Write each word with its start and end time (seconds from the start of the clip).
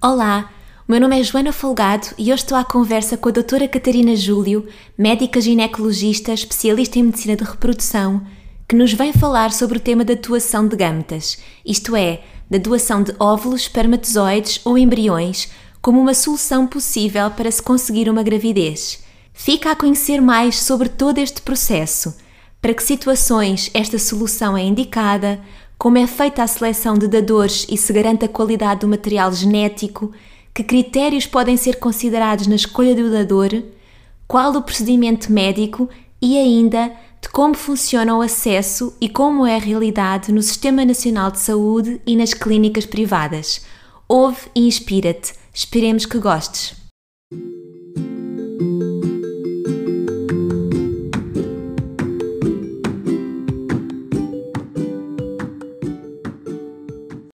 Olá, 0.00 0.52
meu 0.88 1.00
nome 1.00 1.20
é 1.20 1.22
Joana 1.22 1.52
Folgado 1.52 2.08
e 2.16 2.32
hoje 2.32 2.42
estou 2.42 2.56
à 2.56 2.64
conversa 2.64 3.16
com 3.16 3.28
a 3.28 3.32
doutora 3.32 3.68
Catarina 3.68 4.16
Júlio, 4.16 4.66
médica 4.96 5.40
ginecologista, 5.40 6.32
especialista 6.32 6.98
em 6.98 7.04
medicina 7.04 7.36
de 7.36 7.44
reprodução, 7.44 8.22
que 8.68 8.76
nos 8.76 8.92
vem 8.92 9.12
falar 9.12 9.52
sobre 9.52 9.78
o 9.78 9.80
tema 9.80 10.04
da 10.04 10.14
doação 10.14 10.66
de 10.66 10.76
gametas, 10.76 11.38
isto 11.64 11.94
é, 11.96 12.22
da 12.50 12.58
doação 12.58 13.02
de 13.02 13.14
óvulos, 13.18 13.62
espermatozoides 13.62 14.60
ou 14.64 14.76
embriões 14.76 15.48
como 15.82 16.00
uma 16.00 16.14
solução 16.14 16.64
possível 16.64 17.28
para 17.32 17.50
se 17.50 17.60
conseguir 17.60 18.08
uma 18.08 18.22
gravidez. 18.22 19.02
Fica 19.34 19.72
a 19.72 19.76
conhecer 19.76 20.20
mais 20.22 20.60
sobre 20.60 20.88
todo 20.88 21.18
este 21.18 21.42
processo, 21.42 22.16
para 22.60 22.72
que 22.72 22.82
situações 22.82 23.68
esta 23.74 23.98
solução 23.98 24.56
é 24.56 24.62
indicada, 24.62 25.40
como 25.76 25.98
é 25.98 26.06
feita 26.06 26.44
a 26.44 26.46
seleção 26.46 26.96
de 26.96 27.08
dadores 27.08 27.66
e 27.68 27.76
se 27.76 27.92
garante 27.92 28.24
a 28.24 28.28
qualidade 28.28 28.82
do 28.82 28.88
material 28.88 29.32
genético, 29.32 30.12
que 30.54 30.62
critérios 30.62 31.26
podem 31.26 31.56
ser 31.56 31.80
considerados 31.80 32.46
na 32.46 32.54
escolha 32.54 32.94
do 32.94 33.10
dador, 33.10 33.50
qual 34.28 34.52
o 34.52 34.62
procedimento 34.62 35.32
médico 35.32 35.88
e 36.20 36.38
ainda 36.38 36.92
de 37.20 37.28
como 37.28 37.54
funciona 37.54 38.16
o 38.16 38.22
acesso 38.22 38.96
e 39.00 39.08
como 39.08 39.44
é 39.44 39.56
a 39.56 39.60
realidade 39.60 40.30
no 40.30 40.42
Sistema 40.42 40.84
Nacional 40.84 41.32
de 41.32 41.40
Saúde 41.40 42.00
e 42.06 42.14
nas 42.14 42.32
clínicas 42.32 42.86
privadas. 42.86 43.62
Ouve 44.08 44.48
e 44.54 44.66
inspira-te 44.66 45.41
Esperemos 45.54 46.06
que 46.06 46.18
gostes. 46.18 46.74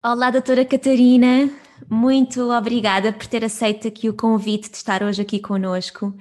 Olá, 0.03 0.31
doutora 0.31 0.64
Catarina, 0.64 1.50
muito 1.91 2.50
obrigada 2.50 3.12
por 3.12 3.27
ter 3.27 3.44
aceito 3.44 3.87
aqui 3.87 4.09
o 4.09 4.14
convite 4.14 4.70
de 4.70 4.77
estar 4.77 5.03
hoje 5.03 5.20
aqui 5.20 5.39
conosco. 5.39 6.14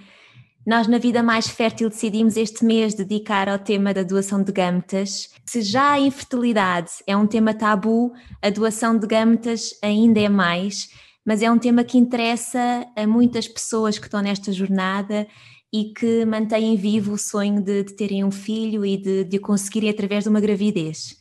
Nós, 0.67 0.87
na 0.87 0.97
Vida 0.97 1.23
Mais 1.23 1.47
Fértil, 1.47 1.87
decidimos 1.89 2.35
este 2.35 2.65
mês 2.65 2.93
dedicar 2.93 3.47
ao 3.47 3.59
tema 3.59 3.93
da 3.93 4.03
doação 4.03 4.43
de 4.43 4.51
gametas. 4.51 5.29
Se 5.45 5.61
já 5.61 5.91
a 5.91 5.99
infertilidade 5.99 6.91
é 7.07 7.15
um 7.15 7.25
tema 7.25 7.53
tabu, 7.53 8.11
a 8.41 8.49
doação 8.49 8.97
de 8.97 9.07
gametas 9.07 9.69
ainda 9.81 10.19
é 10.19 10.27
mais 10.27 10.89
mas 11.25 11.41
é 11.41 11.49
um 11.49 11.57
tema 11.57 11.83
que 11.83 11.97
interessa 11.97 12.85
a 12.95 13.07
muitas 13.07 13.47
pessoas 13.47 13.97
que 13.97 14.05
estão 14.05 14.21
nesta 14.21 14.53
jornada 14.53 15.27
e 15.73 15.85
que 15.85 16.23
mantêm 16.23 16.77
vivo 16.77 17.13
o 17.13 17.17
sonho 17.17 17.61
de, 17.61 17.83
de 17.83 17.93
terem 17.93 18.23
um 18.23 18.31
filho 18.31 18.85
e 18.85 18.95
de, 18.95 19.23
de 19.23 19.39
conseguirem 19.39 19.89
através 19.89 20.23
de 20.23 20.29
uma 20.29 20.39
gravidez. 20.39 21.17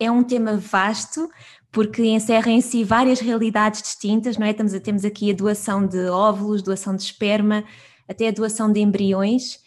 É 0.00 0.10
um 0.10 0.24
tema 0.24 0.56
vasto, 0.56 1.28
porque 1.70 2.02
encerra 2.02 2.50
em 2.50 2.60
si 2.60 2.82
várias 2.82 3.20
realidades 3.20 3.82
distintas, 3.82 4.38
não 4.38 4.46
é? 4.46 4.50
Estamos, 4.50 4.72
temos 4.80 5.04
aqui 5.04 5.30
a 5.30 5.34
doação 5.34 5.86
de 5.86 6.08
óvulos, 6.08 6.62
doação 6.62 6.96
de 6.96 7.02
esperma, 7.02 7.62
até 8.08 8.28
a 8.28 8.32
doação 8.32 8.72
de 8.72 8.80
embriões, 8.80 9.58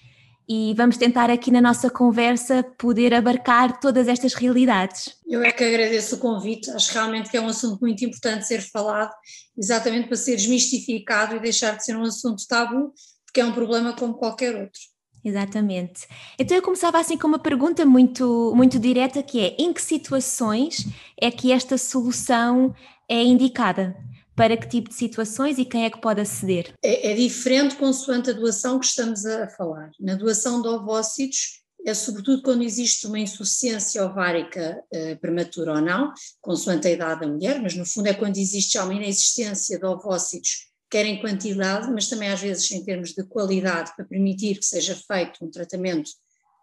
e 0.49 0.73
vamos 0.75 0.97
tentar 0.97 1.29
aqui 1.29 1.51
na 1.51 1.61
nossa 1.61 1.91
conversa 1.91 2.63
poder 2.75 3.13
abarcar 3.13 3.79
todas 3.79 4.07
estas 4.07 4.33
realidades. 4.33 5.15
Eu 5.27 5.43
é 5.43 5.51
que 5.51 5.63
agradeço 5.63 6.15
o 6.15 6.19
convite, 6.19 6.71
acho 6.71 6.91
realmente 6.91 7.29
que 7.29 7.37
é 7.37 7.41
um 7.41 7.49
assunto 7.49 7.79
muito 7.79 8.03
importante 8.03 8.47
ser 8.47 8.61
falado, 8.61 9.13
exatamente 9.55 10.07
para 10.07 10.17
ser 10.17 10.35
desmistificado 10.35 11.35
e 11.35 11.39
deixar 11.39 11.77
de 11.77 11.85
ser 11.85 11.95
um 11.95 12.01
assunto 12.01 12.47
tabu, 12.47 12.91
porque 13.27 13.39
é 13.39 13.45
um 13.45 13.53
problema 13.53 13.93
como 13.93 14.15
qualquer 14.15 14.55
outro. 14.55 14.81
Exatamente. 15.23 16.07
Então 16.39 16.57
eu 16.57 16.63
começava 16.63 16.97
assim 16.97 17.15
com 17.17 17.27
uma 17.27 17.38
pergunta 17.38 17.85
muito, 17.85 18.51
muito 18.55 18.79
direta 18.79 19.21
que 19.21 19.39
é 19.39 19.55
em 19.59 19.71
que 19.71 19.81
situações 19.81 20.88
é 21.21 21.29
que 21.29 21.51
esta 21.51 21.77
solução 21.77 22.73
é 23.07 23.21
indicada? 23.21 23.95
Para 24.39 24.55
que 24.55 24.69
tipo 24.69 24.88
de 24.88 24.95
situações 24.95 25.57
e 25.57 25.66
quem 25.66 25.83
é 25.83 25.89
que 25.89 26.00
pode 26.00 26.22
aceder? 26.22 26.73
É, 26.81 27.11
é 27.11 27.13
diferente 27.13 27.75
consoante 27.75 28.29
a 28.29 28.33
doação 28.33 28.79
que 28.79 28.85
estamos 28.85 29.25
a 29.25 29.50
falar. 29.50 29.91
Na 30.00 30.16
doação 30.16 30.61
de 30.61 30.67
ovócitos, 30.69 31.59
é 31.85 31.94
sobretudo 31.94 32.41
quando 32.41 32.63
existe 32.63 33.05
uma 33.05 33.19
insuficiência 33.19 34.01
ovárica 34.01 34.81
eh, 34.94 35.16
prematura 35.16 35.73
ou 35.73 35.81
não, 35.81 36.13
consoante 36.39 36.88
a 36.88 36.91
idade 36.91 37.19
da 37.19 37.27
mulher, 37.27 37.61
mas 37.61 37.75
no 37.75 37.85
fundo 37.85 38.07
é 38.07 38.13
quando 38.13 38.38
existe 38.38 38.75
já 38.75 38.85
uma 38.85 38.94
inexistência 38.94 39.77
de 39.77 39.85
ovócitos, 39.85 40.69
quer 40.89 41.06
em 41.06 41.19
quantidade, 41.19 41.91
mas 41.91 42.07
também 42.07 42.29
às 42.29 42.39
vezes 42.39 42.71
em 42.71 42.81
termos 42.85 43.09
de 43.09 43.25
qualidade, 43.25 43.94
para 43.94 44.06
permitir 44.06 44.59
que 44.59 44.66
seja 44.66 44.95
feito 44.95 45.44
um 45.44 45.51
tratamento 45.51 46.11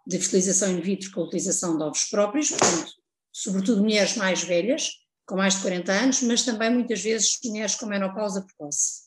de 0.06 0.18
fertilização 0.18 0.70
in 0.70 0.80
vitro 0.80 1.10
com 1.10 1.20
a 1.20 1.24
utilização 1.24 1.76
de 1.76 1.84
ovos 1.84 2.04
próprios, 2.04 2.48
portanto, 2.48 2.92
sobretudo 3.30 3.82
mulheres 3.82 4.16
mais 4.16 4.42
velhas, 4.42 4.92
com 5.26 5.36
mais 5.36 5.56
de 5.56 5.62
40 5.62 5.92
anos, 5.92 6.22
mas 6.22 6.44
também 6.44 6.70
muitas 6.70 7.02
vezes 7.02 7.38
mulheres 7.44 7.74
com 7.74 7.86
menopausa 7.86 8.42
precoce. 8.42 9.02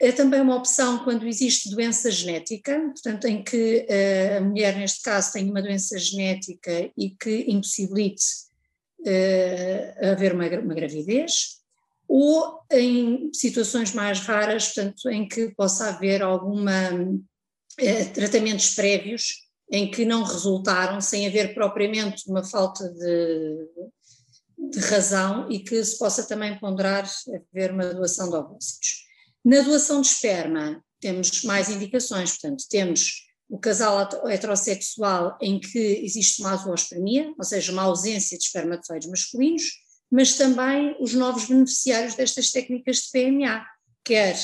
É 0.00 0.10
também 0.10 0.40
uma 0.40 0.56
opção 0.56 1.04
quando 1.04 1.26
existe 1.26 1.70
doença 1.70 2.10
genética, 2.10 2.78
portanto, 2.80 3.26
em 3.26 3.42
que 3.42 3.86
uh, 3.88 4.38
a 4.38 4.40
mulher, 4.40 4.76
neste 4.76 5.02
caso, 5.02 5.32
tem 5.32 5.48
uma 5.48 5.62
doença 5.62 5.98
genética 5.98 6.90
e 6.96 7.10
que 7.10 7.44
impossibilite 7.48 8.24
uh, 9.00 10.10
haver 10.10 10.34
uma, 10.34 10.48
uma 10.58 10.74
gravidez, 10.74 11.60
ou 12.08 12.60
em 12.70 13.30
situações 13.32 13.92
mais 13.94 14.20
raras, 14.20 14.66
portanto, 14.66 15.08
em 15.08 15.26
que 15.26 15.54
possa 15.54 15.88
haver 15.88 16.22
alguma 16.22 16.92
uh, 16.92 18.12
tratamentos 18.12 18.74
prévios 18.74 19.42
em 19.70 19.90
que 19.90 20.04
não 20.04 20.22
resultaram, 20.22 21.00
sem 21.00 21.26
haver 21.26 21.54
propriamente 21.54 22.28
uma 22.28 22.44
falta 22.44 22.88
de 22.92 23.68
de 24.70 24.78
razão 24.80 25.50
e 25.50 25.58
que 25.58 25.82
se 25.84 25.98
possa 25.98 26.22
também 26.22 26.58
ponderar 26.58 27.08
haver 27.52 27.72
uma 27.72 27.86
doação 27.92 28.28
de 28.28 28.36
ovócitos. 28.36 29.04
Na 29.44 29.60
doação 29.60 30.00
de 30.00 30.08
esperma 30.08 30.82
temos 31.00 31.42
mais 31.42 31.68
indicações, 31.68 32.30
portanto 32.30 32.64
temos 32.70 33.26
o 33.48 33.58
casal 33.58 34.08
heterossexual 34.28 35.36
em 35.40 35.58
que 35.58 35.78
existe 35.78 36.40
uma 36.40 36.52
azoospermia, 36.52 37.34
ou 37.36 37.44
seja, 37.44 37.72
uma 37.72 37.82
ausência 37.82 38.38
de 38.38 38.44
espermatozoides 38.44 39.08
masculinos, 39.08 39.64
mas 40.10 40.36
também 40.36 40.96
os 41.00 41.12
novos 41.12 41.46
beneficiários 41.46 42.14
destas 42.14 42.50
técnicas 42.50 42.96
de 42.96 43.10
PMA, 43.10 43.66
quer 44.04 44.36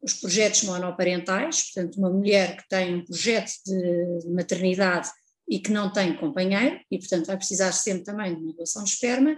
os 0.00 0.14
projetos 0.14 0.62
monoparentais, 0.62 1.70
portanto 1.70 1.96
uma 1.98 2.10
mulher 2.10 2.56
que 2.56 2.68
tem 2.68 2.96
um 2.96 3.04
projeto 3.04 3.52
de 3.66 4.28
maternidade 4.30 5.10
e 5.48 5.60
que 5.60 5.70
não 5.70 5.92
tem 5.92 6.16
companheiro 6.16 6.80
e 6.90 6.98
portanto 6.98 7.26
vai 7.26 7.36
precisar 7.36 7.72
sempre 7.72 8.04
também 8.04 8.34
de 8.34 8.42
uma 8.42 8.52
doação 8.52 8.82
de 8.84 8.90
esperma, 8.90 9.36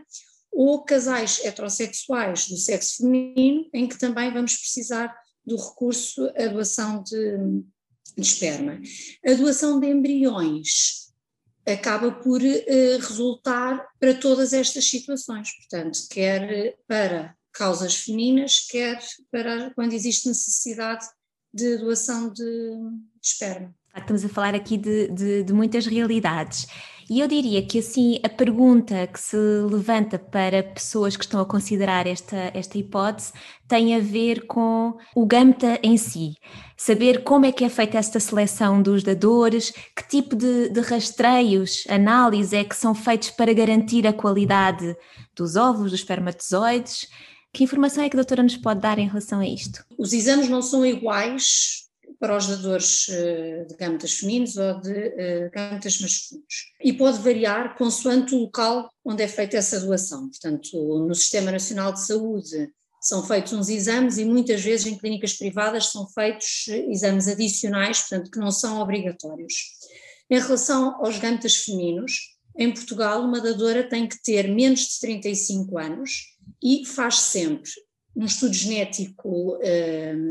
ou 0.53 0.85
casais 0.85 1.45
heterossexuais 1.45 2.49
do 2.49 2.57
sexo 2.57 2.99
feminino, 2.99 3.69
em 3.73 3.87
que 3.87 3.99
também 3.99 4.33
vamos 4.33 4.57
precisar 4.57 5.15
do 5.45 5.57
recurso 5.57 6.31
à 6.37 6.47
doação 6.47 7.03
de, 7.03 7.37
de 8.17 8.23
esperma. 8.23 8.81
A 9.27 9.35
doação 9.35 9.81
de 9.81 9.87
embriões 9.87 11.09
acaba 11.67 12.11
por 12.13 12.41
uh, 12.41 12.99
resultar 12.99 13.87
para 14.01 14.15
todas 14.15 14.53
estas 14.53 14.89
situações, 14.89 15.51
portanto, 15.57 16.01
quer 16.11 16.77
para 16.87 17.35
causas 17.53 17.97
femininas, 17.97 18.61
quer 18.61 18.99
para 19.31 19.73
quando 19.75 19.93
existe 19.93 20.29
necessidade 20.29 21.07
de 21.53 21.77
doação 21.79 22.33
de, 22.33 22.45
de 22.45 23.27
esperma. 23.27 23.75
Estamos 23.97 24.25
a 24.25 24.29
falar 24.29 24.55
aqui 24.55 24.77
de, 24.77 25.09
de, 25.09 25.43
de 25.43 25.53
muitas 25.53 25.87
realidades. 25.87 26.67
E 27.11 27.21
eu 27.21 27.27
diria 27.27 27.65
que 27.65 27.79
assim 27.79 28.21
a 28.23 28.29
pergunta 28.29 29.07
que 29.07 29.19
se 29.19 29.37
levanta 29.37 30.19
para 30.19 30.63
pessoas 30.63 31.17
que 31.17 31.25
estão 31.25 31.41
a 31.41 31.47
considerar 31.47 32.07
esta, 32.07 32.51
esta 32.53 32.77
hipótese 32.77 33.33
tem 33.67 33.95
a 33.95 33.99
ver 33.99 34.47
com 34.47 34.95
o 35.15 35.25
GAMTA 35.25 35.81
em 35.83 35.97
si. 35.97 36.35
Saber 36.77 37.25
como 37.25 37.47
é 37.47 37.53
que 37.53 37.65
é 37.65 37.71
feita 37.71 37.97
esta 37.97 38.21
seleção 38.21 38.83
dos 38.83 39.03
dadores, 39.03 39.71
que 39.71 40.07
tipo 40.07 40.37
de, 40.37 40.69
de 40.69 40.81
rastreios, 40.81 41.85
análises 41.89 42.53
é 42.53 42.63
que 42.63 42.77
são 42.77 42.95
feitos 42.95 43.31
para 43.31 43.55
garantir 43.55 44.07
a 44.07 44.13
qualidade 44.13 44.95
dos 45.35 45.57
óvulos, 45.57 45.93
dos 45.93 46.01
espermatozoides. 46.01 47.09
Que 47.55 47.65
informação 47.65 48.05
é 48.05 48.11
que 48.11 48.17
a 48.17 48.21
doutora 48.21 48.43
nos 48.43 48.59
pode 48.59 48.81
dar 48.81 48.99
em 48.99 49.09
relação 49.09 49.41
a 49.41 49.49
isto? 49.49 49.83
Os 49.97 50.13
exames 50.13 50.51
não 50.51 50.61
são 50.61 50.85
iguais 50.85 51.88
para 52.19 52.37
os 52.37 52.47
dadores 52.47 53.07
de 53.69 53.77
gametas 53.79 54.15
femininos 54.15 54.57
ou 54.57 54.81
de 54.81 55.51
gametas 55.51 56.01
masculinos. 56.01 56.73
E 56.83 56.93
pode 56.93 57.19
variar 57.19 57.77
consoante 57.77 58.35
o 58.35 58.41
local 58.41 58.91
onde 59.05 59.23
é 59.23 59.29
feita 59.29 59.57
essa 59.57 59.81
doação. 59.81 60.29
Portanto, 60.29 61.07
no 61.07 61.15
Sistema 61.15 61.51
Nacional 61.53 61.93
de 61.93 62.05
Saúde 62.05 62.71
são 63.01 63.25
feitos 63.25 63.53
uns 63.53 63.69
exames 63.69 64.19
e 64.19 64.25
muitas 64.25 64.61
vezes 64.61 64.87
em 64.87 64.99
clínicas 64.99 65.35
privadas 65.35 65.87
são 65.87 66.09
feitos 66.09 66.67
exames 66.89 67.29
adicionais, 67.29 68.01
portanto, 68.01 68.31
que 68.31 68.41
não 68.41 68.51
são 68.51 68.81
obrigatórios. 68.81 69.55
Em 70.29 70.41
relação 70.41 70.97
aos 71.03 71.19
gametas 71.19 71.57
femininos, 71.57 72.37
em 72.59 72.75
Portugal, 72.75 73.23
uma 73.23 73.41
dadora 73.41 73.89
tem 73.89 74.09
que 74.09 74.21
ter 74.21 74.49
menos 74.49 74.81
de 74.81 75.01
35 75.01 75.79
anos 75.79 76.37
e 76.61 76.85
faz 76.85 77.21
sempre 77.21 77.71
um 78.19 78.25
estudo 78.25 78.53
genético 78.53 79.57
um, 79.57 80.29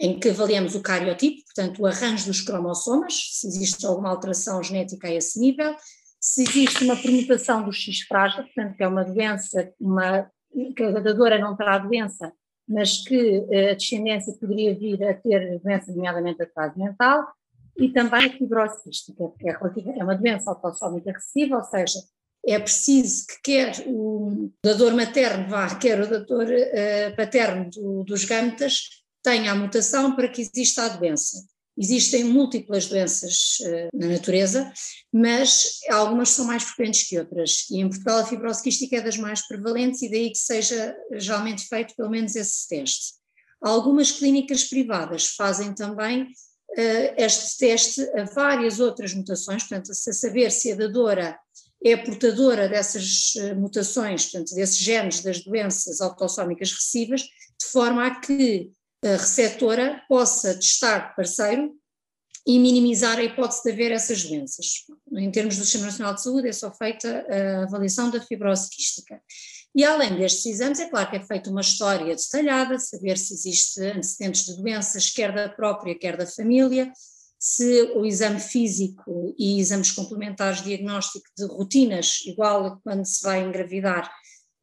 em 0.00 0.18
que 0.18 0.30
avaliamos 0.30 0.74
o 0.74 0.80
cariotipo, 0.80 1.44
portanto, 1.44 1.82
o 1.82 1.86
arranjo 1.86 2.24
dos 2.24 2.40
cromossomas, 2.40 3.12
se 3.32 3.46
existe 3.46 3.84
alguma 3.84 4.08
alteração 4.08 4.62
genética 4.62 5.08
a 5.08 5.12
esse 5.12 5.38
nível, 5.38 5.76
se 6.18 6.42
existe 6.42 6.82
uma 6.84 6.96
permutação 6.96 7.62
do 7.62 7.70
X 7.70 8.00
frágil, 8.08 8.44
portanto, 8.44 8.76
que 8.76 8.82
é 8.82 8.88
uma 8.88 9.04
doença, 9.04 9.70
uma, 9.78 10.30
que 10.74 10.82
a 10.82 11.00
dadora 11.00 11.38
não 11.38 11.54
terá 11.54 11.76
doença, 11.76 12.32
mas 12.66 13.04
que 13.04 13.44
a 13.70 13.74
descendência 13.74 14.32
poderia 14.40 14.74
vir 14.74 15.04
a 15.04 15.12
ter 15.12 15.60
doença, 15.60 15.92
nomeadamente 15.92 16.42
a 16.42 16.48
fase 16.48 16.78
mental, 16.78 17.26
e 17.76 17.90
também 17.90 18.24
a 18.24 18.32
fibrose 18.32 18.82
quística, 18.82 19.30
que 19.38 19.50
é, 19.50 19.98
é 19.98 20.02
uma 20.02 20.16
doença 20.16 20.50
autossómica 20.50 21.12
recessiva, 21.12 21.58
ou 21.58 21.64
seja, 21.64 21.98
é 22.48 22.58
preciso 22.58 23.26
que 23.26 23.42
quer 23.42 23.84
o 23.86 24.50
dador 24.64 24.94
materno 24.94 25.48
vá, 25.48 25.74
quer 25.76 26.00
o 26.00 26.08
dador 26.08 26.46
uh, 26.46 27.16
paterno 27.16 27.68
do, 27.70 28.04
dos 28.04 28.24
gametas 28.24 29.02
tenha 29.22 29.52
a 29.52 29.54
mutação 29.54 30.16
para 30.16 30.28
que 30.28 30.40
exista 30.40 30.84
a 30.84 30.88
doença. 30.88 31.36
Existem 31.76 32.24
múltiplas 32.24 32.86
doenças 32.86 33.58
uh, 33.60 33.88
na 33.92 34.06
natureza, 34.08 34.72
mas 35.12 35.80
algumas 35.90 36.30
são 36.30 36.46
mais 36.46 36.62
frequentes 36.62 37.06
que 37.06 37.18
outras. 37.18 37.68
E 37.70 37.80
em 37.80 37.88
Portugal 37.88 38.20
a 38.20 38.26
fibrose 38.26 38.62
quística 38.62 38.96
é 38.96 39.02
das 39.02 39.18
mais 39.18 39.46
prevalentes 39.46 40.00
e 40.00 40.10
daí 40.10 40.30
que 40.30 40.38
seja 40.38 40.96
geralmente 41.12 41.68
feito 41.68 41.94
pelo 41.94 42.10
menos 42.10 42.34
esse 42.34 42.66
teste. 42.66 43.18
Algumas 43.60 44.10
clínicas 44.10 44.64
privadas 44.64 45.34
fazem 45.36 45.74
também 45.74 46.22
uh, 46.22 47.14
este 47.18 47.58
teste 47.58 48.00
a 48.18 48.24
várias 48.24 48.80
outras 48.80 49.12
mutações, 49.12 49.64
portanto, 49.64 49.92
a 49.92 49.94
saber 49.94 50.50
se 50.50 50.72
a 50.72 50.76
dadora 50.76 51.38
é 51.84 51.96
portadora 51.96 52.68
dessas 52.68 53.34
eh, 53.36 53.54
mutações, 53.54 54.24
portanto, 54.26 54.54
desses 54.54 54.78
genes 54.78 55.20
das 55.20 55.40
doenças 55.40 56.00
autossómicas 56.00 56.72
recessivas, 56.72 57.22
de 57.22 57.66
forma 57.70 58.06
a 58.06 58.20
que 58.20 58.70
a 59.04 59.16
receptora 59.16 60.02
possa 60.08 60.54
testar 60.54 61.14
parceiro 61.14 61.72
e 62.46 62.58
minimizar 62.58 63.18
a 63.18 63.22
hipótese 63.22 63.62
de 63.62 63.70
haver 63.70 63.92
essas 63.92 64.24
doenças. 64.24 64.84
Em 65.12 65.30
termos 65.30 65.56
do 65.56 65.64
Sistema 65.64 65.86
Nacional 65.86 66.14
de 66.14 66.22
Saúde, 66.22 66.48
é 66.48 66.52
só 66.52 66.72
feita 66.72 67.24
a 67.28 67.64
avaliação 67.64 68.10
da 68.10 68.20
fibrose 68.20 68.70
quística. 68.70 69.20
E 69.74 69.84
além 69.84 70.16
destes 70.16 70.46
exames, 70.46 70.80
é 70.80 70.88
claro 70.88 71.10
que 71.10 71.16
é 71.16 71.20
feita 71.20 71.50
uma 71.50 71.60
história 71.60 72.16
detalhada, 72.16 72.78
saber 72.78 73.18
se 73.18 73.34
existe 73.34 73.80
antecedentes 73.82 74.46
de 74.46 74.56
doenças, 74.56 75.10
quer 75.10 75.32
da 75.32 75.48
própria, 75.48 75.96
quer 75.96 76.16
da 76.16 76.26
família, 76.26 76.90
se 77.38 77.82
o 77.94 78.04
exame 78.04 78.40
físico 78.40 79.34
e 79.38 79.60
exames 79.60 79.92
complementares 79.92 80.62
diagnóstico 80.62 81.26
de 81.36 81.46
rotinas, 81.46 82.20
igual 82.26 82.66
a 82.66 82.80
quando 82.80 83.04
se 83.04 83.22
vai 83.22 83.44
engravidar, 83.44 84.10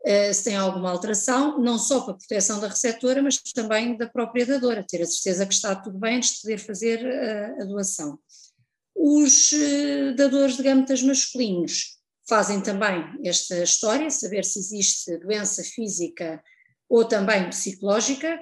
eh, 0.03 0.33
se 0.33 0.43
tem 0.43 0.55
alguma 0.55 0.91
alteração, 0.91 1.57
não 1.59 1.79
só 1.79 2.01
para 2.01 2.13
a 2.13 2.17
proteção 2.17 2.59
da 2.59 2.67
receptora, 2.67 3.23
mas 3.23 3.37
também 3.37 3.97
da 3.97 4.07
própria 4.07 4.45
dadora, 4.45 4.85
ter 4.87 5.01
a 5.01 5.05
certeza 5.05 5.45
que 5.45 5.53
está 5.53 5.73
tudo 5.75 5.97
bem 5.97 6.17
antes 6.17 6.33
de 6.33 6.41
poder 6.41 6.57
fazer 6.57 7.05
a, 7.07 7.63
a 7.63 7.65
doação. 7.65 8.19
Os 8.93 9.53
eh, 9.53 10.13
dadores 10.13 10.57
de 10.57 10.63
gametas 10.63 11.01
masculinos 11.01 11.95
fazem 12.27 12.59
também 12.59 13.03
esta 13.23 13.63
história, 13.63 14.09
saber 14.09 14.43
se 14.43 14.59
existe 14.59 15.17
doença 15.19 15.63
física 15.63 16.43
ou 16.89 17.05
também 17.05 17.49
psicológica, 17.49 18.39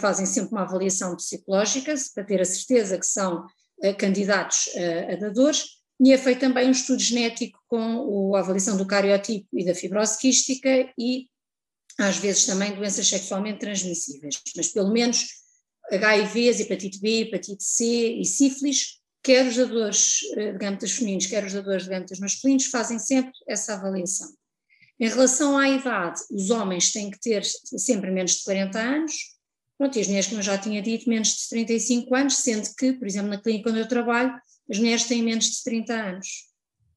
fazem 0.00 0.24
sempre 0.24 0.52
uma 0.52 0.62
avaliação 0.62 1.16
psicológica 1.16 1.94
para 2.14 2.24
ter 2.24 2.40
a 2.40 2.44
certeza 2.44 2.98
que 2.98 3.06
são 3.06 3.44
candidatos 3.98 4.68
a, 4.76 5.12
a 5.12 5.16
dadores, 5.16 5.64
e 6.00 6.12
é 6.12 6.18
feito 6.18 6.40
também 6.40 6.68
um 6.68 6.72
estudo 6.72 7.00
genético 7.00 7.60
com 7.68 8.34
a 8.34 8.40
avaliação 8.40 8.76
do 8.76 8.86
cariotipo 8.86 9.46
e 9.52 9.64
da 9.64 9.74
fibrose 9.74 10.18
quística 10.18 10.92
e 10.98 11.28
às 11.98 12.16
vezes 12.16 12.44
também 12.44 12.74
doenças 12.74 13.06
sexualmente 13.06 13.60
transmissíveis, 13.60 14.40
mas 14.56 14.68
pelo 14.68 14.92
menos 14.92 15.26
HIVs, 15.90 16.60
hepatite 16.60 17.00
B, 17.00 17.22
hepatite 17.22 17.62
C 17.62 18.14
e 18.14 18.24
sífilis, 18.24 19.00
quer 19.22 19.46
os 19.46 19.56
dadores 19.56 20.20
eh, 20.36 20.52
de 20.52 20.58
gametas 20.58 20.92
femininos, 20.92 21.26
quer 21.26 21.44
os 21.44 21.52
dadores 21.52 21.84
de 21.84 21.90
gametas 21.90 22.18
masculinos, 22.18 22.66
fazem 22.66 22.98
sempre 22.98 23.32
essa 23.46 23.74
avaliação. 23.74 24.28
Em 24.98 25.08
relação 25.08 25.58
à 25.58 25.68
idade, 25.68 26.20
os 26.30 26.50
homens 26.50 26.92
têm 26.92 27.10
que 27.10 27.20
ter 27.20 27.44
sempre 27.44 28.10
menos 28.10 28.32
de 28.36 28.44
40 28.44 28.78
anos, 28.78 29.12
Pronto, 29.82 29.98
e 29.98 30.00
as 30.00 30.06
mulheres, 30.06 30.28
como 30.28 30.38
eu 30.38 30.44
já 30.44 30.56
tinha 30.56 30.80
dito, 30.80 31.10
menos 31.10 31.30
de 31.30 31.48
35 31.48 32.14
anos, 32.14 32.36
sendo 32.36 32.68
que, 32.78 32.92
por 32.92 33.04
exemplo, 33.04 33.30
na 33.30 33.42
clínica 33.42 33.68
onde 33.68 33.80
eu 33.80 33.88
trabalho, 33.88 34.32
as 34.70 34.78
mulheres 34.78 35.06
têm 35.06 35.24
menos 35.24 35.46
de 35.46 35.64
30 35.64 35.92
anos, 35.92 36.28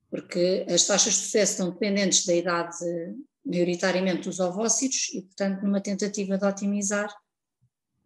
porque 0.07 0.63
as 0.69 0.85
taxas 0.85 1.15
de 1.15 1.19
sucesso 1.21 1.53
estão 1.53 1.71
dependentes 1.71 2.27
da 2.27 2.35
idade, 2.35 2.77
maioritariamente 3.43 4.29
dos 4.29 4.39
ovócitos, 4.39 5.09
e, 5.15 5.23
portanto, 5.23 5.63
numa 5.63 5.81
tentativa 5.81 6.37
de 6.37 6.45
otimizar, 6.45 7.11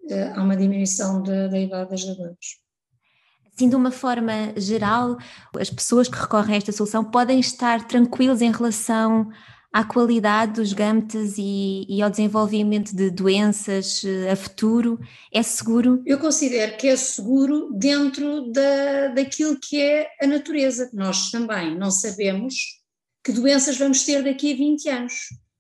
eh, 0.09 0.31
há 0.33 0.41
uma 0.41 0.55
diminuição 0.55 1.21
de, 1.21 1.49
da 1.49 1.59
idade 1.59 1.89
das 1.89 2.05
dadoras. 2.05 2.37
Assim, 3.53 3.67
de 3.67 3.75
uma 3.75 3.91
forma 3.91 4.53
geral, 4.55 5.17
as 5.59 5.69
pessoas 5.69 6.07
que 6.07 6.15
recorrem 6.15 6.55
a 6.55 6.57
esta 6.57 6.71
solução 6.71 7.03
podem 7.03 7.41
estar 7.41 7.85
tranquilas 7.85 8.41
em 8.41 8.49
relação 8.49 9.29
à 9.71 9.83
qualidade 9.83 10.53
dos 10.53 10.73
gametas 10.73 11.35
e, 11.37 11.85
e, 11.87 12.01
ao 12.01 12.09
desenvolvimento 12.09 12.95
de 12.95 13.09
doenças 13.09 14.03
eh, 14.03 14.31
a 14.31 14.35
futuro? 14.35 14.99
É 15.31 15.43
seguro? 15.43 16.01
Eu 16.05 16.17
considero 16.17 16.75
que 16.77 16.87
é 16.87 16.95
seguro 16.95 17.71
dentro 17.73 18.51
da, 18.51 19.09
daquilo 19.09 19.59
que 19.59 19.79
é 19.79 20.07
a 20.21 20.25
natureza. 20.25 20.89
Nós 20.91 21.29
também 21.29 21.77
não 21.77 21.91
sabemos 21.91 22.55
que 23.23 23.31
doenças 23.31 23.77
vamos 23.77 24.03
ter 24.03 24.23
daqui 24.23 24.53
a 24.53 24.57
20 24.57 24.89
anos. 24.89 25.13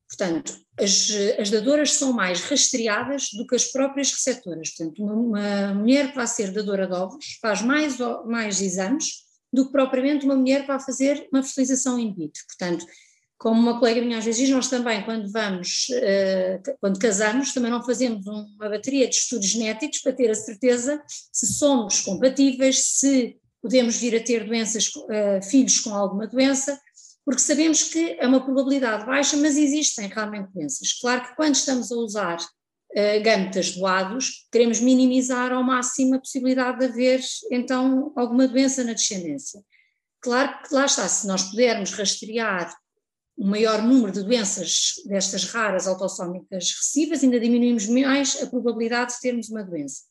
Portanto, 0.07 0.59
as, 0.79 1.11
as 1.37 1.51
dadoras 1.51 1.93
são 1.93 2.11
mais 2.11 2.41
rastreadas 2.41 3.29
do 3.33 3.45
que 3.45 3.55
as 3.55 3.65
próprias 3.65 4.11
receptoras. 4.11 4.71
Portanto, 4.71 5.03
uma, 5.03 5.13
uma 5.13 5.73
mulher 5.75 6.09
que 6.09 6.15
vai 6.15 6.25
ser 6.25 6.51
dadora 6.51 6.87
de 6.87 6.93
ovos 6.93 7.37
faz 7.39 7.61
mais, 7.61 7.97
mais 8.25 8.59
exames 8.59 9.29
do 9.53 9.65
que 9.65 9.71
propriamente 9.71 10.25
uma 10.25 10.35
mulher 10.35 10.61
que 10.61 10.67
vai 10.67 10.79
fazer 10.79 11.27
uma 11.31 11.43
fertilização 11.43 11.99
in 11.99 12.13
vitro. 12.13 12.41
Portanto, 12.47 12.85
como 13.39 13.59
uma 13.59 13.79
colega 13.79 14.01
minha 14.01 14.17
às 14.17 14.25
vezes 14.25 14.41
diz, 14.41 14.49
nós 14.49 14.69
também, 14.69 15.01
quando 15.03 15.31
vamos, 15.31 15.87
uh, 15.91 16.77
quando 16.81 16.99
casamos, 16.99 17.53
também 17.53 17.71
não 17.71 17.81
fazemos 17.81 18.27
uma 18.27 18.69
bateria 18.69 19.07
de 19.07 19.15
estudos 19.15 19.47
genéticos 19.47 19.99
para 19.99 20.11
ter 20.11 20.29
a 20.29 20.35
certeza 20.35 21.01
se 21.07 21.47
somos 21.53 22.01
compatíveis, 22.01 22.99
se 22.99 23.37
podemos 23.61 23.95
vir 23.95 24.17
a 24.17 24.23
ter 24.23 24.45
doenças, 24.45 24.87
uh, 24.87 25.41
filhos 25.49 25.79
com 25.79 25.95
alguma 25.95 26.27
doença, 26.27 26.77
porque 27.23 27.41
sabemos 27.41 27.83
que 27.83 28.17
é 28.19 28.27
uma 28.27 28.43
probabilidade 28.43 29.05
baixa, 29.05 29.37
mas 29.37 29.55
existem 29.55 30.09
realmente 30.09 30.51
doenças. 30.53 30.99
Claro 30.99 31.21
que 31.21 31.35
quando 31.37 31.55
estamos 31.55 31.93
a 31.93 31.95
usar 31.95 32.37
uh, 32.37 33.23
gametas 33.23 33.71
doados, 33.71 34.49
queremos 34.51 34.81
minimizar 34.81 35.53
ao 35.53 35.63
máximo 35.63 36.15
a 36.15 36.19
possibilidade 36.19 36.79
de 36.79 36.85
haver, 36.85 37.21
então, 37.49 38.11
alguma 38.17 38.49
doença 38.49 38.83
na 38.83 38.91
descendência. 38.91 39.63
Claro 40.21 40.61
que 40.61 40.75
lá 40.75 40.85
está, 40.85 41.07
se 41.07 41.25
nós 41.25 41.43
pudermos 41.43 41.91
rastrear 41.91 42.75
um 43.39 43.47
maior 43.47 43.81
número 43.81 44.11
de 44.11 44.21
doenças 44.21 44.95
destas 45.05 45.45
raras 45.45 45.87
autossómicas 45.87 46.71
recessivas, 46.71 47.23
ainda 47.23 47.39
diminuímos 47.39 47.87
mais 47.87 48.43
a 48.43 48.47
probabilidade 48.47 49.13
de 49.13 49.21
termos 49.21 49.49
uma 49.49 49.63
doença. 49.63 50.01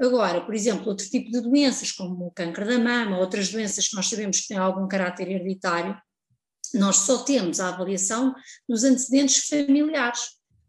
Agora, 0.00 0.40
por 0.40 0.54
exemplo, 0.54 0.88
outro 0.88 1.08
tipo 1.08 1.30
de 1.30 1.40
doenças, 1.42 1.92
como 1.92 2.26
o 2.26 2.30
câncer 2.30 2.66
da 2.66 2.78
mama, 2.78 3.18
outras 3.18 3.50
doenças 3.50 3.88
que 3.88 3.94
nós 3.94 4.08
sabemos 4.08 4.40
que 4.40 4.48
têm 4.48 4.56
algum 4.56 4.88
caráter 4.88 5.30
hereditário, 5.30 5.94
nós 6.74 6.96
só 6.96 7.18
temos 7.18 7.60
a 7.60 7.68
avaliação 7.68 8.34
dos 8.66 8.84
antecedentes 8.84 9.46
familiares, 9.46 10.20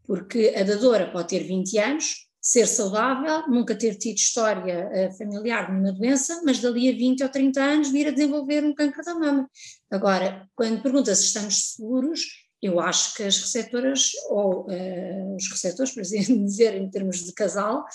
porque 0.06 0.54
a 0.54 0.62
dadora 0.62 1.10
pode 1.10 1.28
ter 1.28 1.42
20 1.42 1.78
anos, 1.78 2.23
ser 2.44 2.66
saudável, 2.66 3.48
nunca 3.48 3.74
ter 3.74 3.94
tido 3.94 4.18
história 4.18 4.86
uh, 4.92 5.16
familiar 5.16 5.64
de 5.64 5.80
uma 5.80 5.90
doença, 5.90 6.42
mas 6.44 6.60
dali 6.60 6.90
a 6.90 6.92
20 6.92 7.22
ou 7.22 7.28
30 7.30 7.62
anos 7.62 7.90
vir 7.90 8.06
a 8.06 8.10
desenvolver 8.10 8.62
um 8.62 8.74
câncer 8.74 9.02
da 9.02 9.14
mama. 9.14 9.50
Agora, 9.90 10.46
quando 10.54 10.82
pergunta 10.82 11.14
se 11.14 11.24
estamos 11.24 11.72
seguros, 11.72 12.20
eu 12.60 12.78
acho 12.78 13.14
que 13.14 13.22
as 13.22 13.38
receptoras, 13.38 14.10
ou 14.28 14.66
uh, 14.66 15.36
os 15.36 15.48
receptores, 15.50 15.92
por 15.92 16.02
assim 16.02 16.20
dizer, 16.44 16.74
em 16.74 16.90
termos 16.90 17.24
de 17.24 17.32
casal, 17.32 17.86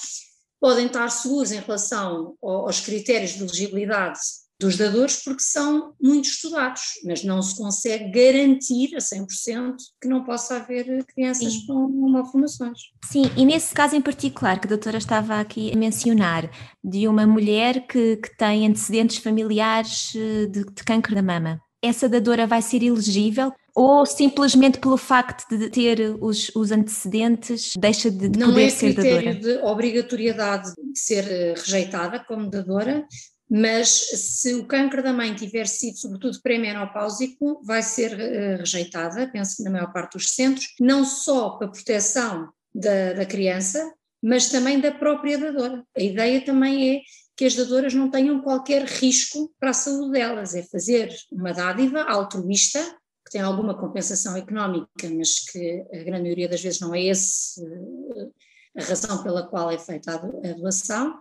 podem 0.60 0.88
estar 0.88 1.08
seguros 1.10 1.52
em 1.52 1.60
relação 1.60 2.36
aos 2.42 2.80
critérios 2.80 3.34
de 3.34 3.44
elegibilidade 3.44 4.20
dos 4.60 4.76
dadores 4.76 5.24
porque 5.24 5.42
são 5.42 5.94
muito 6.02 6.26
estudados, 6.26 6.82
mas 7.06 7.24
não 7.24 7.42
se 7.42 7.56
consegue 7.56 8.12
garantir 8.12 8.94
a 8.96 9.00
100% 9.00 9.76
que 10.02 10.08
não 10.08 10.24
possa 10.24 10.58
haver 10.58 11.06
crianças 11.06 11.54
Sim. 11.54 11.66
com 11.66 11.88
malformações. 12.12 12.80
Sim, 13.06 13.24
e 13.38 13.46
nesse 13.46 13.74
caso 13.74 13.96
em 13.96 14.02
particular 14.02 14.60
que 14.60 14.68
a 14.68 14.70
doutora 14.70 14.98
estava 14.98 15.40
aqui 15.40 15.72
a 15.72 15.78
mencionar, 15.78 16.50
de 16.84 17.08
uma 17.08 17.26
mulher 17.26 17.88
que, 17.88 18.18
que 18.18 18.38
tem 18.38 18.68
antecedentes 18.68 19.18
familiares 19.18 20.14
eh, 20.16 20.46
de, 20.48 20.66
de 20.66 20.84
câncer 20.84 21.16
da 21.16 21.22
mama, 21.22 21.62
essa 21.82 22.10
dadora 22.10 22.46
vai 22.46 22.62
ser 22.62 22.84
elegível 22.84 23.54
ou 23.74 24.06
simplesmente 24.06 24.80
pelo 24.80 24.98
facto 24.98 25.48
de 25.58 25.70
ter 25.70 26.18
os, 26.20 26.52
os 26.54 26.72
antecedentes 26.72 27.74
deixa 27.80 28.12
de, 28.12 28.28
não 28.28 28.50
poder 28.50 28.66
é 28.66 28.70
ser 28.70 28.94
dadora? 28.94 29.12
Não 29.12 29.18
é 29.18 29.22
critério 29.22 29.42
de 29.42 29.66
obrigatoriedade 29.66 30.74
de 30.76 31.00
ser 31.00 31.32
eh, 31.32 31.54
rejeitada 31.56 32.20
como 32.20 32.50
dadora, 32.50 33.08
mas 33.50 33.90
se 33.90 34.54
o 34.54 34.66
câncer 34.66 35.02
da 35.02 35.12
mãe 35.12 35.34
tiver 35.34 35.66
sido 35.66 35.98
sobretudo 35.98 36.40
pré-menopáusico, 36.42 37.62
vai 37.64 37.82
ser 37.82 38.14
uh, 38.14 38.58
rejeitada, 38.60 39.28
penso 39.32 39.58
que 39.58 39.64
na 39.64 39.72
maior 39.72 39.92
parte 39.92 40.14
dos 40.14 40.30
centros, 40.30 40.68
não 40.80 41.04
só 41.04 41.52
para 41.52 41.70
proteção 41.70 42.50
da, 42.74 43.14
da 43.14 43.26
criança, 43.26 43.92
mas 44.22 44.50
também 44.50 44.80
da 44.80 44.92
própria 44.92 45.38
dadora. 45.38 45.84
A 45.98 46.02
ideia 46.02 46.44
também 46.46 46.98
é 46.98 47.02
que 47.36 47.46
as 47.46 47.56
dadoras 47.56 47.94
não 47.94 48.12
tenham 48.12 48.42
qualquer 48.42 48.84
risco 48.84 49.52
para 49.60 49.72
a 49.72 49.74
saúde 49.74 50.12
delas, 50.12 50.54
é 50.54 50.62
fazer 50.62 51.10
uma 51.32 51.54
dádiva 51.54 52.04
altruísta, 52.04 52.80
que 53.26 53.32
tem 53.32 53.42
alguma 53.42 53.76
compensação 53.76 54.36
económica, 54.36 55.10
mas 55.10 55.40
que 55.40 55.86
a 55.94 56.04
grande 56.04 56.24
maioria 56.24 56.50
das 56.50 56.62
vezes 56.62 56.80
não 56.80 56.94
é 56.94 57.06
esse 57.06 57.64
uh, 57.64 58.32
a 58.78 58.84
razão 58.84 59.24
pela 59.24 59.48
qual 59.48 59.72
é 59.72 59.78
feita 59.78 60.16
a 60.16 60.54
doação, 60.54 61.18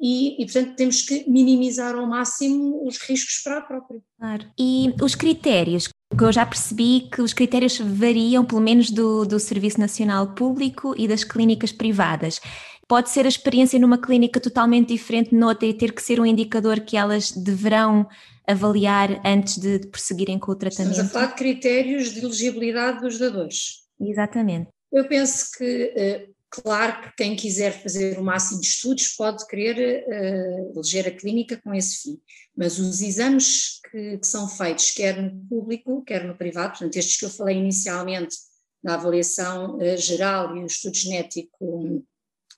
e, 0.00 0.40
e, 0.40 0.44
portanto 0.44 0.76
temos 0.76 1.02
que 1.02 1.28
minimizar 1.28 1.94
ao 1.94 2.06
máximo 2.06 2.86
os 2.86 2.98
riscos 2.98 3.40
para 3.42 3.58
a 3.58 3.60
própria. 3.60 4.00
Claro. 4.18 4.46
E 4.58 4.94
os 5.02 5.14
critérios, 5.14 5.88
que 6.16 6.24
eu 6.24 6.32
já 6.32 6.46
percebi 6.46 7.08
que 7.12 7.20
os 7.20 7.32
critérios 7.32 7.78
variam 7.78 8.44
pelo 8.44 8.60
menos 8.60 8.90
do, 8.90 9.24
do 9.24 9.40
Serviço 9.40 9.80
Nacional 9.80 10.34
Público 10.34 10.94
e 10.96 11.08
das 11.08 11.24
clínicas 11.24 11.72
privadas. 11.72 12.40
Pode 12.86 13.10
ser 13.10 13.26
a 13.26 13.28
experiência 13.28 13.78
numa 13.78 13.98
clínica 13.98 14.40
totalmente 14.40 14.88
diferente 14.88 15.34
noutra 15.34 15.68
e 15.68 15.74
ter 15.74 15.92
que 15.92 16.00
ser 16.00 16.20
um 16.20 16.24
indicador 16.24 16.80
que 16.80 16.96
elas 16.96 17.32
deverão 17.32 18.08
avaliar 18.46 19.20
antes 19.26 19.58
de, 19.58 19.78
de 19.78 19.88
prosseguirem 19.88 20.38
com 20.38 20.52
o 20.52 20.56
tratamento? 20.56 20.92
Estamos 20.92 21.10
a 21.10 21.12
falar 21.12 21.26
de 21.26 21.34
critérios 21.34 22.14
de 22.14 22.20
elegibilidade 22.20 23.00
dos 23.00 23.18
dadores. 23.18 23.82
Exatamente. 24.00 24.70
Eu 24.90 25.06
penso 25.06 25.50
que 25.58 25.92
eh, 25.94 26.28
Claro 26.50 27.02
que 27.02 27.16
quem 27.16 27.36
quiser 27.36 27.82
fazer 27.82 28.18
o 28.18 28.24
máximo 28.24 28.60
de 28.60 28.66
estudos 28.66 29.08
pode 29.08 29.46
querer 29.46 30.04
uh, 30.06 30.72
eleger 30.72 31.06
a 31.06 31.10
clínica 31.10 31.60
com 31.62 31.74
esse 31.74 32.02
fim, 32.02 32.20
mas 32.56 32.78
os 32.78 33.02
exames 33.02 33.80
que, 33.90 34.18
que, 34.18 34.26
são 34.26 34.48
feitos, 34.48 34.90
quer 34.92 35.20
no 35.20 35.46
público, 35.46 36.02
quer 36.04 36.24
no 36.24 36.36
privado, 36.36 36.70
portanto, 36.70 36.96
estes 36.96 37.18
que 37.18 37.26
eu 37.26 37.30
falei 37.30 37.56
inicialmente, 37.56 38.34
da 38.82 38.94
avaliação 38.94 39.76
uh, 39.76 39.96
geral 39.96 40.56
e 40.56 40.62
o 40.62 40.66
estudo 40.66 40.96
genético 40.96 42.04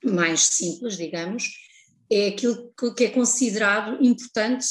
mais 0.03 0.41
simples, 0.41 0.95
digamos, 0.95 1.49
é 2.09 2.27
aquilo 2.27 2.73
que 2.95 3.05
é 3.05 3.09
considerado 3.09 4.03
importante 4.03 4.67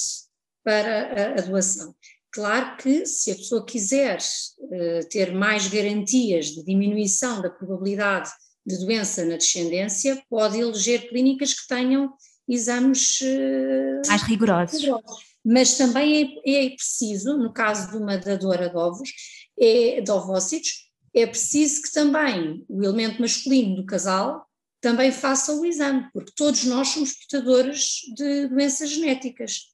para 0.65 1.35
a, 1.35 1.41
a 1.41 1.43
doação. 1.43 1.95
Claro 2.33 2.77
que 2.77 3.05
se 3.05 3.33
a 3.33 3.35
pessoa 3.35 3.67
quiser 3.67 4.19
uh, 4.19 5.09
ter 5.11 5.33
mais 5.35 5.67
garantias 5.67 6.47
de 6.47 6.65
diminuição 6.65 7.43
da 7.43 7.51
probabilidade 7.51 8.31
de 8.67 8.79
doença 8.79 9.25
na 9.25 9.37
descendência 9.37 10.23
pode 10.29 10.59
eleger 10.59 11.09
clínicas 11.09 11.55
que 11.55 11.67
tenham 11.67 12.13
exames 12.49 13.21
uh, 13.21 14.09
mais 14.09 14.23
rigorosos. 14.23 14.81
rigorosos. 14.81 15.31
Mas 15.45 15.77
também 15.77 16.41
é, 16.45 16.67
é, 16.67 16.71
preciso, 16.71 17.39
no 17.39 17.53
caso 17.53 17.91
de 17.91 17.97
uma 17.97 18.19
dadora 18.19 18.69
de 18.69 18.77
ovos, 18.77 19.11
é, 19.59 20.01
de 20.01 20.11
ovócitos, 20.11 20.91
é 21.15 21.27
preciso 21.27 21.83
que 21.83 21.93
também 21.93 22.65
o 22.69 22.83
elemento 22.83 23.21
masculino 23.21 23.77
do 23.77 23.87
casal 23.87 24.47
também 24.81 25.11
faça 25.13 25.55
o 25.55 25.65
exame, 25.65 26.09
porque 26.13 26.33
todos 26.35 26.65
nós 26.65 26.89
somos 26.89 27.13
portadores 27.13 28.01
de 28.17 28.49
doenças 28.49 28.91
genéticas. 28.91 29.67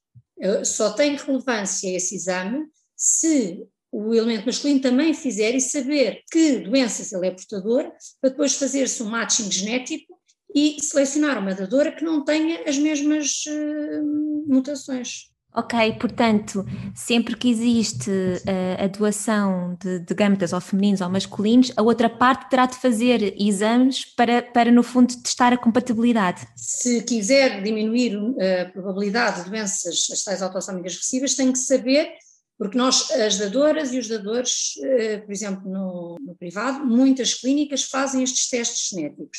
Só 0.65 0.93
tem 0.93 1.17
relevância 1.17 1.95
esse 1.95 2.17
exame 2.17 2.67
se 2.97 3.67
o 3.97 4.15
elemento 4.15 4.45
masculino 4.45 4.81
também 4.81 5.15
fizer 5.15 5.55
e 5.55 5.61
saber 5.61 6.21
que 6.31 6.59
doenças 6.59 7.13
ele 7.13 7.29
é 7.29 7.31
portador, 7.31 7.91
para 8.21 8.31
depois 8.31 8.55
fazer-se 8.55 9.03
um 9.03 9.07
matching 9.07 9.51
genético 9.51 10.15
e 10.55 10.77
selecionar 10.83 11.39
uma 11.39 11.55
dadora 11.55 11.91
que 11.91 12.05
não 12.05 12.23
tenha 12.23 12.63
as 12.69 12.77
mesmas 12.77 13.45
uh, 13.47 14.47
mutações. 14.47 15.35
Ok, 15.55 15.95
portanto, 15.99 16.67
sempre 16.95 17.35
que 17.35 17.49
existe 17.49 18.11
uh, 18.11 18.85
a 18.85 18.87
doação 18.89 19.75
de, 19.83 20.01
de 20.01 20.15
gametas 20.15 20.53
ou 20.53 20.61
femininos 20.61 21.01
ou 21.01 21.09
masculinos, 21.09 21.73
a 21.75 21.83
outra 21.83 22.11
parte 22.11 22.51
terá 22.51 22.67
de 22.67 22.77
fazer 22.77 23.35
exames 23.41 24.05
para, 24.05 24.43
para, 24.43 24.71
no 24.71 24.83
fundo, 24.83 25.17
testar 25.23 25.55
a 25.55 25.57
compatibilidade. 25.57 26.47
Se 26.55 27.03
quiser 27.03 27.63
diminuir 27.63 28.19
eh, 28.39 28.63
a 28.63 28.65
probabilidade 28.67 29.45
de 29.45 29.51
doenças, 29.51 30.07
as 30.13 30.23
tais 30.23 30.43
autossómicas 30.43 30.95
recessivas, 30.97 31.35
tem 31.35 31.51
que 31.51 31.59
saber 31.59 32.11
porque 32.59 32.79
nós, 32.79 33.11
as 33.11 33.37
dadoras 33.39 33.93
e 33.93 33.99
os 33.99 34.09
dadores, 34.09 34.75
eh, 34.83 35.19
por 35.19 35.33
exemplo, 35.33 35.71
no, 35.71 36.17
no, 36.21 36.35
privado, 36.37 36.85
muitas 36.87 37.35
clínicas 37.35 37.85
fazem 37.85 38.23
estes 38.23 38.49
testes 38.49 38.89
genéticos, 38.89 39.39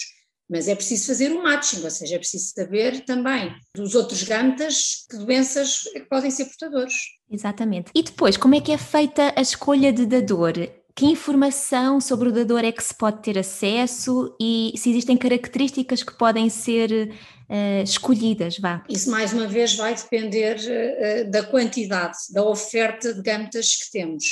mas 0.50 0.68
é 0.68 0.76
preciso 0.76 1.08
fazer 1.08 1.32
o 1.32 1.44
matching, 1.44 1.84
ou 1.84 1.90
seja, 1.90 2.16
é 2.16 2.20
preciso 2.20 2.54
saber 2.54 3.04
também 3.06 3.54
dos 3.76 3.96
outros 3.96 4.24
gametas 4.24 5.06
que 5.10 5.18
doenças 5.18 5.82
é 5.96 6.00
podem 6.02 6.32
ser 6.32 6.46
portadores. 6.46 6.94
Exatamente. 7.30 7.92
E 7.94 8.04
depois, 8.04 8.38
como 8.38 8.56
é 8.56 8.62
que 8.62 8.72
é 8.72 8.78
feita 8.78 9.34
a 9.36 9.42
escolha 9.42 9.92
de 9.92 10.06
dador? 10.06 10.54
Que 10.98 11.06
informação 11.06 12.02
sobre 12.02 12.30
o 12.30 12.32
dador 12.32 12.66
é 12.66 12.72
que 12.72 12.84
se 12.84 12.96
pode 12.96 13.22
ter 13.22 13.38
acesso 13.38 14.36
e 14.42 14.74
se 14.76 14.90
existem 14.90 15.16
características 15.16 16.02
que 16.02 16.18
podem 16.18 16.50
ser 16.50 17.12
uh, 17.12 17.84
escolhidas, 17.84 18.58
vá. 18.58 18.84
Isso 18.90 19.12
mais 19.12 19.32
uma 19.32 19.46
vez 19.46 19.76
vai 19.76 19.94
depender 19.94 20.58
uh, 20.58 21.30
da 21.30 21.44
quantidade, 21.44 22.18
da 22.34 22.44
oferta 22.44 23.14
de 23.14 23.22
gametas 23.22 23.76
que 23.76 23.92
temos. 23.92 24.24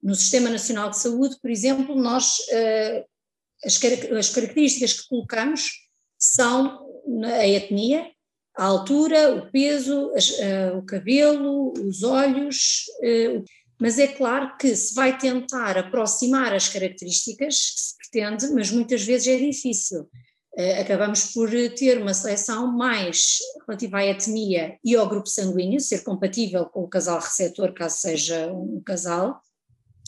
No 0.00 0.14
Sistema 0.14 0.48
Nacional 0.48 0.88
de 0.88 1.00
Saúde, 1.00 1.36
por 1.42 1.50
exemplo, 1.50 1.96
nós 1.96 2.38
uh, 2.38 3.04
as, 3.64 3.74
as, 4.16 4.28
características 4.28 4.92
que 4.92 5.08
colocamos 5.08 5.68
são 6.16 6.78
a 7.24 7.48
etnia, 7.48 8.06
a 8.56 8.66
altura, 8.66 9.34
o 9.34 9.50
peso, 9.50 10.12
as, 10.14 10.30
o 10.76 10.82
cabelo, 10.82 11.72
os 11.72 12.04
olhos, 12.04 12.84
mas 13.78 13.98
é 13.98 14.06
claro 14.06 14.56
que 14.56 14.74
se 14.74 14.94
vai 14.94 15.16
tentar 15.18 15.76
aproximar 15.76 16.54
as 16.54 16.68
características 16.68 17.56
que 17.56 17.80
se 17.80 17.94
pretende, 17.98 18.52
mas 18.52 18.70
muitas 18.70 19.02
vezes 19.02 19.28
é 19.28 19.36
difícil. 19.36 20.08
Eh, 20.56 20.80
acabamos 20.80 21.32
por 21.32 21.50
ter 21.76 22.00
uma 22.00 22.14
seleção 22.14 22.70
mais 22.70 23.38
relativa 23.66 23.98
à 23.98 24.04
etnia 24.04 24.78
e 24.84 24.94
ao 24.94 25.08
grupo 25.08 25.28
sanguíneo, 25.28 25.80
ser 25.80 26.04
compatível 26.04 26.66
com 26.66 26.84
o 26.84 26.88
casal 26.88 27.18
receptor, 27.18 27.74
caso 27.74 27.98
seja 27.98 28.52
um 28.52 28.80
casal 28.80 29.42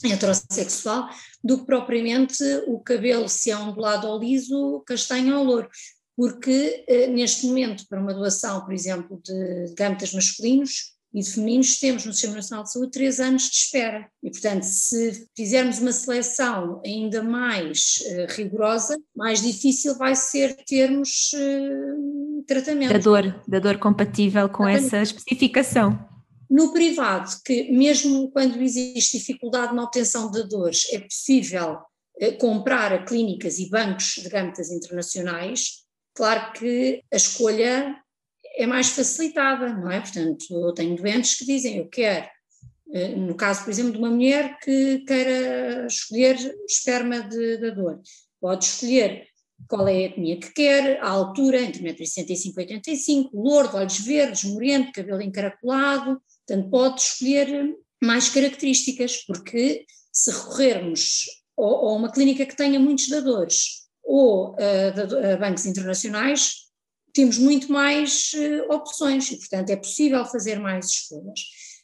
heterossexual, 0.04 1.08
do 1.42 1.58
que 1.58 1.66
propriamente 1.66 2.42
o 2.66 2.78
cabelo, 2.78 3.28
se 3.28 3.50
é 3.50 3.56
ondulado 3.56 4.06
ou 4.06 4.20
liso, 4.20 4.82
castanho 4.86 5.38
ou 5.38 5.44
louro. 5.44 5.68
Porque 6.16 6.84
eh, 6.86 7.08
neste 7.08 7.46
momento, 7.46 7.84
para 7.88 8.00
uma 8.00 8.14
doação, 8.14 8.64
por 8.64 8.72
exemplo, 8.72 9.20
de 9.24 9.74
gametas 9.74 10.12
masculinos, 10.12 10.95
e 11.16 11.20
de 11.22 11.30
femininos 11.30 11.78
temos 11.78 12.04
no 12.04 12.12
Sistema 12.12 12.34
Nacional 12.34 12.64
de 12.64 12.72
Saúde 12.72 12.90
três 12.90 13.18
anos 13.18 13.44
de 13.44 13.56
espera. 13.56 14.06
E, 14.22 14.30
portanto, 14.30 14.64
se 14.64 15.26
fizermos 15.34 15.78
uma 15.78 15.90
seleção 15.90 16.82
ainda 16.84 17.22
mais 17.22 18.02
uh, 18.02 18.34
rigorosa, 18.34 18.98
mais 19.16 19.40
difícil 19.40 19.96
vai 19.96 20.14
ser 20.14 20.54
termos 20.66 21.32
uh, 21.32 22.44
tratamento. 22.46 22.92
Da 22.92 22.98
dor, 22.98 23.42
da 23.48 23.58
dor 23.58 23.78
compatível 23.78 24.46
com 24.50 24.68
Exatamente. 24.68 24.94
essa 24.94 25.02
especificação. 25.02 25.98
No 26.50 26.74
privado, 26.74 27.30
que 27.42 27.72
mesmo 27.72 28.30
quando 28.30 28.60
existe 28.60 29.16
dificuldade 29.16 29.74
na 29.74 29.84
obtenção 29.84 30.30
de 30.30 30.46
dores, 30.46 30.86
é 30.92 30.98
possível 30.98 31.78
uh, 32.20 32.38
comprar 32.38 32.92
a 32.92 33.02
clínicas 33.02 33.58
e 33.58 33.70
bancos 33.70 34.16
de 34.22 34.28
gametas 34.28 34.70
internacionais, 34.70 35.82
claro 36.14 36.52
que 36.52 37.00
a 37.10 37.16
escolha 37.16 37.96
é 38.56 38.66
mais 38.66 38.88
facilitada, 38.88 39.68
não 39.74 39.90
é? 39.90 40.00
Portanto, 40.00 40.44
eu 40.50 40.72
tenho 40.72 40.96
doentes 40.96 41.34
que 41.34 41.44
dizem, 41.44 41.76
eu 41.76 41.88
quero, 41.88 42.26
eh, 42.92 43.14
no 43.14 43.34
caso, 43.34 43.64
por 43.64 43.70
exemplo, 43.70 43.92
de 43.92 43.98
uma 43.98 44.10
mulher 44.10 44.58
que 44.60 45.00
queira 45.06 45.86
escolher 45.86 46.36
esperma 46.66 47.20
de, 47.20 47.58
de 47.58 47.70
dor, 47.72 48.00
pode 48.40 48.64
escolher 48.64 49.26
qual 49.68 49.86
é 49.88 49.92
a 49.92 50.02
etnia 50.02 50.38
que 50.38 50.52
quer, 50.52 51.00
a 51.00 51.08
altura, 51.08 51.60
entre 51.60 51.82
1,65m 51.82 52.54
e 52.56 52.60
85 52.60 53.36
louro, 53.36 53.76
olhos 53.76 53.98
verdes, 54.00 54.44
moreno, 54.44 54.92
cabelo 54.92 55.22
encaracolado, 55.22 56.20
portanto 56.46 56.70
pode 56.70 57.00
escolher 57.00 57.74
mais 58.02 58.28
características, 58.28 59.24
porque 59.26 59.84
se 60.12 60.30
recorrermos 60.30 61.24
a 61.58 61.92
uma 61.92 62.12
clínica 62.12 62.44
que 62.44 62.56
tenha 62.56 62.78
muitos 62.78 63.08
dadores 63.08 63.86
ou 64.04 64.54
a, 64.58 65.32
a 65.32 65.36
bancos 65.36 65.66
internacionais, 65.66 66.65
temos 67.16 67.38
muito 67.38 67.72
mais 67.72 68.32
uh, 68.34 68.70
opções 68.70 69.30
e, 69.30 69.38
portanto, 69.38 69.70
é 69.70 69.76
possível 69.76 70.22
fazer 70.26 70.60
mais 70.60 70.84
escolhas. 70.84 71.40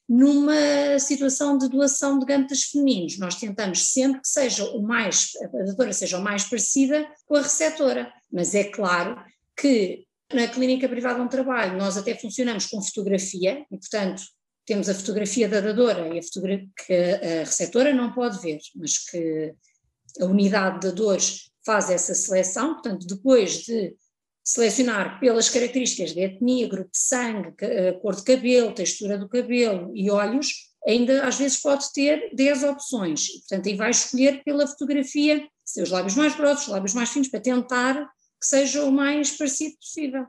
Numa 0.07 0.99
situação 0.99 1.57
de 1.57 1.71
doação 1.71 2.19
de 2.19 2.27
gametas 2.27 2.65
femininos, 2.65 3.19
nós 3.19 3.37
tentamos 3.37 3.93
sempre 3.93 4.21
que 4.21 4.29
seja 4.29 4.63
o 4.65 4.83
mais, 4.83 5.31
a 5.43 5.65
dadora 5.65 5.95
seja 5.95 6.19
o 6.19 6.23
mais 6.23 6.45
parecida 6.45 7.09
com 7.25 7.37
a 7.37 7.41
receptora, 7.41 8.13
mas 8.31 8.55
é 8.55 8.65
claro 8.65 9.17
que 9.57 10.05
na 10.35 10.47
clínica 10.49 10.87
privada 10.87 11.23
onde 11.23 11.31
trabalho 11.31 11.79
nós 11.79 11.97
até 11.97 12.15
funcionamos 12.15 12.67
com 12.67 12.83
fotografia 12.83 13.65
e, 13.71 13.79
portanto, 13.79 14.23
temos 14.67 14.91
a 14.91 14.95
fotografia 14.95 15.49
da 15.49 15.63
dadora 15.63 16.15
e 16.15 16.19
a 16.19 16.23
fotografia 16.23 16.69
que 16.87 16.93
a 16.93 17.45
receptora 17.45 17.95
não 17.95 18.13
pode 18.13 18.39
ver, 18.43 18.59
mas 18.77 18.99
que 18.99 19.55
a 20.21 20.27
unidade 20.27 20.81
de 20.81 20.89
dadores 20.89 21.51
faz 21.65 21.89
essa 21.89 22.15
seleção, 22.15 22.75
portanto, 22.75 23.07
depois 23.07 23.63
de 23.63 23.95
selecionar 24.45 25.21
pelas 25.21 25.49
características 25.49 26.13
de 26.13 26.21
etnia, 26.21 26.69
grupo 26.69 26.91
de 26.91 26.99
sangue, 26.99 27.55
eh, 27.61 27.93
cor 27.93 28.17
de 28.17 28.25
cabelo, 28.25 28.75
textura 28.75 29.17
do 29.17 29.29
cabelo 29.29 29.93
e 29.95 30.11
olhos, 30.11 30.73
ainda 30.87 31.27
às 31.27 31.39
vezes 31.39 31.61
pode 31.61 31.93
ter 31.93 32.31
10 32.35 32.65
opções. 32.65 33.29
E, 33.29 33.39
portanto, 33.41 33.69
aí 33.69 33.77
vai 33.77 33.91
escolher 33.91 34.43
pela 34.45 34.67
fotografia, 34.67 35.47
se 35.65 35.83
os 35.83 35.91
lábios 35.91 36.17
mais 36.17 36.35
grossos, 36.35 36.67
os 36.67 36.73
lábios 36.73 36.95
mais 36.95 37.11
finos, 37.11 37.29
para 37.29 37.41
tentar 37.41 37.95
que 38.41 38.47
seja 38.47 38.85
o 38.85 38.91
mais 38.91 39.31
parecido 39.31 39.77
possível. 39.77 40.27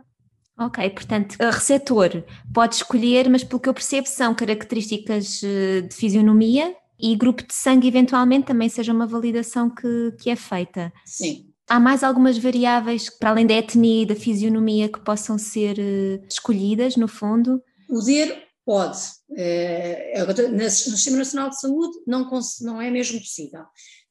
Ok, 0.59 0.87
portanto, 0.91 1.35
a 1.39 1.49
receptor 1.49 2.23
pode 2.53 2.75
escolher, 2.75 3.27
mas 3.27 3.43
pelo 3.43 3.59
que 3.59 3.67
eu 3.67 3.73
percebo 3.73 4.07
são 4.07 4.35
características 4.35 5.41
eh, 5.43 5.81
de 5.81 5.95
fisionomia 5.95 6.75
e 6.99 7.15
grupo 7.15 7.45
de 7.45 7.53
sangue 7.53 7.87
eventualmente 7.87 8.45
também 8.45 8.69
seja 8.69 8.93
uma 8.93 9.07
validação 9.07 9.67
que, 9.67 10.11
que 10.19 10.29
é 10.29 10.35
feita. 10.35 10.93
Sim. 11.05 11.52
Há 11.73 11.79
mais 11.79 12.03
algumas 12.03 12.37
variáveis, 12.37 13.09
para 13.09 13.31
além 13.31 13.47
da 13.47 13.55
etnia 13.55 14.03
e 14.03 14.05
da 14.05 14.15
fisionomia, 14.15 14.87
que 14.87 14.99
possam 14.99 15.39
ser 15.39 15.79
uh, 15.79 16.23
escolhidas, 16.29 16.95
no 16.95 17.07
fundo? 17.07 17.63
Poder 17.87 18.43
pode. 18.63 18.99
É, 19.35 20.23
no 20.23 20.69
Sistema 20.69 21.17
Nacional 21.17 21.49
de 21.49 21.59
Saúde 21.59 21.97
não, 22.05 22.79
é 22.79 22.91
mesmo 22.91 23.17
possível. 23.17 23.63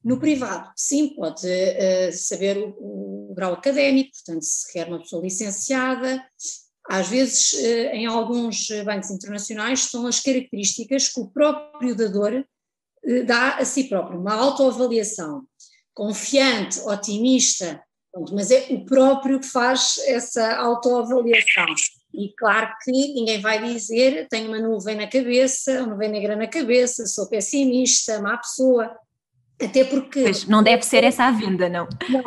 No 0.03 0.19
privado, 0.19 0.73
sim, 0.77 1.15
pode 1.15 1.47
uh, 1.47 2.13
saber 2.13 2.59
o, 2.59 3.31
o, 3.31 3.33
grau 3.37 3.53
académico, 3.53 4.11
portanto, 4.11 4.43
se 4.43 4.73
quer 4.73 4.89
uma 4.89 4.99
pessoa 4.99 5.23
licenciada. 5.23 6.21
Às 6.91 7.07
vezes, 7.07 7.55
em 7.93 8.07
alguns 8.07 8.67
bancos 8.85 9.09
internacionais, 9.13 9.83
são 9.83 10.05
as 10.05 10.19
características 10.19 11.11
que 11.11 11.21
o 11.21 11.29
próprio 11.29 11.95
dador 11.95 12.45
dá 13.25 13.59
a 13.59 13.65
si 13.65 13.85
próprio, 13.85 14.19
uma 14.19 14.35
autoavaliação 14.35 15.47
confiante, 15.95 16.81
otimista, 16.81 17.83
mas 18.31 18.51
é 18.51 18.67
o 18.71 18.85
próprio 18.85 19.41
que 19.41 19.47
faz 19.47 19.97
essa 20.07 20.57
autoavaliação. 20.57 21.67
E 22.15 22.33
claro 22.37 22.71
que 22.83 22.91
ninguém 22.91 23.41
vai 23.41 23.63
dizer 23.63 24.27
tenho 24.29 24.49
uma 24.49 24.59
nuvem 24.59 24.97
na 24.97 25.07
cabeça, 25.07 25.83
uma 25.83 25.93
nuvem 25.93 26.11
negra 26.11 26.37
na 26.37 26.47
cabeça, 26.47 27.07
sou 27.07 27.29
pessimista, 27.29 28.21
má 28.21 28.37
pessoa. 28.37 28.95
Até 29.61 29.85
porque. 29.85 30.23
Pois, 30.23 30.45
não 30.45 30.63
deve 30.63 30.83
ser 30.83 31.05
essa 31.05 31.25
a 31.25 31.31
venda, 31.31 31.69
não. 31.69 31.89
Não, 32.11 32.25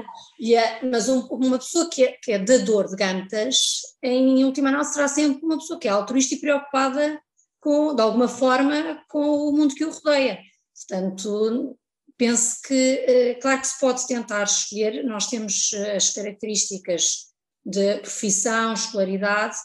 é, 0.56 0.86
mas 0.86 1.10
um, 1.10 1.20
uma 1.28 1.58
pessoa 1.60 1.90
que 1.90 2.04
é, 2.04 2.14
que 2.14 2.32
é 2.32 2.40
dador 2.40 2.88
de 2.88 2.96
gantas, 2.96 3.82
em 4.02 4.44
última 4.44 4.70
análise, 4.70 4.94
será 4.94 5.08
sempre 5.08 5.44
uma 5.44 5.58
pessoa 5.58 5.78
que 5.78 5.88
é 5.88 5.92
altruísta 5.92 6.36
e 6.36 6.40
preocupada, 6.40 7.20
com, 7.60 7.94
de 7.94 8.02
alguma 8.02 8.28
forma, 8.28 9.04
com 9.10 9.50
o 9.50 9.52
mundo 9.52 9.76
que 9.76 9.84
o 9.84 9.92
rodeia. 9.92 10.40
Portanto, 10.74 11.78
penso 12.18 12.58
que, 12.66 12.74
eh, 12.74 13.36
claro 13.36 13.62
que 13.62 13.68
se 13.68 13.80
pode 13.80 14.08
tentar 14.08 14.44
escolher, 14.44 15.04
nós 15.04 15.28
temos 15.28 15.72
eh, 15.74 15.96
as 15.96 16.10
características 16.12 17.28
de 17.66 17.98
profissão, 18.00 18.74
escolaridade, 18.74 19.56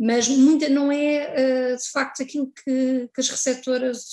mas 0.00 0.28
muita, 0.28 0.68
não 0.68 0.92
é 0.92 1.72
eh, 1.72 1.76
de 1.76 1.90
facto 1.90 2.22
aquilo 2.22 2.52
que, 2.52 3.08
que 3.12 3.20
as 3.20 3.28
receptoras 3.28 4.04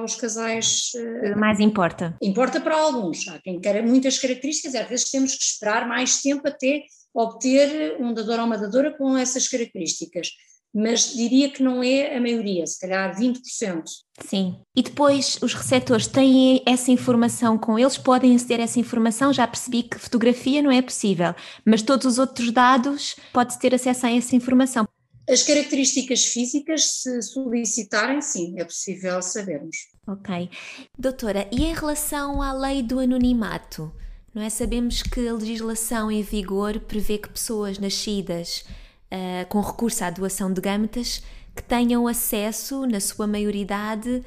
aos 0.00 0.16
casais. 0.16 0.90
Mais 1.36 1.60
importa. 1.60 2.16
Importa 2.20 2.60
para 2.60 2.76
alguns. 2.76 3.28
Há 3.28 3.38
quem 3.40 3.60
queira 3.60 3.82
muitas 3.82 4.18
características, 4.18 4.74
às 4.74 4.88
vezes 4.88 5.10
temos 5.10 5.34
que 5.36 5.44
esperar 5.44 5.86
mais 5.86 6.20
tempo 6.20 6.46
até 6.48 6.82
obter 7.14 7.96
um 8.00 8.12
dador 8.12 8.40
ou 8.40 8.46
uma 8.46 8.58
dadora 8.58 8.96
com 8.96 9.16
essas 9.16 9.48
características 9.48 10.30
mas 10.74 11.12
diria 11.14 11.50
que 11.50 11.62
não 11.62 11.82
é 11.82 12.16
a 12.16 12.20
maioria, 12.20 12.66
se 12.66 12.78
calhar 12.80 13.14
20%. 13.18 13.82
Sim. 14.20 14.60
E 14.76 14.82
depois 14.82 15.38
os 15.42 15.54
receptores 15.54 16.06
têm 16.06 16.62
essa 16.64 16.90
informação 16.90 17.58
com 17.58 17.78
eles, 17.78 17.98
podem 17.98 18.34
aceder 18.34 18.60
a 18.60 18.64
essa 18.64 18.78
informação. 18.78 19.32
Já 19.32 19.46
percebi 19.46 19.82
que 19.82 19.98
fotografia 19.98 20.62
não 20.62 20.70
é 20.70 20.80
possível, 20.80 21.34
mas 21.64 21.82
todos 21.82 22.06
os 22.06 22.18
outros 22.18 22.52
dados 22.52 23.16
pode 23.32 23.58
ter 23.58 23.74
acesso 23.74 24.06
a 24.06 24.12
essa 24.12 24.36
informação. 24.36 24.86
As 25.28 25.42
características 25.42 26.24
físicas, 26.26 26.84
se 26.84 27.22
solicitarem, 27.22 28.20
sim, 28.20 28.58
é 28.58 28.64
possível 28.64 29.22
sabermos. 29.22 29.76
Ok. 30.06 30.50
Doutora, 30.98 31.48
e 31.52 31.64
em 31.64 31.74
relação 31.74 32.42
à 32.42 32.52
lei 32.52 32.82
do 32.82 32.98
anonimato? 32.98 33.92
Não 34.34 34.42
é? 34.42 34.48
Sabemos 34.48 35.02
que 35.02 35.28
a 35.28 35.32
legislação 35.32 36.10
em 36.10 36.22
vigor 36.22 36.80
prevê 36.80 37.18
que 37.18 37.28
pessoas 37.28 37.78
nascidas 37.78 38.64
uh, 39.12 39.46
com 39.48 39.60
recurso 39.60 40.04
à 40.04 40.10
doação 40.10 40.52
de 40.52 40.60
gametas 40.60 41.22
que 41.54 41.62
tenham 41.62 42.06
acesso, 42.06 42.86
na 42.86 43.00
sua 43.00 43.26
maioridade, 43.26 44.24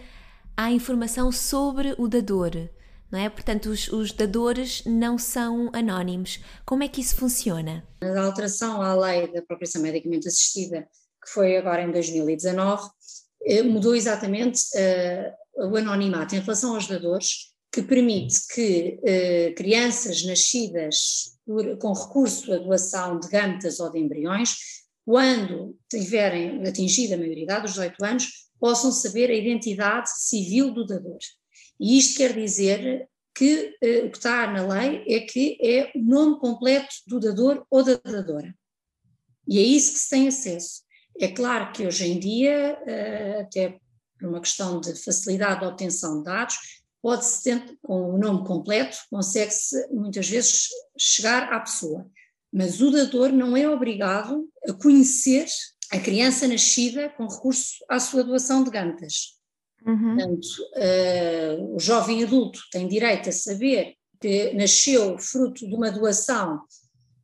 à 0.56 0.72
informação 0.72 1.32
sobre 1.32 1.96
o 1.98 2.08
dador. 2.08 2.52
Não 3.12 3.20
é? 3.20 3.30
Portanto, 3.30 3.68
os, 3.68 3.88
os 3.90 4.12
dadores 4.12 4.84
não 4.86 5.18
são 5.18 5.70
anónimos. 5.72 6.40
Como 6.66 6.84
é 6.84 6.88
que 6.88 7.00
isso 7.00 7.16
funciona? 7.16 7.88
A 8.02 8.22
alteração 8.22 8.82
à 8.82 8.96
lei 8.96 9.32
da 9.32 9.42
propriação 9.42 9.82
medicamente 9.82 10.28
assistida, 10.28 10.88
que 11.24 11.30
foi 11.30 11.56
agora 11.56 11.84
em 11.84 11.92
2019, 11.92 12.90
eh, 13.46 13.62
mudou 13.62 13.96
exatamente 13.96 14.62
uh, 14.76 15.70
o 15.70 15.76
anonimato 15.76 16.36
em 16.36 16.40
relação 16.40 16.74
aos 16.74 16.88
dadores, 16.88 17.54
que 17.72 17.84
permite 17.84 18.48
que 18.48 19.00
uh, 19.00 19.56
crianças 19.56 20.24
nascidas 20.24 21.33
por, 21.46 21.78
com 21.78 21.94
recurso 21.94 22.54
à 22.54 22.58
doação 22.58 23.20
de 23.20 23.28
gametas 23.28 23.80
ou 23.80 23.92
de 23.92 24.00
embriões, 24.00 24.56
quando 25.06 25.78
tiverem 25.90 26.66
atingido 26.66 27.14
a 27.14 27.18
maioridade, 27.18 27.66
os 27.66 27.74
18 27.74 28.06
anos, 28.06 28.44
possam 28.60 28.92
saber 28.92 29.30
a 29.30 29.36
identidade 29.36 30.10
civil 30.10 30.74
do 30.74 30.86
dador. 30.86 31.20
E 31.80 31.98
isto 31.98 32.18
quer 32.18 32.34
dizer 32.34 33.10
que 33.36 33.76
uh, 33.84 34.06
o 34.06 34.12
que 34.12 34.18
está 34.18 34.50
na 34.52 34.66
lei 34.66 35.04
é 35.08 35.20
que 35.22 35.58
é 35.62 35.92
o 35.96 36.00
nome 36.02 36.40
completo 36.40 36.96
do 37.08 37.20
dador 37.20 37.66
ou 37.70 37.84
da 37.84 37.96
dadora. 37.96 38.56
E 39.48 39.60
é 39.60 39.62
isso 39.62 39.94
que 39.94 40.00
se 40.00 40.10
tem 40.10 40.28
acesso. 40.28 40.84
É 41.20 41.28
claro 41.28 41.72
que 41.74 41.86
hoje 41.86 42.06
em 42.06 42.20
dia, 42.20 42.78
uh, 42.82 43.42
até 43.42 43.78
por 44.18 44.30
uma 44.30 44.40
questão 44.40 44.80
de 44.80 44.96
facilidade 44.96 45.60
de 45.60 45.66
obtenção 45.66 46.20
de 46.20 46.24
dados, 46.24 46.83
pode-se, 47.04 47.78
com 47.82 48.16
o 48.16 48.18
nome 48.18 48.48
completo, 48.48 48.98
consegue-se 49.12 49.90
muitas 49.92 50.30
vezes 50.30 50.70
chegar 50.98 51.52
à 51.52 51.60
pessoa. 51.60 52.10
Mas 52.52 52.80
o 52.80 52.90
dador 52.90 53.30
não 53.34 53.58
é 53.58 53.70
obrigado 53.70 54.48
a 54.68 54.72
conhecer 54.72 55.46
a 55.92 56.00
criança 56.00 56.48
nascida 56.48 57.10
com 57.10 57.28
recurso 57.28 57.84
à 57.90 58.00
sua 58.00 58.24
doação 58.24 58.64
de 58.64 58.72
gametas. 58.72 59.34
Uhum. 59.86 60.16
Portanto, 60.16 60.48
uh, 60.78 61.76
o 61.76 61.80
jovem 61.80 62.24
adulto 62.24 62.62
tem 62.72 62.88
direito 62.88 63.28
a 63.28 63.34
saber 63.34 63.96
que 64.22 64.54
nasceu 64.54 65.20
fruto 65.20 65.68
de 65.68 65.76
uma 65.76 65.92
doação 65.92 66.62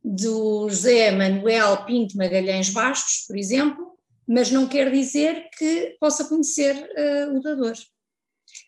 do 0.04 0.68
José 0.68 1.10
Manuel 1.10 1.86
Pinto 1.86 2.18
Magalhães 2.18 2.68
Bastos, 2.68 3.24
por 3.26 3.36
exemplo, 3.36 3.96
mas 4.26 4.50
não 4.50 4.68
quer 4.68 4.92
dizer 4.92 5.48
que 5.56 5.96
possa 5.98 6.24
conhecer 6.26 6.76
uh, 6.76 7.38
o 7.38 7.40
dador. 7.40 7.74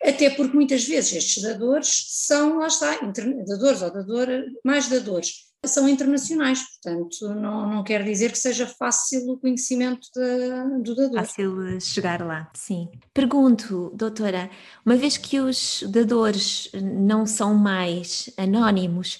Até 0.01 0.29
porque 0.29 0.55
muitas 0.55 0.85
vezes 0.85 1.13
estes 1.13 1.43
dadores 1.43 2.05
são, 2.09 2.59
lá 2.59 2.67
está, 2.67 2.99
dadores 3.01 3.81
ou 3.81 3.91
dadora, 3.91 4.45
mais 4.63 4.87
dadores, 4.87 5.53
são 5.65 5.87
internacionais, 5.87 6.61
portanto 6.61 7.33
não, 7.35 7.69
não 7.69 7.83
quer 7.83 8.03
dizer 8.03 8.31
que 8.31 8.37
seja 8.37 8.67
fácil 8.67 9.31
o 9.31 9.37
conhecimento 9.37 10.07
de, 10.13 10.83
do 10.83 10.95
dador. 10.95 11.19
Fácil 11.19 11.79
chegar 11.79 12.21
lá, 12.21 12.49
sim. 12.53 12.89
Pergunto, 13.13 13.91
doutora, 13.95 14.49
uma 14.85 14.95
vez 14.95 15.15
que 15.15 15.39
os 15.39 15.83
dadores 15.87 16.69
não 16.81 17.25
são 17.25 17.55
mais 17.55 18.29
anónimos, 18.37 19.19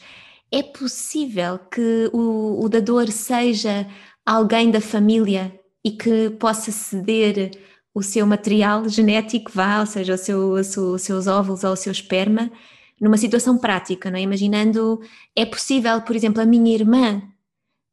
é 0.51 0.61
possível 0.61 1.57
que 1.57 2.09
o, 2.11 2.63
o 2.63 2.69
dador 2.69 3.09
seja 3.09 3.87
alguém 4.25 4.69
da 4.69 4.81
família 4.81 5.57
e 5.83 5.91
que 5.91 6.29
possa 6.31 6.71
ceder 6.71 7.51
o 7.93 8.01
seu 8.01 8.25
material 8.25 8.89
genético 8.89 9.51
vá, 9.53 9.81
ou 9.81 9.85
seja, 9.85 10.17
seu, 10.17 10.51
os 10.53 11.01
seus 11.01 11.27
óvulos 11.27 11.63
ou 11.63 11.73
o 11.73 11.77
seu 11.77 11.91
esperma, 11.91 12.51
numa 12.99 13.17
situação 13.17 13.57
prática, 13.57 14.09
não 14.09 14.17
é? 14.17 14.21
Imaginando, 14.21 14.99
é 15.35 15.45
possível, 15.45 16.01
por 16.01 16.15
exemplo, 16.15 16.41
a 16.41 16.45
minha 16.45 16.73
irmã 16.73 17.21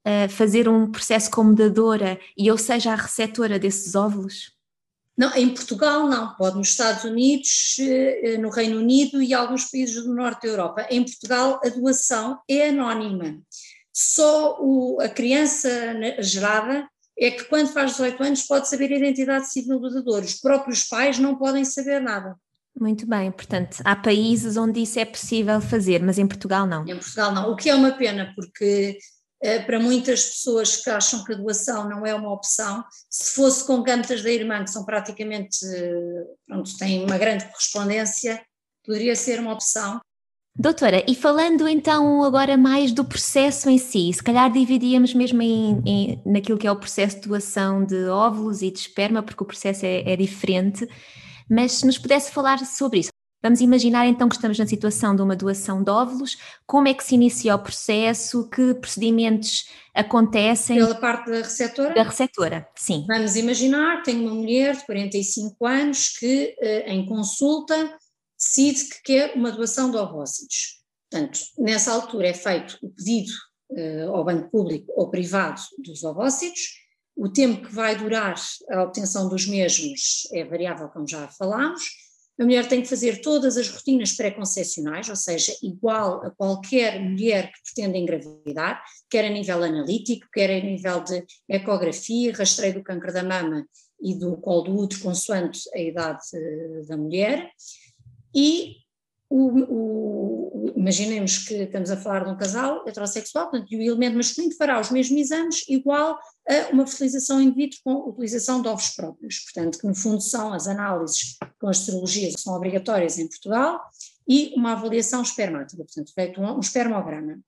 uh, 0.07 0.29
fazer 0.31 0.69
um 0.69 0.91
processo 0.91 1.31
como 1.31 1.55
dadora 1.55 2.19
e 2.37 2.47
eu 2.47 2.57
seja 2.57 2.93
a 2.93 2.97
receptora 2.97 3.59
desses 3.59 3.95
óvulos? 3.95 4.53
Não, 5.17 5.35
em 5.37 5.51
Portugal 5.51 6.09
não, 6.09 6.35
pode 6.37 6.57
nos 6.57 6.71
Estados 6.71 7.05
Unidos, 7.05 7.77
eh, 7.79 8.39
no 8.39 8.49
Reino 8.49 8.79
Unido 8.79 9.21
e 9.21 9.35
alguns 9.35 9.67
países 9.67 10.03
do 10.03 10.15
norte 10.15 10.47
da 10.47 10.49
Europa. 10.49 10.87
Em 10.89 11.05
Portugal 11.05 11.61
a 11.63 11.69
doação 11.69 12.39
é 12.49 12.71
anónima. 12.71 13.39
só 13.93 14.57
o, 14.59 14.99
a 14.99 15.11
criança 15.11 15.69
gerada 16.21 16.89
é 17.21 17.31
que 17.31 17.45
quando 17.45 17.73
faz 17.73 17.93
18 17.93 18.23
anos 18.23 18.43
pode 18.45 18.69
saber 18.69 18.93
a 18.93 18.97
identidade 18.97 19.51
civil 19.51 19.79
do 19.79 19.93
dador, 19.93 20.23
os 20.23 20.35
próprios 20.41 20.85
pais 20.85 21.19
não 21.19 21.37
podem 21.37 21.65
saber 21.65 22.01
nada. 22.01 22.35
Muito 22.79 23.07
bem, 23.07 23.31
portanto, 23.31 23.83
há 23.85 23.95
países 23.95 24.57
onde 24.57 24.81
isso 24.81 24.99
é 24.99 25.05
possível 25.05 25.61
fazer, 25.61 26.03
mas 26.03 26.19
em 26.19 26.27
Portugal 26.27 26.67
não. 26.67 26.87
Em 26.87 26.97
Portugal 26.97 27.33
não, 27.33 27.51
o 27.51 27.57
que 27.57 27.69
é 27.69 27.75
uma 27.75 27.93
pena, 27.93 28.33
porque 28.35 28.97
eh, 29.43 29.59
para 29.61 29.79
muitas 29.81 30.25
pessoas 30.25 30.77
que 30.77 30.89
acham 30.89 31.25
que 31.25 31.33
a 31.33 31.37
doação 31.37 31.89
não 31.89 32.07
é 32.07 32.15
uma 32.15 32.33
opção, 32.33 32.85
se 33.11 33.35
fosse 33.35 33.67
com 33.67 33.83
gametas 33.83 34.23
da 34.23 34.31
irmã, 34.31 34.63
que 34.65 34.71
são 34.71 34.85
praticamente, 34.85 35.59
eh, 35.67 36.25
pronto, 36.47 36.79
têm 36.79 37.05
uma 37.05 37.19
grande 37.19 37.45
correspondência, 37.47 38.43
poderia 38.85 39.17
ser 39.17 39.41
uma 39.41 39.53
opção. 39.53 40.01
Doutora, 40.61 41.03
e 41.09 41.15
falando 41.15 41.67
então 41.67 42.23
agora 42.23 42.55
mais 42.55 42.93
do 42.93 43.03
processo 43.03 43.71
em 43.71 43.79
si, 43.79 44.13
se 44.13 44.23
calhar 44.23 44.53
dividíamos 44.53 45.15
mesmo 45.15 45.41
em, 45.41 45.81
em 45.87 46.23
naquilo 46.27 46.59
que 46.59 46.67
é 46.67 46.71
o 46.71 46.77
processo 46.77 47.19
de 47.19 47.29
doação 47.29 47.83
de 47.83 48.05
óvulos 48.09 48.61
e 48.61 48.71
de 48.71 48.79
esperma, 48.79 49.23
porque 49.23 49.43
o 49.43 49.47
processo 49.47 49.87
é, 49.87 50.13
é 50.13 50.15
diferente, 50.17 50.87
mas 51.49 51.73
se 51.73 51.87
nos 51.87 51.97
pudesse 51.97 52.31
falar 52.31 52.59
sobre 52.67 52.99
isso. 52.99 53.09
Vamos 53.43 53.63
imaginar 53.63 54.07
então 54.07 54.29
que 54.29 54.35
estamos 54.35 54.59
na 54.59 54.67
situação 54.67 55.17
de 55.17 55.23
uma 55.23 55.35
doação 55.35 55.83
de 55.83 55.91
óvulos, 55.91 56.37
como 56.67 56.89
é 56.89 56.93
que 56.93 57.05
se 57.05 57.15
inicia 57.15 57.55
o 57.55 57.59
processo, 57.59 58.47
que 58.51 58.75
procedimentos 58.75 59.67
acontecem? 59.95 60.77
Pela 60.77 60.95
parte 60.95 61.31
da 61.31 61.39
receptora? 61.39 61.95
Da 61.95 62.03
receptora, 62.03 62.69
sim. 62.77 63.07
Vamos 63.09 63.35
imaginar, 63.35 64.03
tenho 64.03 64.21
uma 64.25 64.35
mulher 64.35 64.77
de 64.77 64.85
45 64.85 65.67
anos 65.67 66.09
que 66.19 66.55
eh, 66.61 66.93
em 66.93 67.07
consulta 67.07 67.99
decide 68.41 68.89
que 68.89 69.03
quer 69.03 69.35
uma 69.35 69.53
doação 69.53 69.91
de 69.91 69.99
ovócitos. 69.99 70.81
Portanto, 71.11 71.41
nessa 71.59 71.93
altura 71.93 72.29
é 72.29 72.35
feito 72.35 72.79
o 72.83 72.89
pedido 72.91 73.33
uh, 73.73 74.15
ao 74.15 74.25
banco 74.25 74.51
público 74.51 74.93
ou 74.97 75.11
privado 75.11 75.61
dos 75.85 76.03
ovócitos, 76.03 76.81
o 77.17 77.29
tempo 77.29 77.67
que 77.67 77.75
vai 77.75 77.97
durar 77.97 78.35
a 78.71 78.83
obtenção 78.83 79.29
dos 79.29 79.47
mesmos 79.47 80.27
é 80.33 80.45
variável, 80.45 80.89
como 80.89 81.07
já 81.07 81.29
falámos, 81.29 81.83
a 82.41 82.45
mulher 82.45 82.67
tem 82.67 82.81
que 82.81 82.89
fazer 82.89 83.21
todas 83.21 83.59
as 83.59 83.69
rotinas 83.69 84.13
pré-concepcionais, 84.13 85.11
ou 85.11 85.17
seja, 85.17 85.55
igual 85.63 86.25
a 86.25 86.31
qualquer 86.31 86.99
mulher 86.99 87.53
que 87.53 87.59
pretenda 87.63 87.99
engravidar, 87.99 88.83
quer 89.11 89.27
a 89.27 89.29
nível 89.29 89.63
analítico, 89.63 90.27
quer 90.33 90.51
a 90.51 90.65
nível 90.65 91.05
de 91.05 91.23
ecografia, 91.47 92.33
rastreio 92.33 92.73
do 92.73 92.83
câncer 92.83 93.13
da 93.13 93.23
mama 93.23 93.67
e 94.01 94.19
do 94.19 94.39
colo 94.39 94.63
do 94.63 94.75
útero, 94.75 95.03
consoante 95.03 95.61
a 95.75 95.79
idade 95.79 96.23
eh, 96.33 96.87
da 96.89 96.97
mulher, 96.97 97.51
e 98.35 98.77
o, 99.29 99.61
o, 99.61 100.73
imaginemos 100.77 101.39
que 101.39 101.55
estamos 101.55 101.91
a 101.91 101.97
falar 101.97 102.25
de 102.25 102.31
um 102.31 102.37
casal 102.37 102.87
heterossexual, 102.87 103.49
portanto, 103.49 103.73
e 103.73 103.77
o 103.77 103.83
elemento 103.83 104.17
masculino 104.17 104.55
fará 104.57 104.81
os 104.81 104.91
mesmos 104.91 105.21
exames 105.21 105.65
igual 105.69 106.19
a 106.49 106.73
uma 106.73 106.85
fertilização 106.85 107.41
in 107.41 107.53
vitro 107.53 107.79
com 107.85 108.09
utilização 108.09 108.61
de 108.61 108.69
ovos 108.69 108.89
próprios, 108.91 109.39
portanto, 109.41 109.79
que 109.79 109.87
no 109.87 109.95
fundo 109.95 110.21
são 110.21 110.53
as 110.53 110.67
análises 110.67 111.37
com 111.61 111.69
as 111.69 111.79
serologias 111.79 112.35
que 112.35 112.41
são 112.41 112.55
obrigatórias 112.55 113.19
em 113.19 113.29
Portugal 113.29 113.81
e 114.27 114.53
uma 114.57 114.73
avaliação 114.73 115.23
espermática, 115.23 115.85
portanto, 115.85 116.13
feito 116.13 116.41
um, 116.41 116.57
um 116.57 116.61
espermograma. 116.61 117.39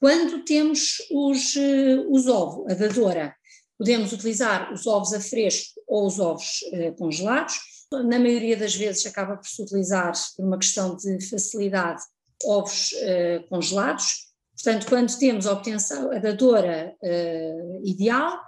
Quando 0.00 0.44
temos 0.44 0.98
os, 1.10 1.56
eh, 1.56 2.04
os 2.08 2.26
ovos, 2.26 2.70
a 2.70 2.74
dadora, 2.74 3.34
podemos 3.78 4.12
utilizar 4.12 4.72
os 4.72 4.86
ovos 4.86 5.12
a 5.12 5.20
fresco 5.20 5.80
ou 5.86 6.06
os 6.06 6.18
ovos 6.18 6.60
eh, 6.72 6.92
congelados, 6.92 7.58
na 7.92 8.18
maioria 8.18 8.56
das 8.56 8.74
vezes 8.74 9.06
acaba 9.06 9.36
por 9.36 9.46
se 9.46 9.62
utilizar, 9.62 10.12
por 10.36 10.44
uma 10.44 10.58
questão 10.58 10.96
de 10.96 11.20
facilidade, 11.28 12.02
ovos 12.44 12.92
uh, 12.92 13.48
congelados. 13.48 14.26
Portanto, 14.54 14.86
quando 14.88 15.18
temos 15.18 15.46
a 15.46 15.52
obtenção, 15.52 16.10
a 16.10 16.18
dadora 16.18 16.94
uh, 17.02 17.86
ideal, 17.86 18.40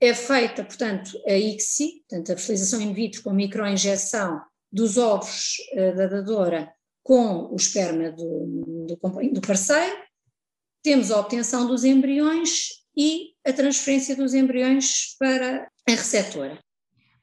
é 0.00 0.14
feita, 0.14 0.62
portanto, 0.64 1.18
a 1.26 1.32
ICSI, 1.32 2.04
portanto, 2.08 2.32
a 2.32 2.36
fertilização 2.36 2.80
in 2.80 2.92
vitro 2.92 3.22
com 3.22 3.32
microinjeção 3.32 4.40
dos 4.70 4.98
ovos 4.98 5.56
uh, 5.72 5.96
da 5.96 6.06
dadora 6.06 6.72
com 7.02 7.48
o 7.50 7.56
esperma 7.56 8.12
do, 8.12 8.86
do, 8.86 8.98
do 9.32 9.40
parceiro, 9.40 9.96
temos 10.82 11.10
a 11.10 11.18
obtenção 11.18 11.66
dos 11.66 11.82
embriões 11.84 12.68
e 12.96 13.32
a 13.46 13.52
transferência 13.52 14.14
dos 14.14 14.34
embriões 14.34 15.16
para 15.18 15.70
a 15.88 15.90
receptora. 15.90 16.58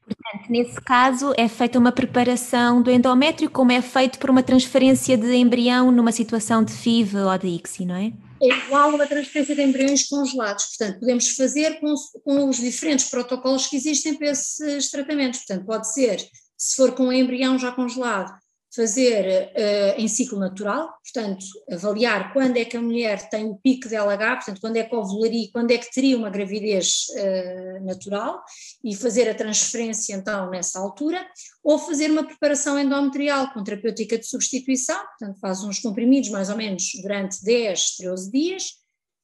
Portanto, 0.06 0.48
nesse 0.48 0.80
caso, 0.80 1.32
é 1.36 1.48
feita 1.48 1.78
uma 1.78 1.90
preparação 1.90 2.80
do 2.80 2.90
endométrio, 2.92 3.50
como 3.50 3.72
é 3.72 3.82
feito 3.82 4.20
por 4.20 4.30
uma 4.30 4.42
transferência 4.42 5.16
de 5.16 5.34
embrião 5.34 5.90
numa 5.90 6.12
situação 6.12 6.62
de 6.62 6.72
FIV 6.72 7.16
ou 7.16 7.38
de 7.38 7.48
ICSI, 7.48 7.84
não 7.84 7.96
é? 7.96 8.12
É 8.40 8.48
igual 8.48 8.90
a 8.90 8.94
uma 8.94 9.06
transferência 9.06 9.56
de 9.56 9.62
embriões 9.62 10.06
congelados, 10.06 10.66
portanto, 10.66 11.00
podemos 11.00 11.30
fazer 11.30 11.80
com, 11.80 11.94
com 12.22 12.48
os 12.48 12.58
diferentes 12.58 13.08
protocolos 13.08 13.66
que 13.66 13.76
existem 13.76 14.14
para 14.14 14.30
esses 14.30 14.90
tratamentos. 14.90 15.40
Portanto, 15.40 15.66
pode 15.66 15.92
ser, 15.92 16.18
se 16.56 16.76
for 16.76 16.92
com 16.92 17.08
o 17.08 17.12
embrião 17.12 17.58
já 17.58 17.72
congelado, 17.72 18.32
fazer 18.76 19.50
uh, 19.56 20.00
em 20.00 20.06
ciclo 20.06 20.38
natural, 20.38 20.92
portanto, 21.02 21.46
avaliar 21.72 22.34
quando 22.34 22.58
é 22.58 22.64
que 22.64 22.76
a 22.76 22.82
mulher 22.82 23.26
tem 23.30 23.46
o 23.46 23.56
pico 23.56 23.88
de 23.88 23.96
LH, 23.96 24.36
portanto, 24.36 24.60
quando 24.60 24.76
é 24.76 24.84
que 24.84 24.94
ovularia, 24.94 25.48
quando 25.50 25.70
é 25.70 25.78
que 25.78 25.90
teria 25.90 26.16
uma 26.16 26.28
gravidez 26.28 27.06
uh, 27.10 27.84
natural 27.86 28.42
e 28.84 28.94
fazer 28.94 29.30
a 29.30 29.34
transferência 29.34 30.14
então 30.14 30.50
nessa 30.50 30.78
altura, 30.78 31.26
ou 31.64 31.78
fazer 31.78 32.10
uma 32.10 32.26
preparação 32.26 32.78
endometrial 32.78 33.50
com 33.54 33.64
terapêutica 33.64 34.18
de 34.18 34.26
substituição, 34.26 35.02
portanto, 35.06 35.40
faz 35.40 35.64
uns 35.64 35.78
comprimidos 35.78 36.28
mais 36.28 36.50
ou 36.50 36.56
menos 36.56 36.90
durante 37.00 37.42
10, 37.42 37.96
13 37.96 38.30
dias, 38.30 38.64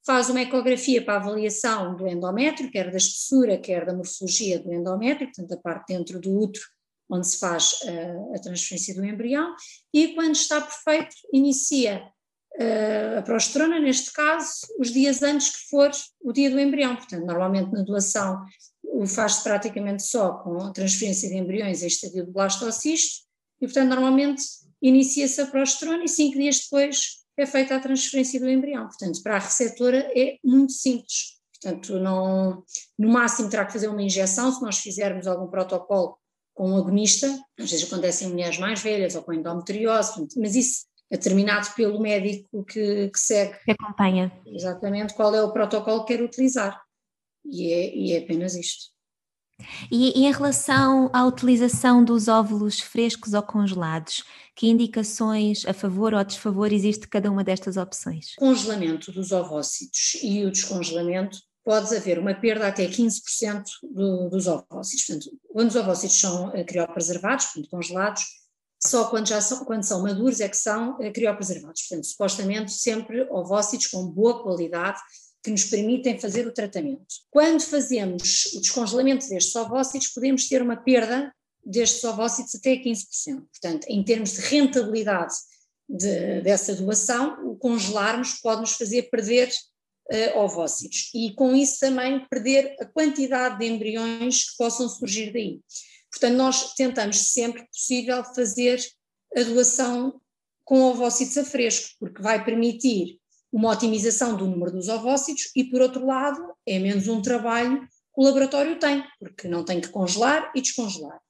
faz 0.05 0.31
uma 0.31 0.41
ecografia 0.41 1.05
para 1.05 1.17
avaliação 1.17 1.95
do 1.95 2.09
endométrio, 2.09 2.71
quer 2.71 2.91
da 2.91 2.97
espessura, 2.97 3.59
quer 3.59 3.85
da 3.85 3.93
morfologia 3.93 4.59
do 4.59 4.73
endométrio, 4.73 5.29
portanto, 5.29 5.53
a 5.53 5.57
parte 5.59 5.93
dentro 5.93 6.19
do 6.19 6.35
útero 6.37 6.65
onde 7.11 7.27
se 7.27 7.39
faz 7.39 7.77
a, 7.85 8.37
a 8.37 8.41
transferência 8.41 8.95
do 8.95 9.05
embrião, 9.05 9.55
e 9.93 10.15
quando 10.15 10.35
está 10.35 10.61
perfeito, 10.61 11.15
inicia 11.33 12.03
a 13.19 13.23
progesterona, 13.23 13.81
neste 13.81 14.13
caso, 14.13 14.51
os 14.79 14.93
dias 14.93 15.23
antes 15.23 15.49
que 15.57 15.71
for 15.71 15.91
o 16.21 16.33
dia 16.33 16.51
do 16.51 16.61
embrião. 16.61 16.95
Portanto, 16.95 17.25
normalmente 17.25 17.73
na 17.73 17.83
doação 17.83 18.45
faz-se 19.07 19.43
praticamente 19.43 20.03
só 20.03 20.35
com 20.35 20.71
transferência 20.71 21.31
de 21.31 21.37
embriões 21.37 21.83
em 21.83 21.87
estadio 21.87 22.27
do 22.27 22.33
blastocisto, 22.33 23.25
e 23.59 23.67
portanto 23.67 23.89
normalmente 23.89 24.43
inicia-se 24.83 25.41
a 25.41 25.47
progesterona 25.47 26.05
e 26.05 26.09
cinco 26.09 26.37
dias 26.37 26.59
depois 26.65 27.23
é 27.39 27.47
feita 27.47 27.75
a 27.75 27.81
transferência 27.81 28.39
do 28.39 28.51
embrião. 28.51 28.87
Portanto, 28.87 29.23
para 29.23 29.37
a 29.37 29.39
receptora 29.39 30.11
é 30.15 30.37
muito 30.45 30.73
simples. 30.73 31.41
Portanto, 31.59 31.99
não, 32.01 32.63
no 32.99 33.09
máximo 33.09 33.49
terá 33.49 33.65
que 33.65 33.73
fazer 33.73 33.89
uma 33.89 34.03
injeção, 34.03 34.53
se 34.53 34.61
nós 34.61 34.77
fizermos 34.79 35.27
algum 35.27 35.49
protocolo 35.49 36.19
com 36.63 36.71
um 36.71 36.77
agonista, 36.77 37.27
às 37.59 37.73
vezes 37.73 37.85
acontece 37.89 38.25
em 38.25 38.29
mulheres 38.29 38.57
mais 38.57 38.81
velhas 38.81 39.17
ou 39.17 39.23
com 39.25 39.33
endometriose, 39.33 40.29
mas 40.37 40.55
isso 40.55 40.87
é 41.11 41.17
determinado 41.17 41.69
pelo 41.75 42.01
médico 42.01 42.65
que, 42.65 43.11
que 43.11 43.19
segue. 43.19 43.59
Que 43.65 43.73
acompanha. 43.73 44.31
Exatamente 44.47 45.13
qual 45.15 45.35
é 45.35 45.43
o 45.43 45.53
protocolo 45.53 46.05
que 46.05 46.17
quer 46.17 46.23
utilizar. 46.23 46.81
E 47.45 47.73
é, 47.73 47.97
e 47.97 48.13
é 48.13 48.19
apenas 48.19 48.55
isto. 48.55 48.93
E, 49.91 50.21
e, 50.21 50.25
em 50.25 50.33
relação 50.33 51.11
à 51.13 51.27
utilização 51.27 52.05
dos 52.05 52.29
óvulos 52.29 52.79
frescos 52.79 53.35
ou 53.35 53.43
congelados, 53.43 54.23
que 54.55 54.69
indicações 54.69 55.67
a 55.67 55.75
favor 55.75 56.15
ou 56.15 56.21
a 56.21 56.23
desfavor 56.23 56.73
existe 56.73 57.09
cada 57.09 57.29
uma 57.29 57.43
destas 57.43 57.77
opções? 57.77 58.37
Congelamento 58.37 59.11
dos 59.11 59.33
ovócitos 59.33 60.17
e 60.23 60.45
o 60.45 60.53
descongelamento 60.53 61.39
pode 61.65 61.95
haver 61.95 62.19
uma 62.19 62.35
perda 62.35 62.69
até 62.69 62.87
15% 62.87 63.65
do, 63.83 64.29
dos 64.29 64.47
ovócitos. 64.47 65.07
Portanto, 65.07 65.41
quando 65.49 65.69
os 65.69 65.77
ovócitos 65.77 66.21
são 66.21 66.49
uh, 66.49 66.65
criopreservados, 66.65 67.47
portanto, 67.47 67.71
congelados, 67.71 68.25
só 68.85 69.09
quando, 69.09 69.29
já 69.29 69.41
são, 69.41 69.65
quando 69.65 69.85
são 69.85 70.03
maduros 70.03 70.41
é 70.41 70.49
que 70.49 70.57
são 70.57 70.99
uh, 70.99 71.13
criopreservados. 71.13 71.83
Portanto, 71.83 72.07
supostamente 72.07 72.73
sempre 72.73 73.23
ovócitos 73.31 73.87
com 73.87 74.07
boa 74.07 74.43
qualidade 74.43 75.01
que 75.43 75.51
nos 75.51 75.65
permitem 75.65 76.19
fazer 76.19 76.47
o 76.47 76.53
tratamento. 76.53 77.07
Quando 77.31 77.63
fazemos 77.63 78.47
o 78.55 78.61
descongelamento 78.61 79.29
destes 79.29 79.55
ovócitos, 79.57 80.09
podemos 80.09 80.49
ter 80.49 80.63
uma 80.63 80.77
perda 80.77 81.33
destes 81.65 82.03
ovócitos 82.05 82.55
até 82.55 82.77
15%. 82.77 83.07
Portanto, 83.51 83.87
em 83.89 84.05
termos 84.05 84.33
de 84.33 84.41
rentabilidade 84.41 85.35
de, 85.89 86.41
dessa 86.43 86.75
doação, 86.75 87.51
o 87.51 87.57
congelarmos 87.57 88.35
pode 88.41 88.61
nos 88.61 88.73
fazer 88.73 89.03
perder 89.11 89.51
uh, 90.13 90.39
ovócitos 90.39 91.11
e 91.15 91.35
com 91.35 91.55
isso 91.57 91.81
também 91.81 92.25
perder 92.29 92.77
a 92.81 92.85
quantidade 92.85 93.59
de 93.59 93.67
embriões 93.67 94.51
que 94.51 94.57
possam 94.57 94.89
surgir 94.89 95.33
daí. 95.33 95.61
Portanto, 96.11 96.37
nós 96.37 96.75
tentamos 96.75 97.33
sempre 97.33 97.67
possível 97.67 98.23
fazer 98.35 98.79
a 99.35 99.43
doação 99.43 100.21
com 100.65 100.83
ovócitos 100.83 101.39
a 101.39 101.45
fresco, 101.45 101.97
porque 101.99 102.23
vai 102.23 102.45
permitir 102.45 103.19
uma 103.51 103.71
otimização 103.71 104.37
do 104.37 104.47
número 104.47 104.73
dos 104.73 104.89
ovócitos 104.89 105.51
e, 105.57 105.65
por 105.65 105.81
outro 105.81 106.07
lado, 106.07 106.55
é 106.67 106.79
menos 106.79 107.09
um 107.09 107.21
trabalho 107.21 107.81
que 107.81 108.21
o 108.21 108.25
laboratório 108.25 108.79
tem, 108.79 109.05
porque 109.19 109.49
não 109.49 109.65
tem 109.65 109.81
que 109.81 109.89
congelar 109.89 110.53
e 110.55 110.61
descongelar. 110.61 111.21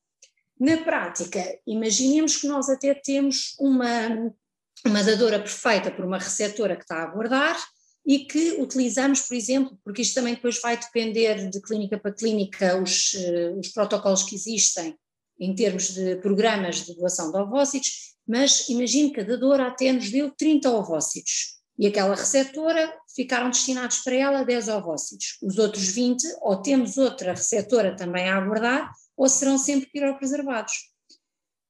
Na 0.58 0.76
prática, 0.78 1.42
imaginemos 1.66 2.36
que 2.36 2.46
nós 2.46 2.68
até 2.68 2.94
temos 2.94 3.56
uma, 3.58 4.32
uma 4.86 5.02
dadora 5.02 5.40
perfeita 5.40 5.90
por 5.90 6.04
uma 6.04 6.18
receptora 6.18 6.76
que 6.76 6.82
está 6.82 7.02
a 7.02 7.06
guardar, 7.06 7.56
e 8.04 8.20
que 8.20 8.60
utilizamos, 8.60 9.22
por 9.22 9.36
exemplo, 9.36 9.78
porque 9.84 10.02
isto 10.02 10.14
também 10.14 10.34
depois 10.34 10.60
vai 10.60 10.76
depender 10.76 11.48
de 11.48 11.60
clínica 11.60 11.98
para 11.98 12.12
clínica, 12.12 12.80
os, 12.80 13.14
eh, 13.14 13.54
os 13.56 13.68
protocolos 13.68 14.24
que 14.24 14.34
existem 14.34 14.96
em 15.38 15.54
termos 15.54 15.94
de 15.94 16.16
programas 16.16 16.84
de 16.84 16.94
doação 16.94 17.30
de 17.30 17.38
ovócitos, 17.38 18.14
mas 18.26 18.68
imagine 18.68 19.12
que 19.12 19.20
a 19.20 19.24
dadora 19.24 19.68
até 19.68 19.92
nos 19.92 20.10
deu 20.10 20.30
30 20.30 20.70
ovócitos 20.70 21.60
e 21.78 21.86
aquela 21.86 22.14
receptora 22.14 22.92
ficaram 23.14 23.50
destinados 23.50 23.98
para 23.98 24.14
ela 24.14 24.44
10 24.44 24.68
ovócitos. 24.68 25.38
Os 25.42 25.58
outros 25.58 25.88
20, 25.88 26.22
ou 26.40 26.60
temos 26.60 26.96
outra 26.96 27.32
receptora 27.32 27.96
também 27.96 28.28
a 28.28 28.36
aguardar, 28.36 28.90
ou 29.16 29.28
serão 29.28 29.58
sempre 29.58 29.90
criopreservados. 29.90 30.74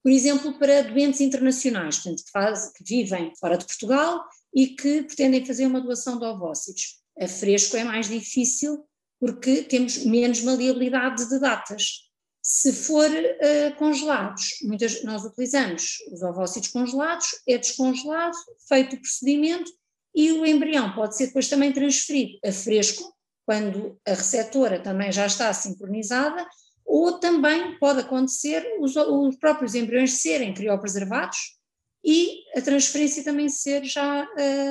Por 0.02 0.10
exemplo, 0.10 0.58
para 0.58 0.82
doentes 0.82 1.20
internacionais, 1.20 1.96
portanto, 1.96 2.24
que, 2.24 2.30
faz, 2.30 2.72
que 2.72 2.84
vivem 2.84 3.32
fora 3.38 3.56
de 3.56 3.64
Portugal 3.64 4.22
e 4.54 4.68
que 4.68 5.02
pretendem 5.02 5.44
fazer 5.44 5.66
uma 5.66 5.80
doação 5.80 6.18
de 6.18 6.24
ovócitos. 6.24 7.00
A 7.20 7.28
fresco 7.28 7.76
é 7.76 7.84
mais 7.84 8.08
difícil 8.08 8.84
porque 9.18 9.62
temos 9.62 10.04
menos 10.04 10.42
maleabilidade 10.42 11.28
de 11.28 11.38
datas. 11.38 12.10
Se 12.42 12.72
for 12.72 13.08
uh, 13.08 13.76
congelados, 13.76 14.58
muitas, 14.62 15.04
nós 15.04 15.24
utilizamos 15.24 15.98
os 16.12 16.22
ovócitos 16.22 16.70
congelados, 16.70 17.26
é 17.46 17.56
descongelado, 17.56 18.36
feito 18.68 18.96
o 18.96 19.00
procedimento 19.00 19.70
e 20.12 20.32
o 20.32 20.44
embrião 20.44 20.92
pode 20.92 21.16
ser 21.16 21.28
depois 21.28 21.48
também 21.48 21.72
transferido 21.72 22.38
a 22.44 22.50
fresco, 22.50 23.14
quando 23.46 23.96
a 24.06 24.10
receptora 24.10 24.80
também 24.80 25.12
já 25.12 25.26
está 25.26 25.52
sincronizada, 25.52 26.44
ou 26.84 27.18
também 27.20 27.78
pode 27.78 28.00
acontecer 28.00 28.66
os, 28.80 28.96
os 28.96 29.36
próprios 29.36 29.74
embriões 29.74 30.14
serem 30.14 30.52
criopreservados 30.52 31.61
e 32.04 32.42
a 32.56 32.60
transferência 32.60 33.24
também 33.24 33.48
ser 33.48 33.84
já 33.84 34.26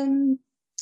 um, 0.07 0.37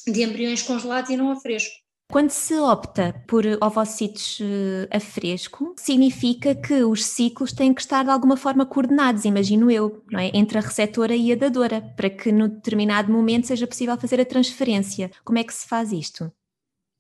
de 0.08 0.24
embriões 0.24 0.64
congelados 0.64 1.10
e 1.10 1.18
não 1.18 1.32
a 1.32 1.36
fresco. 1.36 1.74
Quando 2.12 2.32
se 2.32 2.56
opta 2.56 3.24
por 3.28 3.46
ovocitos 3.62 4.40
eh, 4.42 4.88
a 4.92 5.00
fresco, 5.00 5.76
significa 5.78 6.56
que 6.56 6.84
os 6.84 7.06
ciclos 7.06 7.54
têm 7.54 7.72
que 7.72 7.82
estar 7.82 8.04
de 8.04 8.10
alguma 8.10 8.36
forma 8.36 8.66
coordenados, 8.66 9.26
imagino 9.26 9.70
eu, 9.70 10.04
é? 10.18 10.36
entre 10.36 10.58
a 10.58 10.62
receptora 10.62 11.16
e 11.16 11.32
a 11.32 11.36
dadora, 11.36 11.82
para 11.96 12.10
que 12.10 12.32
no 12.32 12.50
determinado 12.50 13.14
momento 13.14 13.46
seja 13.46 13.68
possível 13.68 13.96
fazer 13.96 14.20
a 14.20 14.26
transferência. 14.26 15.12
Como 15.24 15.38
é 15.38 15.44
que 15.44 15.54
se 15.54 15.68
faz 15.68 15.92
isto? 15.92 16.34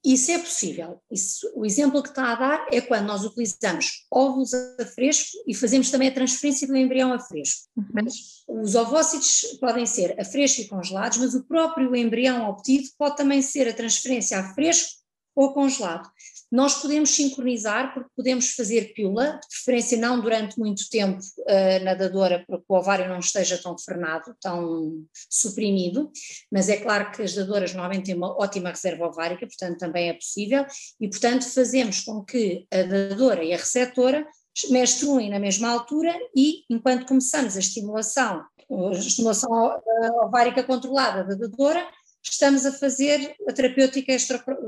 Isso 0.03 0.31
é 0.31 0.39
possível. 0.39 1.01
Isso, 1.11 1.51
o 1.53 1.65
exemplo 1.65 2.01
que 2.01 2.09
está 2.09 2.31
a 2.31 2.35
dar 2.35 2.67
é 2.71 2.79
quando 2.79 3.07
nós 3.07 3.25
utilizamos 3.25 4.05
óvulos 4.11 4.53
a 4.53 4.85
fresco 4.85 5.37
e 5.45 5.53
fazemos 5.53 5.91
também 5.91 6.07
a 6.07 6.13
transferência 6.13 6.67
do 6.67 6.75
embrião 6.75 7.11
a 7.11 7.19
fresco. 7.19 7.67
Uhum. 7.75 8.61
Os 8.61 8.75
ovócitos 8.75 9.57
podem 9.59 9.85
ser 9.85 10.19
a 10.19 10.23
fresco 10.23 10.61
e 10.61 10.67
congelados, 10.67 11.17
mas 11.17 11.35
o 11.35 11.43
próprio 11.43 11.93
embrião 11.95 12.49
obtido 12.49 12.87
pode 12.97 13.17
também 13.17 13.41
ser 13.41 13.67
a 13.67 13.73
transferência 13.73 14.39
a 14.39 14.53
fresco 14.53 14.99
ou 15.35 15.53
congelado. 15.53 16.09
Nós 16.51 16.81
podemos 16.81 17.11
sincronizar, 17.11 17.93
porque 17.93 18.09
podemos 18.15 18.51
fazer 18.51 18.93
pílula, 18.93 19.39
de 19.41 19.47
preferência 19.55 19.97
não 19.97 20.19
durante 20.19 20.57
muito 20.57 20.89
tempo 20.89 21.19
uh, 21.19 21.83
nadadora, 21.83 22.43
para 22.47 22.57
que 22.57 22.65
o 22.67 22.75
ovário 22.75 23.07
não 23.07 23.19
esteja 23.19 23.57
tão 23.57 23.77
frenado, 23.77 24.35
tão 24.41 25.05
suprimido, 25.29 26.11
mas 26.51 26.67
é 26.67 26.77
claro 26.77 27.11
que 27.11 27.21
as 27.21 27.35
dadoras 27.35 27.73
normalmente 27.73 28.05
têm 28.05 28.15
uma 28.15 28.35
ótima 28.35 28.69
reserva 28.69 29.05
ovárica, 29.05 29.45
portanto 29.45 29.77
também 29.77 30.09
é 30.09 30.13
possível, 30.13 30.65
e 30.99 31.07
portanto 31.07 31.43
fazemos 31.43 32.01
com 32.01 32.23
que 32.23 32.65
a 32.71 32.81
dadora 32.81 33.43
e 33.43 33.53
a 33.53 33.57
receptora 33.57 34.25
menstruem 34.71 35.29
na 35.29 35.39
mesma 35.39 35.69
altura 35.69 36.13
e, 36.35 36.63
enquanto 36.69 37.05
começamos 37.05 37.55
a 37.55 37.59
estimulação, 37.59 38.43
a 38.69 38.91
estimulação 38.91 39.49
ovárica 40.23 40.63
controlada 40.63 41.23
da 41.23 41.35
dadora, 41.35 41.87
estamos 42.23 42.65
a 42.65 42.71
fazer 42.71 43.35
a 43.47 43.53
terapêutica, 43.53 44.15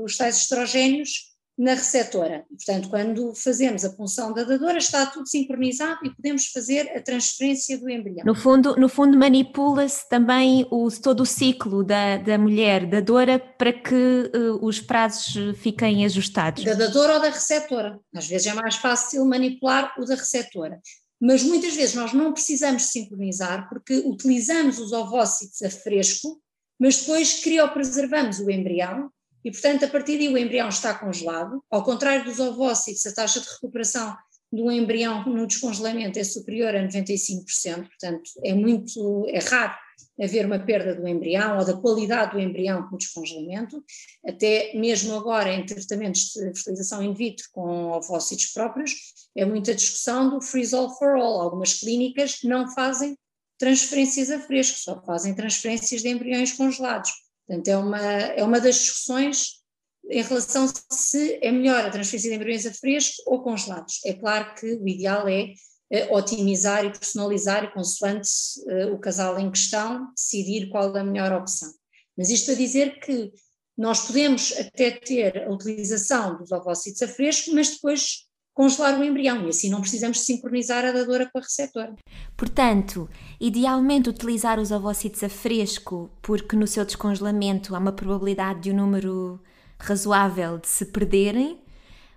os 0.02 0.16
tais 0.16 0.38
estrogénios 0.38 1.31
na 1.56 1.74
receptora. 1.74 2.44
Portanto, 2.48 2.88
quando 2.88 3.34
fazemos 3.34 3.84
a 3.84 3.90
punção 3.90 4.32
da 4.32 4.42
dadora, 4.42 4.78
está 4.78 5.06
tudo 5.06 5.28
sincronizado 5.28 6.00
e 6.04 6.10
podemos 6.10 6.46
fazer 6.46 6.90
a 6.96 7.00
transferência 7.00 7.78
do 7.78 7.88
embrião. 7.90 8.24
No 8.24 8.34
fundo, 8.34 8.74
no 8.76 8.88
fundo 8.88 9.18
manipula-se 9.18 10.08
também 10.08 10.66
o, 10.70 10.88
todo 10.90 11.20
o 11.20 11.26
ciclo 11.26 11.84
da, 11.84 12.16
da 12.16 12.38
mulher 12.38 12.86
dadora 12.86 13.38
para 13.38 13.72
que 13.72 13.94
uh, 14.34 14.64
os 14.64 14.80
prazos 14.80 15.34
fiquem 15.58 16.04
ajustados. 16.04 16.64
Da 16.64 16.74
dadora 16.74 17.14
ou 17.14 17.20
da 17.20 17.28
receptora. 17.28 18.00
Às 18.14 18.26
vezes 18.26 18.46
é 18.46 18.54
mais 18.54 18.76
fácil 18.76 19.24
manipular 19.26 19.94
o 19.98 20.04
da 20.04 20.14
receptora. 20.14 20.80
Mas 21.20 21.44
muitas 21.44 21.76
vezes 21.76 21.94
nós 21.94 22.12
não 22.12 22.32
precisamos 22.32 22.84
sincronizar 22.86 23.68
porque 23.68 23.94
utilizamos 23.98 24.80
os 24.80 24.92
ovócitos 24.92 25.62
a 25.62 25.70
fresco, 25.70 26.40
mas 26.80 26.96
depois 26.96 27.40
criopreservamos 27.44 28.40
o 28.40 28.50
embrião 28.50 29.08
e, 29.44 29.50
portanto, 29.50 29.84
a 29.84 29.88
partir 29.88 30.18
daí 30.18 30.28
o 30.28 30.38
embrião 30.38 30.68
está 30.68 30.94
congelado. 30.94 31.62
Ao 31.70 31.82
contrário 31.82 32.24
dos 32.24 32.38
ovócitos, 32.38 33.04
a 33.06 33.14
taxa 33.14 33.40
de 33.40 33.48
recuperação 33.48 34.16
do 34.52 34.70
embrião 34.70 35.24
no 35.24 35.46
descongelamento 35.46 36.18
é 36.18 36.24
superior 36.24 36.74
a 36.76 36.86
95%, 36.86 37.86
portanto, 37.86 38.30
é 38.44 38.52
muito, 38.52 39.26
é 39.28 39.38
raro 39.38 39.74
haver 40.20 40.44
uma 40.44 40.58
perda 40.58 40.94
do 40.94 41.08
embrião 41.08 41.58
ou 41.58 41.64
da 41.64 41.74
qualidade 41.74 42.32
do 42.32 42.40
embrião 42.40 42.86
com 42.88 42.96
descongelamento, 42.96 43.82
até 44.26 44.72
mesmo 44.74 45.14
agora 45.14 45.52
em 45.52 45.64
tratamentos 45.64 46.32
de 46.34 46.52
fertilização 46.52 47.02
in 47.02 47.14
vitro 47.14 47.46
com 47.50 47.92
ovócitos 47.92 48.46
próprios, 48.46 48.92
é 49.34 49.44
muita 49.44 49.74
discussão 49.74 50.28
do 50.28 50.40
freeze 50.40 50.74
all 50.74 50.94
for 50.96 51.16
all. 51.16 51.40
Algumas 51.40 51.74
clínicas 51.74 52.40
não 52.44 52.68
fazem 52.68 53.16
transferências 53.58 54.30
a 54.30 54.38
fresco, 54.38 54.78
só 54.78 55.02
fazem 55.02 55.34
transferências 55.34 56.02
de 56.02 56.08
embriões 56.08 56.52
congelados. 56.52 57.10
Portanto, 57.46 57.68
é 57.68 57.76
uma, 57.76 58.00
é 58.00 58.44
uma 58.44 58.60
das 58.60 58.76
discussões 58.76 59.62
em 60.10 60.22
relação 60.22 60.68
se 60.90 61.38
é 61.42 61.50
melhor 61.50 61.84
a 61.84 61.90
transferência 61.90 62.30
de 62.30 62.36
embriões 62.36 62.66
a 62.66 62.72
fresco 62.72 63.22
ou 63.26 63.42
congelados. 63.42 64.00
É 64.04 64.12
claro 64.12 64.54
que 64.54 64.74
o 64.74 64.88
ideal 64.88 65.28
é 65.28 65.52
uh, 65.92 66.14
otimizar 66.14 66.84
e 66.84 66.90
personalizar 66.90 67.64
e 67.64 67.72
consoante 67.72 68.28
uh, 68.66 68.92
o 68.92 68.98
casal 68.98 69.38
em 69.38 69.50
questão 69.50 70.10
decidir 70.14 70.68
qual 70.70 70.96
é 70.96 71.00
a 71.00 71.04
melhor 71.04 71.32
opção. 71.32 71.70
Mas 72.16 72.30
isto 72.30 72.46
para 72.46 72.54
dizer 72.54 73.00
que 73.00 73.32
nós 73.76 74.06
podemos 74.06 74.52
até 74.58 74.90
ter 74.90 75.44
a 75.44 75.50
utilização 75.50 76.36
dos 76.36 76.52
ovócitos 76.52 77.00
a 77.02 77.08
fresco, 77.08 77.52
mas 77.54 77.70
depois 77.70 78.26
congelar 78.54 78.98
o 78.98 79.04
embrião 79.04 79.46
e 79.46 79.48
assim 79.48 79.70
não 79.70 79.80
precisamos 79.80 80.20
sincronizar 80.20 80.84
a 80.84 80.92
dadora 80.92 81.28
com 81.30 81.38
a 81.38 81.42
receptora. 81.42 81.94
Portanto, 82.36 83.08
idealmente 83.40 84.08
utilizar 84.08 84.58
os 84.58 84.70
ovócitos 84.70 85.22
a 85.22 85.28
fresco, 85.28 86.10
porque 86.22 86.56
no 86.56 86.66
seu 86.66 86.84
descongelamento 86.84 87.74
há 87.74 87.78
uma 87.78 87.92
probabilidade 87.92 88.60
de 88.60 88.70
um 88.70 88.76
número 88.76 89.40
razoável 89.78 90.58
de 90.58 90.68
se 90.68 90.86
perderem, 90.86 91.60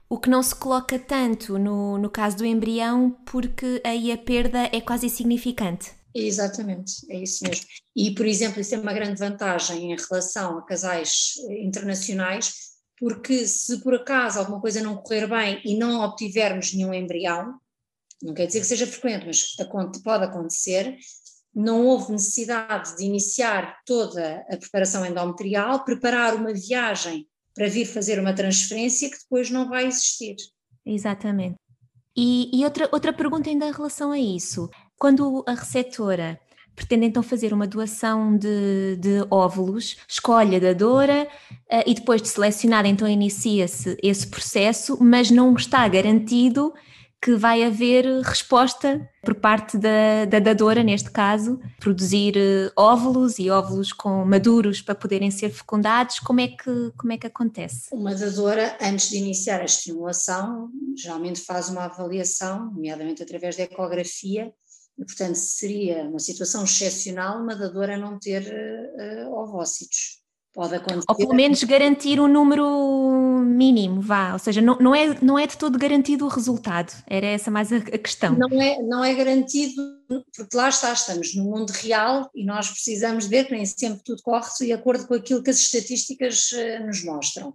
o 0.07 0.19
que 0.19 0.29
não 0.29 0.43
se 0.43 0.53
coloca 0.53 0.99
tanto 0.99 1.57
no, 1.57 1.97
no 1.97 2.09
caso 2.09 2.37
do 2.37 2.45
embrião, 2.45 3.17
porque 3.25 3.81
aí 3.83 4.11
a 4.11 4.17
perda 4.17 4.69
é 4.71 4.79
quase 4.79 5.07
insignificante. 5.07 5.91
Exatamente, 6.13 6.93
é 7.09 7.21
isso 7.21 7.43
mesmo. 7.43 7.65
E, 7.93 8.11
por 8.11 8.25
exemplo, 8.25 8.61
isso 8.61 8.73
é 8.73 8.77
uma 8.77 8.93
grande 8.93 9.19
vantagem 9.19 9.91
em 9.91 9.95
relação 9.97 10.57
a 10.57 10.65
casais 10.65 11.33
internacionais, 11.49 12.74
porque 12.99 13.45
se 13.45 13.81
por 13.81 13.95
acaso 13.95 14.39
alguma 14.39 14.61
coisa 14.61 14.81
não 14.81 14.97
correr 14.97 15.27
bem 15.27 15.61
e 15.65 15.77
não 15.77 16.01
obtivermos 16.01 16.73
nenhum 16.73 16.93
embrião, 16.93 17.59
não 18.21 18.33
quer 18.33 18.47
dizer 18.47 18.61
que 18.61 18.65
seja 18.65 18.87
frequente, 18.87 19.25
mas 19.25 19.55
pode 20.03 20.23
acontecer, 20.23 20.97
não 21.53 21.85
houve 21.85 22.11
necessidade 22.11 22.95
de 22.97 23.05
iniciar 23.05 23.79
toda 23.85 24.45
a 24.49 24.57
preparação 24.57 25.05
endometrial, 25.05 25.83
preparar 25.83 26.35
uma 26.35 26.53
viagem 26.53 27.27
para 27.53 27.67
vir 27.67 27.85
fazer 27.85 28.19
uma 28.19 28.33
transferência 28.33 29.09
que 29.09 29.17
depois 29.17 29.49
não 29.49 29.69
vai 29.69 29.87
existir. 29.87 30.35
Exatamente. 30.85 31.57
E, 32.15 32.49
e 32.53 32.63
outra, 32.63 32.89
outra 32.91 33.13
pergunta 33.13 33.49
ainda 33.49 33.67
em 33.67 33.71
relação 33.71 34.11
a 34.11 34.19
isso. 34.19 34.69
Quando 34.97 35.43
a 35.47 35.53
receptora 35.53 36.39
pretende 36.75 37.05
então 37.05 37.23
fazer 37.23 37.53
uma 37.53 37.67
doação 37.67 38.37
de, 38.37 38.97
de 38.97 39.25
óvulos, 39.31 39.97
escolhe 40.07 40.55
a 40.55 40.59
dadora 40.59 41.27
uh, 41.71 41.83
e 41.85 41.93
depois 41.93 42.21
de 42.21 42.27
selecionar 42.27 42.85
então 42.85 43.07
inicia-se 43.07 43.97
esse 44.03 44.27
processo, 44.27 44.97
mas 45.01 45.31
não 45.31 45.53
está 45.55 45.87
garantido 45.87 46.73
que 47.25 47.35
vai 47.35 47.63
haver 47.63 48.05
resposta 48.21 49.09
por 49.23 49.33
parte 49.33 49.79
da, 49.79 50.25
da 50.25 50.37
dadora, 50.37 50.83
neste 50.83 51.09
caso, 51.09 51.59
produzir 51.79 52.35
uh, 52.37 52.71
óvulos 52.75 53.39
e 53.39 53.49
óvulos 53.49 53.91
com 53.91 54.23
maduros 54.23 54.79
para 54.79 54.93
poderem 54.93 55.31
ser 55.31 55.49
fecundados. 55.49 56.19
Como 56.19 56.39
é 56.39 56.49
que, 56.49 56.91
como 56.95 57.11
é 57.11 57.17
que 57.17 57.25
acontece? 57.25 57.87
Uma 57.91 58.13
dadora, 58.13 58.77
antes 58.79 59.09
de 59.09 59.17
iniciar 59.17 59.61
a 59.61 59.65
estimulação, 59.65 60.69
geralmente 60.95 61.41
faz 61.41 61.67
uma 61.67 61.85
avaliação, 61.85 62.71
nomeadamente 62.71 63.23
através 63.23 63.57
da 63.57 63.63
ecografia, 63.63 64.53
portanto, 65.03 65.35
seria 65.35 66.03
uma 66.03 66.19
situação 66.19 66.63
excepcional 66.63 67.41
uma 67.41 67.55
dadora 67.55 67.97
não 67.97 68.17
ter 68.19 68.43
uh, 68.43 69.33
ovócitos. 69.33 70.23
Pode 70.55 70.73
acontecer. 70.73 71.05
Ou 71.09 71.15
pelo 71.17 71.35
menos 71.35 71.61
garantir 71.65 72.17
um 72.17 72.29
número 72.29 73.41
mínimo, 73.41 73.99
vá, 73.99 74.31
ou 74.31 74.39
seja, 74.39 74.61
não, 74.61 74.77
não, 74.79 74.95
é, 74.95 75.19
não 75.21 75.37
é 75.37 75.45
de 75.45 75.57
todo 75.57 75.77
garantido 75.77 76.25
o 76.25 76.29
resultado, 76.29 76.93
era 77.07 77.25
essa 77.25 77.51
mais 77.51 77.73
a, 77.73 77.75
a 77.75 77.97
questão. 77.97 78.33
Não 78.37 78.61
é, 78.61 78.81
não 78.81 79.03
é 79.03 79.13
garantido, 79.13 79.75
porque 80.33 80.55
lá 80.55 80.69
está, 80.69 80.93
estamos 80.93 81.35
no 81.35 81.43
mundo 81.43 81.71
real 81.71 82.29
e 82.33 82.45
nós 82.45 82.69
precisamos 82.69 83.27
ver 83.27 83.45
que 83.45 83.51
nem 83.51 83.65
sempre 83.65 84.01
tudo 84.01 84.21
corre 84.23 84.47
de 84.61 84.71
acordo 84.71 85.05
com 85.05 85.13
aquilo 85.13 85.43
que 85.43 85.49
as 85.49 85.59
estatísticas 85.59 86.53
eh, 86.53 86.79
nos 86.79 87.03
mostram. 87.03 87.53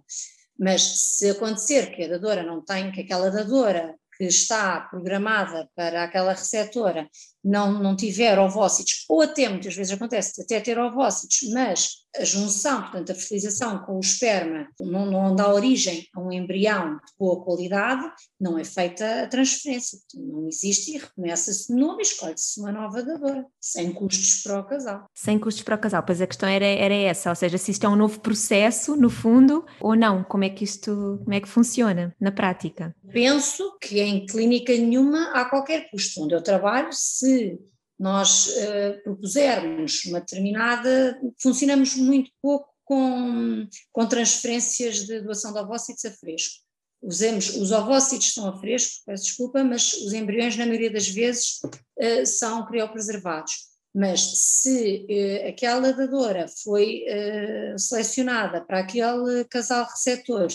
Mas 0.59 0.83
se 1.17 1.31
acontecer 1.31 1.95
que 1.95 2.03
a 2.03 2.07
dadora 2.07 2.43
não 2.43 2.63
tem, 2.63 2.91
que 2.91 3.01
aquela 3.01 3.31
dadora 3.31 3.95
que 4.15 4.25
está 4.25 4.81
programada 4.81 5.67
para 5.75 6.03
aquela 6.03 6.33
receptora 6.33 7.09
não, 7.43 7.81
não 7.81 7.95
tiver 7.95 8.37
ovócitos, 8.39 9.05
ou 9.09 9.21
até 9.21 9.49
muitas 9.49 9.75
vezes 9.75 9.93
acontece 9.93 10.41
até 10.41 10.59
ter 10.59 10.77
ovócitos, 10.79 11.39
mas 11.53 12.01
a 12.15 12.25
junção, 12.25 12.81
portanto 12.81 13.11
a 13.11 13.15
fertilização 13.15 13.79
com 13.85 13.95
o 13.95 13.99
esperma 13.99 14.67
não, 14.79 15.09
não 15.09 15.35
dá 15.35 15.51
origem 15.51 16.07
a 16.13 16.19
um 16.19 16.31
embrião 16.31 16.95
de 16.95 17.13
boa 17.17 17.43
qualidade, 17.43 18.11
não 18.39 18.57
é 18.57 18.63
feita 18.63 19.23
a 19.23 19.27
transferência, 19.27 19.97
não 20.15 20.47
existe 20.47 20.95
e 20.95 20.97
recomeça-se 20.97 21.73
de 21.73 21.79
novo 21.79 21.99
e 21.99 22.03
escolhe-se 22.03 22.59
uma 22.59 22.71
nova 22.71 23.01
dadora, 23.01 23.45
sem 23.59 23.93
custos 23.93 24.43
para 24.43 24.59
o 24.59 24.65
casal. 24.65 25.05
Sem 25.13 25.39
custos 25.39 25.63
para 25.63 25.75
o 25.75 25.79
casal, 25.79 26.03
pois 26.03 26.21
a 26.21 26.27
questão 26.27 26.49
era, 26.49 26.65
era 26.65 26.93
essa, 26.93 27.29
ou 27.29 27.35
seja, 27.35 27.57
se 27.57 27.71
isto 27.71 27.85
é 27.85 27.89
um 27.89 27.95
novo 27.95 28.19
processo, 28.19 28.95
no 28.95 29.09
fundo, 29.09 29.65
ou 29.79 29.95
não, 29.95 30.23
como 30.23 30.43
é 30.43 30.49
que 30.49 30.63
isto, 30.63 31.19
como 31.23 31.33
é 31.33 31.39
que 31.39 31.47
funciona 31.47 32.13
na 32.19 32.31
prática? 32.31 32.93
Penso 33.11 33.77
que 33.79 33.99
em 34.01 34.25
clínica 34.25 34.73
nenhuma 34.73 35.31
há 35.33 35.45
qualquer 35.45 35.89
custo, 35.89 36.23
onde 36.23 36.35
eu 36.35 36.41
trabalho, 36.41 36.89
se 36.91 37.30
se 37.31 37.59
nós 37.97 38.47
uh, 38.47 39.03
propusermos 39.03 40.05
uma 40.05 40.19
determinada, 40.19 41.19
funcionamos 41.41 41.95
muito 41.95 42.31
pouco 42.41 42.67
com, 42.83 43.67
com 43.91 44.05
transferências 44.07 45.05
de 45.05 45.21
doação 45.21 45.53
de 45.53 45.59
ovócitos 45.59 46.03
a 46.05 46.11
fresco. 46.11 46.55
Usemos, 47.01 47.55
os 47.55 47.71
ovócitos 47.71 48.33
são 48.33 48.47
a 48.47 48.59
fresco, 48.59 49.03
peço 49.05 49.23
desculpa, 49.23 49.63
mas 49.63 49.93
os 49.93 50.13
embriões, 50.13 50.55
na 50.55 50.65
maioria 50.65 50.91
das 50.91 51.07
vezes, 51.07 51.59
uh, 51.63 52.25
são 52.25 52.65
criopreservados. 52.65 53.71
Mas 53.93 54.21
se 54.39 55.05
uh, 55.09 55.49
aquela 55.49 55.91
dadora 55.93 56.47
foi 56.63 57.03
uh, 57.07 57.79
selecionada 57.79 58.61
para 58.61 58.79
aquele 58.79 59.45
casal 59.45 59.85
receptor 59.85 60.47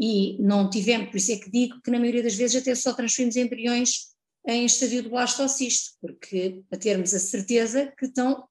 e 0.00 0.36
não 0.40 0.70
tivemos, 0.70 1.10
por 1.10 1.16
isso 1.16 1.32
é 1.32 1.36
que 1.36 1.50
digo 1.50 1.80
que 1.82 1.90
na 1.90 1.98
maioria 1.98 2.22
das 2.22 2.34
vezes 2.34 2.60
até 2.60 2.74
só 2.74 2.92
transferimos 2.92 3.36
embriões 3.36 4.11
em 4.46 4.64
estadio 4.64 5.02
de 5.02 5.08
blastocisto, 5.08 5.96
porque 6.00 6.62
para 6.68 6.78
termos 6.78 7.14
a 7.14 7.18
certeza 7.18 7.92
que 7.98 8.06
estão, 8.06 8.44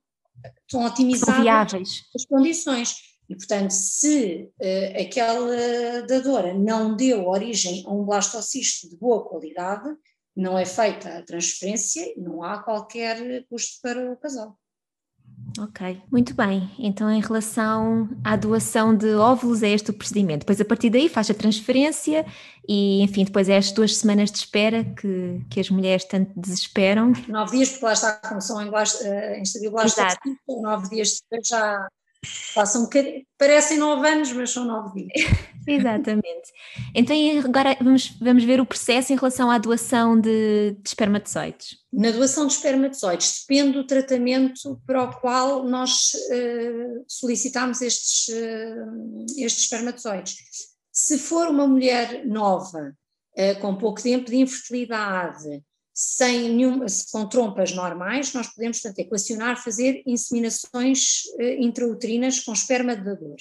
estão 0.67 0.85
otimizadas 0.85 2.03
as 2.15 2.25
condições. 2.25 2.95
E, 3.29 3.35
portanto, 3.35 3.71
se 3.71 4.49
uh, 4.59 5.01
aquela 5.01 6.01
dadora 6.05 6.53
não 6.53 6.95
deu 6.95 7.27
origem 7.27 7.83
a 7.85 7.91
um 7.91 8.03
blastocisto 8.03 8.89
de 8.89 8.97
boa 8.97 9.23
qualidade, 9.23 9.89
não 10.35 10.57
é 10.57 10.65
feita 10.65 11.17
a 11.17 11.23
transferência, 11.23 12.13
não 12.17 12.43
há 12.43 12.61
qualquer 12.61 13.45
custo 13.47 13.79
para 13.81 14.11
o 14.11 14.17
casal. 14.17 14.57
Ok, 15.59 16.01
muito 16.11 16.33
bem. 16.33 16.69
Então, 16.79 17.09
em 17.09 17.19
relação 17.19 18.09
à 18.23 18.35
doação 18.35 18.95
de 18.95 19.13
óvulos, 19.15 19.63
é 19.63 19.69
este 19.69 19.91
o 19.91 19.93
procedimento. 19.93 20.39
Depois, 20.39 20.61
a 20.61 20.65
partir 20.65 20.89
daí, 20.89 21.09
faz 21.09 21.29
a 21.29 21.33
transferência 21.33 22.25
e, 22.67 23.01
enfim, 23.01 23.25
depois 23.25 23.49
é 23.49 23.57
as 23.57 23.71
duas 23.71 23.97
semanas 23.97 24.31
de 24.31 24.37
espera 24.37 24.83
que, 24.83 25.41
que 25.49 25.59
as 25.59 25.69
mulheres 25.69 26.05
tanto 26.05 26.31
desesperam. 26.39 27.13
Nove 27.27 27.57
dias, 27.57 27.69
porque 27.69 27.85
lá 27.85 27.93
está, 27.93 28.13
como 28.27 28.41
são 28.41 28.61
em, 28.61 28.69
uh, 28.69 29.35
em 29.35 29.41
estadio 29.41 29.71
nove 30.61 30.89
dias 30.89 31.21
já 31.43 31.87
Passam 32.53 32.83
um 32.83 32.89
parecem 33.37 33.77
nove 33.79 34.07
anos, 34.07 34.31
mas 34.33 34.51
são 34.51 34.63
nove 34.63 35.07
dias. 35.07 35.27
Exatamente. 35.67 36.51
Então 36.93 37.15
agora 37.43 37.75
vamos, 37.81 38.09
vamos 38.19 38.43
ver 38.43 38.59
o 38.59 38.65
processo 38.65 39.11
em 39.11 39.15
relação 39.15 39.49
à 39.49 39.57
doação 39.57 40.19
de, 40.19 40.71
de, 40.79 40.87
espermatozoides. 40.87 41.77
Na 41.91 42.11
doação 42.11 42.45
de 42.45 42.53
espermatozoides 42.53 43.45
depende 43.47 43.73
do 43.73 43.87
tratamento 43.87 44.79
para 44.85 45.03
o 45.03 45.19
qual 45.19 45.63
nós 45.63 46.11
uh, 46.13 47.03
solicitamos 47.07 47.81
estes, 47.81 48.27
uh, 48.27 49.25
estes 49.37 49.63
espermatozoides. 49.63 50.37
Se 50.91 51.17
for 51.17 51.47
uma 51.47 51.67
mulher 51.67 52.25
nova, 52.25 52.95
uh, 53.35 53.59
com 53.61 53.75
pouco 53.75 54.01
tempo 54.01 54.29
de 54.29 54.37
infertilidade, 54.37 55.63
sem 56.03 56.49
nenhuma, 56.49 56.87
com 57.11 57.29
trompas 57.29 57.73
normais, 57.73 58.33
nós 58.33 58.47
podemos, 58.47 58.79
portanto, 58.79 58.99
equacionar, 58.99 59.63
fazer 59.63 60.01
inseminações 60.07 61.25
uh, 61.39 61.43
intrauterinas 61.59 62.39
com 62.39 62.53
esperma 62.53 62.95
de 62.95 63.03
dador. 63.03 63.35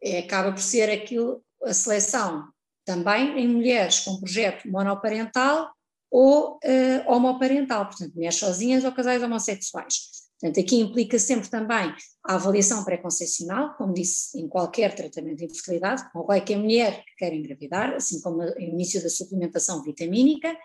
É, 0.00 0.20
acaba 0.20 0.52
por 0.52 0.62
ser 0.62 0.88
aquilo, 0.88 1.42
a 1.64 1.74
seleção 1.74 2.48
também 2.84 3.40
em 3.40 3.48
mulheres 3.48 3.98
com 4.00 4.20
projeto 4.20 4.70
monoparental 4.70 5.72
ou 6.08 6.58
uh, 6.58 7.12
homoparental, 7.12 7.86
portanto, 7.86 8.14
mulheres 8.14 8.36
sozinhas 8.36 8.84
ou 8.84 8.92
casais 8.92 9.20
homossexuais. 9.22 10.20
Portanto, 10.40 10.64
aqui 10.64 10.76
implica 10.76 11.18
sempre 11.18 11.50
também 11.50 11.92
a 12.24 12.34
avaliação 12.36 12.84
pré-concepcional, 12.84 13.74
como 13.74 13.92
disse, 13.92 14.38
em 14.38 14.48
qualquer 14.48 14.94
tratamento 14.94 15.38
de 15.38 15.44
infertilidade, 15.44 16.04
que 16.46 16.54
a 16.54 16.58
mulher 16.58 17.04
que 17.04 17.16
quer 17.18 17.34
engravidar, 17.34 17.94
assim 17.94 18.22
como 18.22 18.42
o 18.42 18.60
início 18.60 19.02
da 19.02 19.10
suplementação 19.10 19.82
vitamínica, 19.82 20.56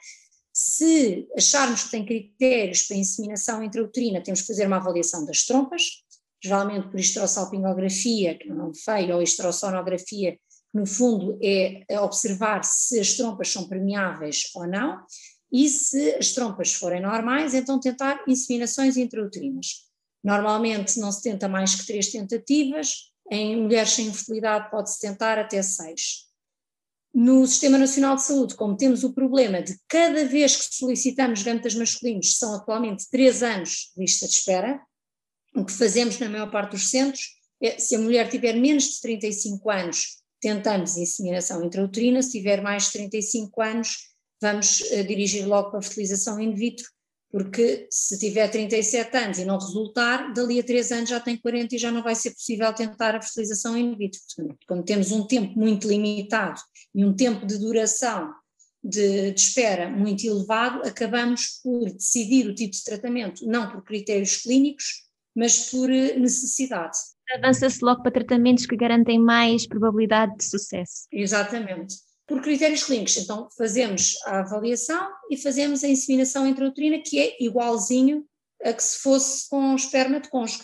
se 0.58 1.28
acharmos 1.36 1.84
que 1.84 1.92
tem 1.92 2.06
critérios 2.06 2.84
para 2.84 2.96
inseminação 2.96 3.62
intrauterina, 3.62 4.24
temos 4.24 4.40
que 4.40 4.48
fazer 4.48 4.66
uma 4.66 4.78
avaliação 4.78 5.26
das 5.26 5.44
trompas, 5.44 6.02
geralmente 6.42 6.88
por 6.88 6.98
estrossalpingografia, 6.98 8.38
que 8.38 8.50
é 8.50 8.54
um 8.54 8.56
nome 8.56 8.78
feio, 8.80 9.16
ou 9.16 9.22
estrosonografia, 9.22 10.32
que 10.32 10.40
no 10.74 10.86
fundo 10.86 11.38
é 11.44 12.00
observar 12.00 12.64
se 12.64 12.98
as 13.02 13.16
trompas 13.16 13.52
são 13.52 13.68
permeáveis 13.68 14.50
ou 14.56 14.66
não, 14.66 15.04
e 15.52 15.68
se 15.68 16.16
as 16.16 16.32
trompas 16.32 16.74
forem 16.74 17.02
normais, 17.02 17.54
então 17.54 17.78
tentar 17.78 18.24
inseminações 18.26 18.96
intrauterinas. 18.96 19.84
Normalmente 20.24 20.98
não 21.02 21.12
se 21.12 21.22
tenta 21.22 21.50
mais 21.50 21.76
que 21.76 21.86
três 21.86 22.10
tentativas, 22.10 23.12
em 23.30 23.62
mulheres 23.62 23.90
sem 23.90 24.08
infertilidade 24.08 24.72
pode-se 24.72 25.02
tentar 25.02 25.38
até 25.38 25.62
seis. 25.62 26.26
No 27.18 27.48
Sistema 27.48 27.78
Nacional 27.78 28.18
de 28.18 28.24
Saúde, 28.24 28.56
como 28.56 28.76
temos 28.76 29.06
o 29.06 29.14
problema 29.14 29.62
de 29.62 29.80
cada 29.88 30.26
vez 30.26 30.58
que 30.58 30.76
solicitamos 30.76 31.44
gametas 31.44 31.74
masculinos, 31.74 32.36
são 32.36 32.54
atualmente 32.54 33.10
três 33.10 33.42
anos 33.42 33.94
de 33.96 34.02
lista 34.02 34.28
de 34.28 34.34
espera, 34.34 34.82
o 35.56 35.64
que 35.64 35.72
fazemos 35.72 36.20
na 36.20 36.28
maior 36.28 36.52
parte 36.52 36.72
dos 36.72 36.90
centros 36.90 37.36
é, 37.62 37.80
se 37.80 37.96
a 37.96 38.00
mulher 38.00 38.30
tiver 38.30 38.54
menos 38.54 38.96
de 38.96 39.02
35 39.02 39.72
anos, 39.72 40.18
tentamos 40.42 40.98
inseminação 40.98 41.64
intrauterina, 41.64 42.22
se 42.22 42.32
tiver 42.32 42.62
mais 42.62 42.88
de 42.88 42.92
35 42.92 43.62
anos, 43.62 44.10
vamos 44.42 44.82
uh, 44.82 45.04
dirigir 45.06 45.48
logo 45.48 45.70
para 45.70 45.80
a 45.80 45.82
fertilização 45.82 46.38
in 46.38 46.54
vitro, 46.54 46.86
porque 47.36 47.86
se 47.92 48.18
tiver 48.18 48.48
37 48.48 49.18
anos 49.18 49.40
e 49.40 49.44
não 49.44 49.60
resultar, 49.60 50.32
dali 50.32 50.58
a 50.58 50.64
3 50.64 50.92
anos 50.94 51.10
já 51.10 51.20
tem 51.20 51.36
40 51.36 51.76
e 51.76 51.78
já 51.78 51.92
não 51.92 52.02
vai 52.02 52.16
ser 52.16 52.32
possível 52.32 52.74
tentar 52.74 53.14
a 53.14 53.22
fertilização 53.22 53.78
in 53.78 53.94
vitro. 53.98 54.22
Como 54.66 54.82
temos 54.82 55.12
um 55.12 55.28
tempo 55.28 55.60
muito 55.60 55.86
limitado 55.86 56.62
e 56.96 57.04
um 57.04 57.14
tempo 57.14 57.46
de 57.46 57.58
duração 57.58 58.34
de, 58.82 59.34
de, 59.34 59.42
espera 59.42 59.90
muito 59.90 60.26
elevado, 60.26 60.88
acabamos 60.88 61.60
por 61.62 61.92
decidir 61.92 62.48
o 62.48 62.56
tipo 62.56 62.72
de 62.72 62.84
tratamento, 62.86 63.46
não 63.46 63.70
por 63.70 63.84
critérios 63.84 64.38
clínicos, 64.38 65.04
mas 65.36 65.70
por 65.70 65.92
eh, 65.92 66.18
necessidade. 66.18 66.98
Avança-se 67.32 67.84
logo 67.84 68.02
para 68.02 68.14
tratamentos 68.14 68.66
que 68.66 68.78
garantem 68.78 69.20
mais 69.20 69.68
probabilidade 69.68 70.38
de 70.38 70.46
sucesso. 70.46 71.06
Exatamente 71.12 71.96
por 72.28 72.42
critérios 72.42 72.84
clínicos. 72.84 73.18
Então, 73.18 73.48
fazemos 73.58 74.16
a 74.26 74.40
avaliação 74.40 75.10
e 75.30 75.38
fazemos 75.38 75.84
a 75.84 75.88
inseminação 75.88 76.48
intrauterina, 76.48 77.02
que 77.04 77.20
é 77.20 77.44
igualzinho 77.44 78.26
a 78.64 78.74
que 78.74 78.84
se 78.84 79.00
fosse 79.00 79.48
com 79.50 79.76
esperma 79.76 80.20
de 80.20 80.30
cônjuge. 80.30 80.64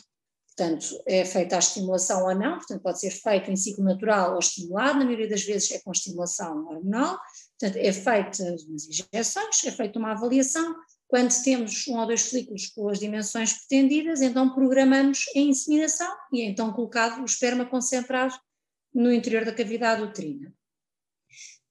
Portanto, 0.55 1.01
é 1.07 1.23
feita 1.23 1.55
a 1.55 1.59
estimulação 1.59 2.23
ou 2.25 2.35
não, 2.35 2.57
portanto, 2.57 2.81
pode 2.81 2.99
ser 2.99 3.11
feito 3.11 3.49
em 3.49 3.55
ciclo 3.55 3.83
natural 3.83 4.33
ou 4.33 4.39
estimulado, 4.39 4.99
na 4.99 5.05
maioria 5.05 5.29
das 5.29 5.43
vezes 5.43 5.71
é 5.71 5.79
com 5.79 5.91
estimulação 5.91 6.65
hormonal, 6.67 7.17
portanto, 7.57 7.77
é 7.77 7.93
feita 7.93 8.43
umas 8.67 8.87
injeções, 8.87 9.63
é 9.65 9.71
feita 9.71 9.97
uma 9.97 10.11
avaliação. 10.11 10.75
Quando 11.07 11.31
temos 11.43 11.87
um 11.87 11.97
ou 11.97 12.05
dois 12.05 12.29
folículos 12.29 12.67
com 12.67 12.89
as 12.89 12.99
dimensões 12.99 13.53
pretendidas, 13.53 14.21
então 14.21 14.53
programamos 14.53 15.25
a 15.35 15.39
inseminação 15.39 16.09
e 16.31 16.41
é 16.41 16.45
então 16.45 16.71
colocado 16.71 17.21
o 17.21 17.25
esperma 17.25 17.65
concentrado 17.65 18.33
no 18.93 19.11
interior 19.11 19.45
da 19.45 19.53
cavidade 19.53 20.01
uterina. 20.03 20.53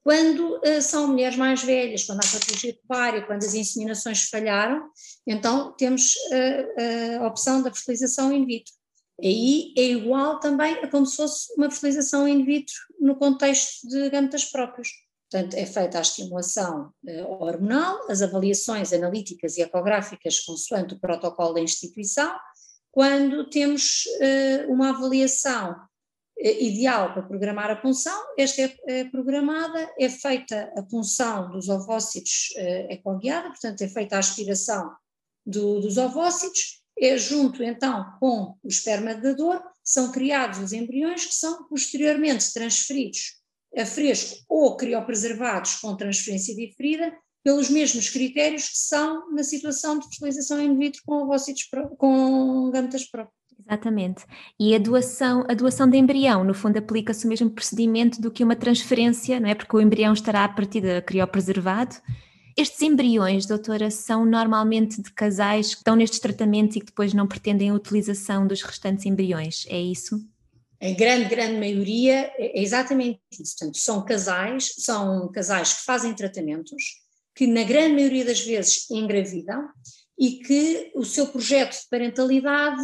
Quando 0.03 0.57
uh, 0.57 0.81
são 0.81 1.09
mulheres 1.09 1.37
mais 1.37 1.63
velhas, 1.63 2.05
quando 2.05 2.21
há 2.21 2.23
patologia 2.23 2.77
tubária, 2.81 3.27
quando 3.27 3.45
as 3.45 3.55
inseminações 3.55 4.29
falharam, 4.29 4.89
então 5.27 5.75
temos 5.77 6.15
uh, 6.15 7.23
a 7.23 7.27
opção 7.27 7.63
da 7.63 7.73
fertilização 7.73 8.33
in 8.33 8.47
vitro. 8.47 8.73
Aí 9.23 9.75
é 9.77 9.83
igual 9.83 10.41
também 10.41 10.73
a 10.83 10.89
como 10.89 11.05
se 11.05 11.17
fosse 11.17 11.53
uma 11.55 11.71
fertilização 11.71 12.27
in 12.27 12.45
vitro 12.45 12.75
no 12.99 13.17
contexto 13.17 13.87
de 13.87 14.09
gametas 14.09 14.47
próprios. 14.47 14.89
Portanto, 15.31 15.55
é 15.55 15.67
feita 15.67 15.99
a 15.99 16.01
estimulação 16.01 16.93
uh, 17.05 17.27
hormonal, 17.43 18.11
as 18.11 18.23
avaliações 18.23 18.95
analíticas 18.95 19.59
e 19.59 19.63
ecográficas 19.63 20.41
consoante 20.41 20.95
o 20.95 21.01
protocolo 21.01 21.53
da 21.53 21.61
instituição. 21.61 22.35
Quando 22.91 23.49
temos 23.49 24.03
uma 24.69 24.89
avaliação 24.89 25.77
ideal 26.43 27.13
para 27.13 27.23
programar 27.23 27.71
a 27.71 27.77
punção, 27.77 28.19
esta 28.39 28.63
é, 28.63 28.77
é 28.87 29.05
programada, 29.05 29.93
é 29.99 30.09
feita 30.09 30.73
a 30.77 30.83
punção 30.83 31.51
dos 31.51 31.69
ovócitos 31.69 32.55
é 32.57 32.95
ecoguiada, 32.95 33.49
portanto 33.49 33.83
é 33.83 33.89
feita 33.89 34.17
a 34.17 34.21
aspiração 34.21 34.91
do, 35.45 35.81
dos 35.81 35.99
ovócitos, 35.99 36.83
é 36.99 37.17
junto 37.19 37.63
então 37.63 38.07
com 38.19 38.57
o 38.63 38.69
esperma 38.69 39.15
dador, 39.15 39.63
são 39.85 40.13
criados 40.13 40.59
os 40.61 40.73
embriões 40.73 41.27
que 41.27 41.35
são 41.35 41.65
posteriormente 41.69 42.53
transferidos 42.53 43.41
a 43.77 43.87
fresco 43.87 44.45
ou 44.49 44.77
criopreservados 44.77 45.77
com 45.77 45.97
transferência 45.97 46.55
diferida 46.55 47.17
pelos 47.43 47.71
mesmos 47.71 48.09
critérios 48.11 48.69
que 48.69 48.79
são 48.79 49.31
na 49.33 49.43
situação 49.43 49.99
de 49.99 50.07
fertilização 50.07 50.61
in 50.61 50.77
vitro 50.77 51.01
com 51.07 51.23
ovócitos 51.23 51.69
com 51.97 52.71
gametas 52.71 53.05
próprios. 53.09 53.40
Exatamente. 53.71 54.25
E 54.59 54.75
a 54.75 54.79
doação, 54.79 55.45
a 55.49 55.55
doação 55.55 55.89
de 55.89 55.97
embrião, 55.97 56.43
no 56.43 56.53
fundo, 56.53 56.77
aplica-se 56.77 57.25
o 57.25 57.29
mesmo 57.29 57.49
procedimento 57.49 58.21
do 58.21 58.29
que 58.29 58.43
uma 58.43 58.57
transferência, 58.57 59.39
não 59.39 59.49
é? 59.49 59.55
Porque 59.55 59.77
o 59.77 59.81
embrião 59.81 60.13
estará 60.13 60.45
a 60.45 60.49
partir 60.49 60.81
da 60.81 61.01
criopreservado. 61.01 61.95
Estes 62.57 62.83
embriões, 62.83 63.47
doutora, 63.47 63.89
são 63.89 64.25
normalmente 64.25 65.01
de 65.01 65.13
casais 65.13 65.69
que 65.73 65.83
estão 65.83 65.95
nestes 65.95 66.19
tratamentos 66.19 66.77
e 66.77 66.81
que 66.81 66.87
depois 66.87 67.15
não 67.15 67.29
pretendem 67.29 67.71
a 67.71 67.75
utilização 67.75 68.45
dos 68.45 68.61
restantes 68.61 69.07
embriões, 69.07 69.65
é 69.69 69.81
isso? 69.81 70.21
A 70.83 70.91
grande, 70.91 71.29
grande 71.29 71.61
maioria 71.61 72.33
é 72.37 72.61
exatamente 72.61 73.21
isso. 73.31 73.55
Portanto, 73.57 73.79
são 73.79 74.05
casais, 74.05 74.75
são 74.79 75.31
casais 75.31 75.75
que 75.75 75.85
fazem 75.85 76.13
tratamentos, 76.13 76.83
que 77.37 77.47
na 77.47 77.63
grande 77.63 77.95
maioria 77.95 78.25
das 78.25 78.41
vezes 78.41 78.91
engravidam 78.91 79.69
e 80.19 80.41
que 80.41 80.91
o 80.97 81.05
seu 81.05 81.29
projeto 81.29 81.81
de 81.81 81.89
parentalidade 81.89 82.83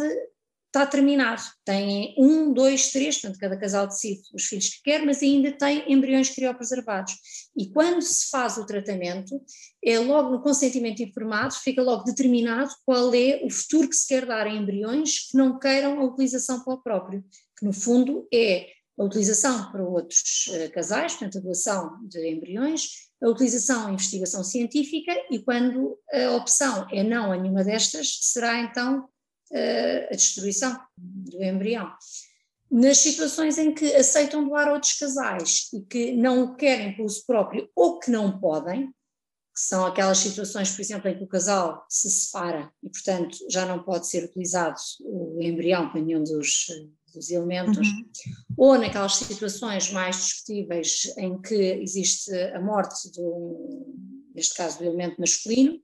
está 0.67 0.85
terminado. 0.85 1.41
Tem 1.65 2.13
um, 2.17 2.53
dois, 2.53 2.91
três, 2.91 3.17
portanto, 3.17 3.39
cada 3.39 3.57
casal 3.57 3.87
decide 3.87 4.21
os 4.33 4.45
filhos 4.45 4.69
que 4.69 4.83
quer, 4.83 5.05
mas 5.05 5.21
ainda 5.21 5.51
tem 5.51 5.91
embriões 5.91 6.29
criopreservados. 6.29 7.13
E 7.57 7.71
quando 7.71 8.01
se 8.01 8.29
faz 8.29 8.57
o 8.57 8.65
tratamento, 8.65 9.41
é 9.83 9.97
logo 9.99 10.29
no 10.29 10.41
consentimento 10.41 11.01
informado, 11.01 11.53
fica 11.55 11.81
logo 11.81 12.03
determinado 12.03 12.69
qual 12.85 13.13
é 13.13 13.41
o 13.43 13.49
futuro 13.49 13.89
que 13.89 13.95
se 13.95 14.07
quer 14.07 14.25
dar 14.25 14.45
a 14.45 14.53
embriões 14.53 15.29
que 15.29 15.37
não 15.37 15.57
queiram 15.57 15.99
a 15.99 16.05
utilização 16.05 16.63
para 16.63 16.73
o 16.73 16.81
próprio, 16.81 17.23
que 17.57 17.65
no 17.65 17.73
fundo 17.73 18.27
é 18.33 18.67
a 18.99 19.03
utilização 19.03 19.71
para 19.71 19.83
outros 19.83 20.47
uh, 20.47 20.71
casais, 20.71 21.13
portanto, 21.13 21.37
a 21.37 21.41
doação 21.41 21.99
de 22.07 22.29
embriões, 22.29 23.07
a 23.21 23.29
utilização 23.29 23.89
em 23.89 23.93
investigação 23.93 24.43
científica 24.43 25.13
e 25.31 25.39
quando 25.39 25.97
a 26.11 26.31
opção 26.31 26.87
é 26.91 27.03
não 27.03 27.31
a 27.31 27.37
nenhuma 27.37 27.63
destas, 27.63 28.19
será 28.21 28.59
então 28.59 29.07
a 30.11 30.15
destruição 30.15 30.79
do 30.97 31.43
embrião. 31.43 31.91
Nas 32.69 32.97
situações 32.97 33.57
em 33.57 33.73
que 33.73 33.93
aceitam 33.95 34.45
doar 34.45 34.69
outros 34.71 34.93
casais 34.93 35.69
e 35.73 35.81
que 35.81 36.11
não 36.11 36.43
o 36.43 36.55
querem 36.55 36.95
por 36.95 37.05
uso 37.05 37.25
próprio 37.25 37.69
ou 37.73 37.99
que 37.99 38.11
não 38.11 38.39
podem, 38.39 38.87
que 39.57 39.61
são 39.61 39.85
aquelas 39.85 40.19
situações, 40.19 40.71
por 40.71 40.81
exemplo, 40.81 41.09
em 41.09 41.17
que 41.17 41.23
o 41.23 41.27
casal 41.27 41.83
se 41.89 42.09
separa 42.11 42.71
e, 42.83 42.89
portanto, 42.89 43.37
já 43.49 43.65
não 43.65 43.81
pode 43.81 44.07
ser 44.07 44.25
utilizado 44.25 44.77
o 45.01 45.41
embrião 45.41 45.89
para 45.89 46.01
nenhum 46.01 46.23
dos, 46.23 46.67
dos 47.11 47.31
elementos, 47.31 47.87
uhum. 47.87 48.05
ou 48.55 48.77
naquelas 48.77 49.15
situações 49.15 49.91
mais 49.91 50.17
discutíveis 50.17 51.11
em 51.17 51.41
que 51.41 51.55
existe 51.55 52.31
a 52.53 52.61
morte, 52.61 53.09
do, 53.13 53.95
neste 54.35 54.53
caso, 54.53 54.77
do 54.77 54.85
elemento 54.85 55.19
masculino, 55.19 55.81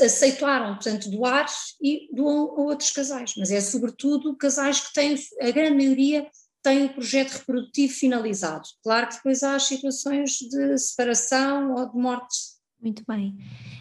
aceitaram, 0.00 0.74
portanto, 0.74 1.10
doar 1.10 1.46
e 1.80 2.08
doam 2.14 2.50
a 2.50 2.60
outros 2.62 2.90
casais, 2.90 3.34
mas 3.36 3.50
é 3.50 3.60
sobretudo 3.60 4.36
casais 4.36 4.80
que 4.80 4.92
têm, 4.92 5.14
a 5.40 5.50
grande 5.50 5.76
maioria 5.76 6.26
tem 6.62 6.84
o 6.84 6.94
projeto 6.94 7.32
reprodutivo 7.32 7.92
finalizado. 7.92 8.66
Claro 8.82 9.08
que 9.08 9.16
depois 9.16 9.42
há 9.42 9.58
situações 9.58 10.32
de 10.32 10.76
separação 10.78 11.74
ou 11.74 11.88
de 11.88 11.96
morte. 11.96 12.36
Muito 12.80 13.04
bem. 13.06 13.36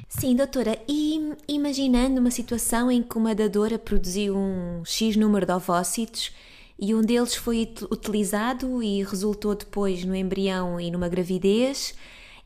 Sim, 0.08 0.36
doutora, 0.36 0.80
e 0.88 1.34
imaginando 1.48 2.22
uma 2.22 2.32
situação 2.32 2.92
em 2.92 3.02
que 3.02 3.18
uma 3.18 3.34
dadora 3.34 3.78
produziu 3.78 4.38
um 4.38 4.86
X 4.86 5.16
número 5.16 5.46
de 5.46 5.52
ovócitos 5.52 6.32
e 6.78 6.94
um 6.94 7.02
deles 7.02 7.36
foi 7.36 7.74
utilizado 7.92 8.84
e 8.84 9.04
resultou 9.04 9.56
depois 9.56 10.04
no 10.04 10.16
embrião 10.16 10.80
e 10.80 10.92
numa 10.92 11.10
gravidez, 11.10 11.96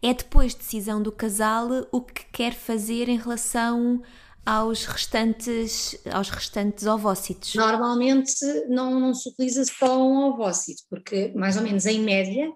é 0.02 0.14
depois 0.14 0.54
decisão 0.54 1.02
do 1.02 1.12
casal 1.12 1.68
o 1.92 2.02
que 2.02 2.26
quer 2.32 2.54
fazer 2.54 3.10
em 3.10 3.18
relação 3.18 4.02
aos 4.46 4.86
restantes, 4.86 6.00
aos 6.12 6.30
restantes 6.30 6.86
ovócitos? 6.86 7.54
Normalmente 7.56 8.44
não, 8.68 9.00
não 9.00 9.14
se 9.14 9.30
utiliza 9.30 9.64
só 9.66 10.02
um 10.02 10.30
ovócito, 10.30 10.84
porque 10.90 11.32
mais 11.36 11.58
ou 11.58 11.64
menos 11.64 11.86
em 11.86 12.00
média, 12.00 12.52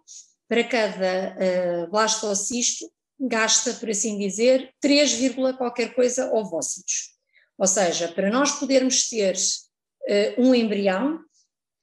para 0.47 0.63
cada 0.63 1.35
uh, 1.35 1.91
blastocisto, 1.91 2.85
gasta, 3.19 3.73
por 3.73 3.89
assim 3.89 4.17
dizer, 4.17 4.73
3, 4.81 5.35
qualquer 5.57 5.93
coisa 5.93 6.33
ovócitos. 6.33 7.13
Ou 7.57 7.67
seja, 7.67 8.07
para 8.07 8.31
nós 8.31 8.53
podermos 8.53 9.07
ter 9.09 9.35
uh, 9.35 10.41
um 10.41 10.55
embrião, 10.55 11.19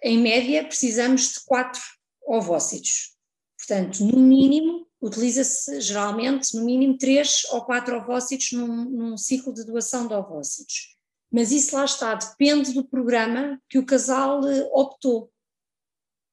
em 0.02 0.18
média 0.18 0.64
precisamos 0.64 1.34
de 1.34 1.44
4 1.46 1.80
ovócitos. 2.26 3.14
Portanto, 3.58 4.02
no 4.04 4.18
mínimo, 4.18 4.89
utiliza-se 5.01 5.80
geralmente 5.80 6.55
no 6.55 6.64
mínimo 6.64 6.98
três 6.98 7.42
ou 7.53 7.64
quatro 7.64 7.96
ovócitos 7.96 8.53
num, 8.53 8.84
num, 8.84 9.16
ciclo 9.16 9.53
de 9.53 9.64
doação 9.64 10.07
de 10.07 10.14
ovócitos. 10.14 10.96
Mas 11.32 11.53
isso 11.53 11.74
lá 11.74 11.84
está, 11.84 12.14
depende 12.14 12.72
do 12.72 12.84
programa 12.84 13.61
que 13.68 13.78
o 13.78 13.86
casal 13.86 14.46
eh, 14.46 14.68
optou. 14.72 15.30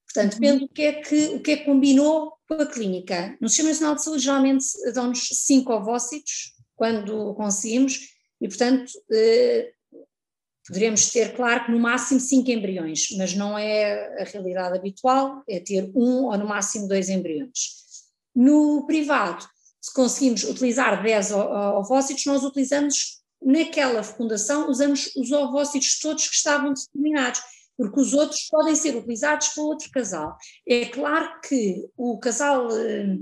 Portanto, 0.06 0.34
uhum. 0.34 0.40
depende 0.40 0.60
do 0.60 0.70
que 0.70 0.82
é 0.82 0.94
que, 0.94 1.26
o 1.28 1.42
que, 1.42 1.52
é 1.52 1.58
que 1.58 1.66
combinou 1.66 2.34
com 2.48 2.56
a 2.56 2.66
clínica. 2.66 3.38
No 3.40 3.48
Sistema 3.48 3.70
Nacional 3.70 3.96
de 3.96 4.04
Saúde, 4.04 4.24
geralmente 4.24 4.66
dão-nos 4.94 5.28
cinco 5.32 5.74
ovócitos, 5.74 6.54
quando 6.76 7.34
conseguimos, 7.36 8.00
e 8.40 8.48
portanto 8.48 8.92
eh, 9.12 9.72
poderemos 10.68 11.10
ter, 11.10 11.36
claro, 11.36 11.66
que 11.66 11.72
no 11.72 11.80
máximo 11.80 12.20
cinco 12.20 12.52
embriões, 12.52 13.08
mas 13.18 13.34
não 13.34 13.58
é 13.58 14.22
a 14.22 14.26
realidade 14.26 14.78
habitual, 14.78 15.42
é 15.48 15.60
ter 15.60 15.90
um 15.96 16.26
ou 16.26 16.38
no 16.38 16.48
máximo 16.48 16.88
dois 16.88 17.10
embriões. 17.10 17.87
No 18.38 18.86
privado, 18.86 19.50
se 19.82 19.92
conseguimos 19.92 20.44
utilizar 20.44 21.02
10 21.02 21.32
ovócitos, 21.32 22.24
nós 22.28 22.44
utilizamos 22.44 23.20
naquela 23.42 24.04
fecundação, 24.04 24.70
usamos 24.70 25.10
os 25.16 25.32
ovócitos 25.32 26.00
todos 26.00 26.28
que 26.28 26.36
estavam 26.36 26.72
determinados, 26.72 27.42
porque 27.76 28.00
os 28.00 28.14
outros 28.14 28.48
podem 28.48 28.76
ser 28.76 28.96
utilizados 28.96 29.48
para 29.48 29.64
outro 29.64 29.90
casal. 29.90 30.38
É 30.68 30.86
claro 30.86 31.42
que 31.42 31.90
o 31.98 32.20
casal 32.20 32.68
eh, 32.78 33.18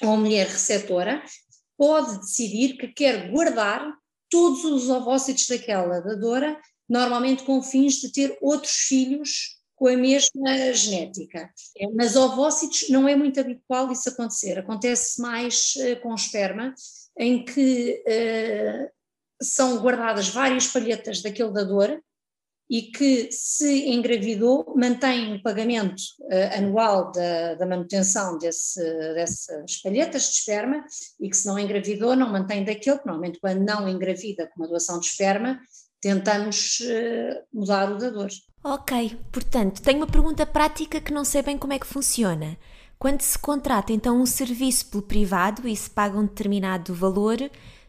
ou 0.00 0.10
a 0.10 0.16
mulher 0.16 0.46
receptora 0.46 1.24
pode 1.76 2.20
decidir 2.20 2.76
que 2.76 2.86
quer 2.86 3.32
guardar 3.32 3.92
todos 4.30 4.64
os 4.64 4.88
ovócitos 4.88 5.48
daquela 5.48 5.98
dadora, 5.98 6.56
normalmente 6.88 7.42
com 7.42 7.60
fins 7.60 7.94
de 7.94 8.12
ter 8.12 8.38
outros 8.40 8.72
filhos 8.72 9.53
com 9.76 9.88
a 9.88 9.96
mesma 9.96 10.72
genética. 10.72 11.50
É, 11.76 11.88
mas 11.88 12.16
ovócitos 12.16 12.88
não 12.88 13.08
é 13.08 13.16
muito 13.16 13.40
habitual 13.40 13.90
isso 13.90 14.08
acontecer, 14.08 14.58
acontece 14.58 15.20
mais 15.20 15.74
uh, 15.76 16.00
com 16.00 16.14
esperma, 16.14 16.74
em 17.18 17.44
que 17.44 18.02
uh, 18.06 18.90
são 19.42 19.78
guardadas 19.78 20.28
várias 20.28 20.68
palhetas 20.68 21.22
daquele 21.22 21.52
dador 21.52 22.00
e 22.70 22.82
que, 22.82 23.28
se 23.30 23.90
engravidou, 23.90 24.72
mantém 24.74 25.34
o 25.34 25.42
pagamento 25.42 26.00
uh, 26.22 26.56
anual 26.56 27.12
da, 27.12 27.54
da 27.54 27.66
manutenção 27.66 28.38
desse, 28.38 28.80
dessas 29.14 29.82
palhetas 29.82 30.22
de 30.30 30.36
esperma 30.36 30.84
e 31.20 31.28
que, 31.28 31.36
se 31.36 31.46
não 31.46 31.58
engravidou, 31.58 32.16
não 32.16 32.30
mantém 32.30 32.64
daquele, 32.64 33.00
normalmente 33.04 33.40
quando 33.40 33.64
não 33.64 33.88
engravida 33.88 34.46
com 34.46 34.60
uma 34.60 34.68
doação 34.68 34.98
de 34.98 35.06
esperma, 35.06 35.60
tentamos 36.00 36.78
mudar 37.50 37.90
o 37.90 37.96
dador. 37.96 38.28
Ok, 38.66 39.18
portanto, 39.30 39.82
tenho 39.82 39.98
uma 39.98 40.06
pergunta 40.06 40.46
prática 40.46 40.98
que 40.98 41.12
não 41.12 41.22
sei 41.22 41.42
bem 41.42 41.58
como 41.58 41.74
é 41.74 41.78
que 41.78 41.86
funciona. 41.86 42.56
Quando 42.98 43.20
se 43.20 43.38
contrata 43.38 43.92
então 43.92 44.18
um 44.18 44.24
serviço 44.24 44.86
pelo 44.86 45.02
privado 45.02 45.68
e 45.68 45.76
se 45.76 45.90
paga 45.90 46.18
um 46.18 46.24
determinado 46.24 46.94
valor, 46.94 47.36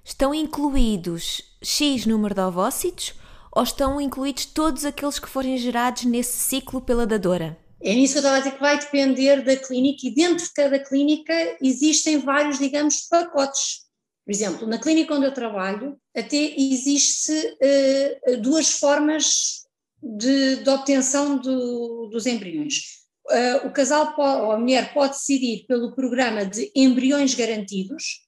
estão 0.04 0.36
incluídos 0.36 1.42
X 1.64 2.06
número 2.06 2.36
de 2.36 2.42
ovócitos 2.42 3.14
ou 3.54 3.64
estão 3.64 4.02
incluídos 4.02 4.48
todos 4.48 4.84
aqueles 4.84 5.18
que 5.18 5.30
forem 5.30 5.58
gerados 5.58 6.04
nesse 6.04 6.38
ciclo 6.38 6.82
pela 6.82 7.08
dadora? 7.08 7.58
É 7.82 7.94
nisso 7.94 8.16
que 8.16 8.20
eu 8.20 8.24
estava 8.24 8.46
a 8.46 8.52
que 8.52 8.60
vai 8.60 8.78
depender 8.78 9.46
da 9.46 9.56
clínica 9.56 10.06
e 10.06 10.14
dentro 10.14 10.44
de 10.44 10.52
cada 10.52 10.78
clínica 10.78 11.58
existem 11.62 12.18
vários, 12.18 12.60
digamos, 12.60 13.08
pacotes. 13.10 13.86
Por 14.26 14.32
exemplo, 14.34 14.68
na 14.68 14.78
clínica 14.78 15.14
onde 15.14 15.26
eu 15.26 15.34
trabalho, 15.34 15.96
até 16.14 16.36
existe 16.58 17.32
uh, 17.32 18.42
duas 18.42 18.72
formas 18.72 19.65
de, 20.06 20.58
de 20.58 20.70
obtenção 20.70 21.38
do, 21.38 22.08
dos 22.12 22.28
embriões. 22.28 23.04
Uh, 23.28 23.68
o 23.68 23.72
casal 23.72 24.16
pode, 24.16 24.42
ou 24.42 24.52
a 24.52 24.60
mulher 24.60 24.94
pode 24.94 25.14
decidir 25.14 25.66
pelo 25.68 25.96
programa 25.96 26.46
de 26.46 26.72
embriões 26.76 27.34
garantidos, 27.34 28.22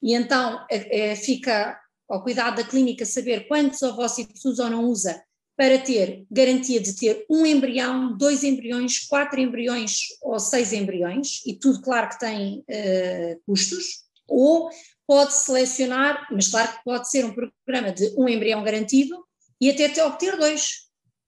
e 0.00 0.14
então 0.14 0.64
uh, 0.64 1.16
fica 1.16 1.76
ao 2.08 2.22
cuidado 2.22 2.56
da 2.56 2.64
clínica 2.64 3.04
saber 3.04 3.48
quantos 3.48 3.82
ovócitos 3.82 4.44
usa 4.44 4.64
ou 4.64 4.70
não 4.70 4.84
usa 4.84 5.20
para 5.56 5.78
ter 5.78 6.24
garantia 6.30 6.80
de 6.80 6.94
ter 6.94 7.24
um 7.28 7.44
embrião, 7.44 8.16
dois 8.16 8.44
embriões, 8.44 9.06
quatro 9.06 9.40
embriões 9.40 10.00
ou 10.22 10.38
seis 10.38 10.72
embriões, 10.72 11.44
e 11.46 11.54
tudo 11.54 11.80
claro 11.82 12.08
que 12.10 12.18
tem 12.18 12.58
uh, 12.60 13.40
custos, 13.44 14.04
ou 14.28 14.70
pode 15.06 15.34
selecionar, 15.34 16.28
mas 16.30 16.48
claro 16.48 16.72
que 16.72 16.84
pode 16.84 17.10
ser 17.10 17.24
um 17.24 17.34
programa 17.34 17.92
de 17.92 18.14
um 18.16 18.28
embrião 18.28 18.62
garantido 18.62 19.16
e 19.60 19.70
até 19.70 20.04
obter 20.04 20.36
dois. 20.36 20.84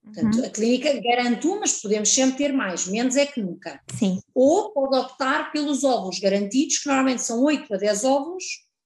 Portanto, 0.06 0.38
uhum. 0.38 0.44
a 0.44 0.50
clínica 0.50 1.00
garante 1.00 1.46
um, 1.48 1.58
mas 1.58 1.80
podemos 1.80 2.08
sempre 2.08 2.38
ter 2.38 2.52
mais, 2.52 2.86
menos 2.86 3.16
é 3.16 3.26
que 3.26 3.42
nunca. 3.42 3.82
Sim. 3.98 4.20
Ou 4.32 4.70
pode 4.72 4.96
optar 4.96 5.50
pelos 5.50 5.82
óvulos 5.82 6.20
garantidos, 6.20 6.78
que 6.78 6.86
normalmente 6.86 7.22
são 7.22 7.42
8 7.42 7.74
a 7.74 7.76
10 7.76 8.04
óvulos, 8.04 8.44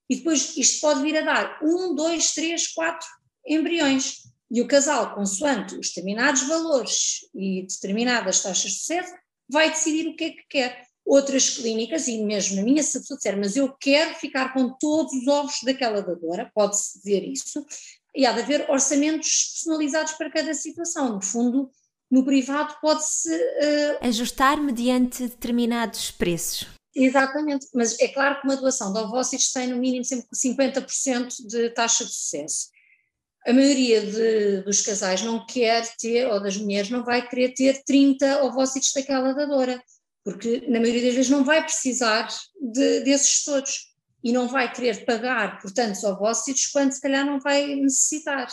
e 0.09 0.17
depois 0.17 0.57
isto 0.57 0.81
pode 0.81 1.03
vir 1.03 1.19
a 1.19 1.21
dar 1.21 1.59
um, 1.63 1.95
dois, 1.95 2.33
três, 2.33 2.69
quatro 2.69 3.07
embriões. 3.47 4.23
E 4.51 4.63
o 4.63 4.67
casal, 4.67 5.15
consoante 5.15 5.77
os 5.77 5.89
determinados 5.89 6.49
valores 6.49 7.21
e 7.35 7.67
determinadas 7.69 8.43
taxas 8.43 8.73
de 8.73 8.79
sucesso, 8.79 9.15
vai 9.49 9.71
decidir 9.71 10.09
o 10.09 10.17
que 10.17 10.25
é 10.25 10.31
que 10.31 10.43
quer. 10.49 10.87
Outras 11.05 11.51
clínicas, 11.51 12.09
e 12.09 12.23
mesmo 12.25 12.57
na 12.57 12.63
minha, 12.63 12.83
se 12.83 12.97
a 12.97 13.01
pessoa 13.01 13.17
disser, 13.17 13.37
mas 13.37 13.57
eu 13.57 13.73
quero 13.79 14.15
ficar 14.15 14.53
com 14.53 14.71
todos 14.79 15.13
os 15.13 15.27
ovos 15.29 15.57
daquela 15.65 16.01
dadora, 16.01 16.51
pode-se 16.55 17.01
ver 17.05 17.23
isso, 17.25 17.65
e 18.15 18.27
há 18.27 18.33
de 18.33 18.41
haver 18.41 18.69
orçamentos 18.71 19.53
personalizados 19.55 20.13
para 20.13 20.31
cada 20.31 20.53
situação. 20.55 21.15
No 21.15 21.23
fundo, 21.23 21.71
no 22.11 22.25
privado 22.25 22.75
pode-se. 22.81 23.33
Uh... 23.33 24.07
Ajustar 24.07 24.61
mediante 24.61 25.29
determinados 25.29 26.11
preços. 26.11 26.67
Exatamente, 26.95 27.67
mas 27.73 27.99
é 28.01 28.09
claro 28.09 28.41
que 28.41 28.47
uma 28.49 28.57
doação 28.57 28.93
de 28.93 28.99
ovócitos 28.99 29.53
tem 29.53 29.69
no 29.69 29.77
mínimo 29.77 30.05
sempre 30.05 30.27
50% 30.35 31.47
de 31.47 31.71
taxa 31.71 32.05
de 32.05 32.13
sucesso. 32.13 32.69
A 33.47 33.53
maioria 33.53 34.03
de, 34.03 34.63
dos 34.63 34.81
casais 34.81 35.23
não 35.23 35.47
quer 35.47 35.87
ter, 35.97 36.27
ou 36.27 36.43
das 36.43 36.57
mulheres 36.57 36.91
não 36.91 37.05
vai 37.05 37.27
querer 37.27 37.55
ter 37.55 37.83
30 37.85 38.43
ovócitos 38.43 38.93
daquela 38.93 39.33
dadora, 39.33 39.81
porque 40.25 40.63
na 40.69 40.81
maioria 40.81 41.07
das 41.07 41.15
vezes 41.15 41.31
não 41.31 41.45
vai 41.45 41.63
precisar 41.63 42.29
de, 42.61 43.01
desses 43.01 43.45
todos 43.45 43.90
e 44.23 44.33
não 44.33 44.49
vai 44.49 44.73
querer 44.73 45.05
pagar 45.05 45.61
por 45.61 45.71
tantos 45.71 46.05
ovócitos 46.05 46.67
quando 46.67 46.93
se 46.93 47.01
calhar 47.01 47.25
não 47.25 47.41
vai 47.41 47.75
necessitar. 47.75 48.49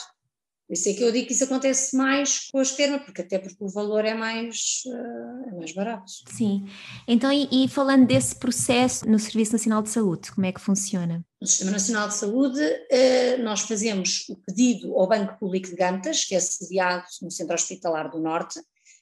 Por 0.67 0.73
isso 0.73 0.89
é 0.89 0.93
que 0.93 1.01
eu 1.01 1.11
digo 1.13 1.27
que 1.27 1.33
isso 1.33 1.45
acontece 1.45 1.95
mais 1.95 2.49
com 2.51 2.59
a 2.59 2.61
esperma, 2.61 2.99
porque 2.99 3.21
até 3.21 3.39
porque 3.39 3.63
o 3.63 3.69
valor 3.69 4.03
é 4.03 4.13
mais, 4.13 4.81
uh, 4.85 5.49
é 5.49 5.55
mais 5.55 5.71
barato. 5.71 6.11
Sim. 6.29 6.65
Então, 7.07 7.31
e, 7.31 7.47
e, 7.49 7.69
falando 7.69 8.05
desse 8.05 8.35
processo 8.35 9.09
no 9.09 9.17
Serviço 9.17 9.53
Nacional 9.53 9.81
de 9.81 9.89
Saúde, 9.89 10.29
como 10.29 10.45
é 10.45 10.51
que 10.51 10.59
funciona? 10.59 11.25
No 11.39 11.47
Sistema 11.47 11.71
Nacional 11.71 12.09
de 12.09 12.15
Saúde, 12.15 12.61
uh, 12.61 13.43
nós 13.43 13.61
fazemos 13.61 14.25
o 14.27 14.35
pedido 14.35 14.93
ao 14.99 15.07
Banco 15.07 15.39
Público 15.39 15.69
de 15.69 15.75
Gantas, 15.75 16.25
que 16.25 16.35
é 16.35 16.39
sediado 16.41 17.05
no 17.21 17.31
Centro 17.31 17.55
Hospitalar 17.55 18.11
do 18.11 18.19
Norte, 18.19 18.59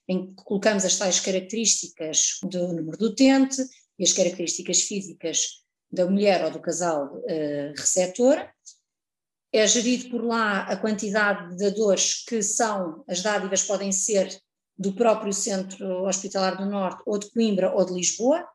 em 0.07 0.27
que 0.27 0.35
colocamos 0.35 0.85
as 0.85 0.95
tais 0.99 1.19
características 1.19 2.37
do 2.43 2.67
número 2.73 2.95
do 2.95 3.07
utente 3.07 3.59
e 3.97 4.03
as 4.03 4.13
características 4.13 4.81
físicas 4.81 5.64
da 5.91 6.05
mulher 6.05 6.43
ou 6.43 6.51
do 6.51 6.59
casal 6.59 7.15
uh, 7.15 7.73
receptor. 7.77 8.47
É 9.51 9.65
gerido 9.65 10.09
por 10.09 10.23
lá 10.23 10.63
a 10.63 10.75
quantidade 10.75 11.51
de 11.51 11.63
dadores 11.63 12.25
que 12.25 12.41
são, 12.41 13.03
as 13.07 13.21
dádivas 13.21 13.63
podem 13.63 13.91
ser 13.91 14.29
do 14.77 14.93
próprio 14.93 15.31
Centro 15.31 16.03
Hospitalar 16.03 16.57
do 16.57 16.65
Norte, 16.65 17.01
ou 17.05 17.17
de 17.17 17.31
Coimbra 17.31 17.73
ou 17.73 17.85
de 17.85 17.93
Lisboa. 17.93 18.45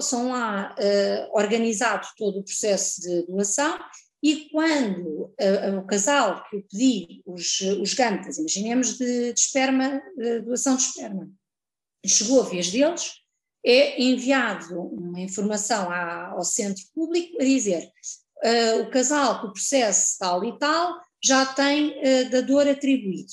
São 0.00 0.30
lá 0.30 0.74
uh, 0.74 1.36
organizado 1.36 2.06
todo 2.16 2.38
o 2.38 2.44
processo 2.44 3.00
de 3.00 3.26
doação 3.26 3.78
e 4.22 4.48
quando 4.50 5.32
uh, 5.40 5.78
o 5.78 5.86
casal 5.86 6.42
que 6.44 6.62
pedir 6.62 7.22
os, 7.26 7.60
os 7.80 7.94
gantas, 7.94 8.38
imaginemos 8.38 8.96
de, 8.96 9.32
de 9.32 9.40
esperma, 9.40 10.02
de 10.16 10.40
doação 10.40 10.76
de 10.76 10.82
esperma, 10.82 11.30
chegou 12.04 12.40
a 12.42 12.48
vez 12.48 12.70
deles, 12.70 13.12
é 13.66 14.00
enviado 14.00 14.80
uma 14.80 15.18
informação 15.18 15.90
ao 15.90 16.44
centro 16.44 16.84
público 16.94 17.36
a 17.40 17.44
dizer 17.44 17.90
uh, 18.44 18.82
o 18.82 18.90
casal 18.90 19.44
o 19.44 19.52
processo 19.52 20.16
tal 20.20 20.44
e 20.44 20.56
tal 20.56 21.00
já 21.22 21.44
tem 21.46 21.90
uh, 21.90 22.30
dador 22.30 22.68
atribuído. 22.68 23.32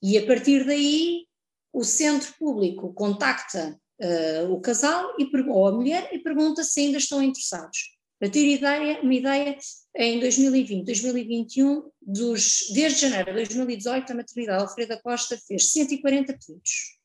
E 0.00 0.16
a 0.16 0.24
partir 0.24 0.64
daí 0.64 1.26
o 1.72 1.82
centro 1.82 2.32
público 2.38 2.94
contacta 2.94 3.76
uh, 4.00 4.52
o 4.52 4.60
casal 4.60 5.16
e, 5.18 5.28
ou 5.48 5.66
a 5.66 5.72
mulher 5.72 6.08
e 6.12 6.20
pergunta 6.20 6.62
se 6.62 6.80
ainda 6.80 6.98
estão 6.98 7.20
interessados. 7.20 7.96
Para 8.20 8.30
ter 8.30 8.46
ideia, 8.46 9.00
uma 9.02 9.14
ideia, 9.14 9.58
em 9.96 10.20
2020, 10.20 10.86
2021, 10.86 11.90
dos, 12.00 12.68
desde 12.72 13.00
janeiro 13.00 13.30
de 13.30 13.36
2018, 13.36 14.12
a 14.12 14.14
maternidade 14.14 14.62
Alfredo 14.62 15.00
Costa 15.02 15.36
fez 15.36 15.72
140 15.72 16.32
pedidos. 16.34 16.98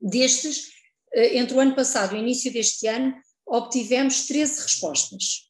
Destes, 0.00 0.75
entre 1.16 1.56
o 1.56 1.60
ano 1.60 1.74
passado 1.74 2.14
e 2.14 2.18
o 2.18 2.22
início 2.22 2.52
deste 2.52 2.86
ano, 2.86 3.14
obtivemos 3.46 4.26
13 4.26 4.62
respostas. 4.62 5.46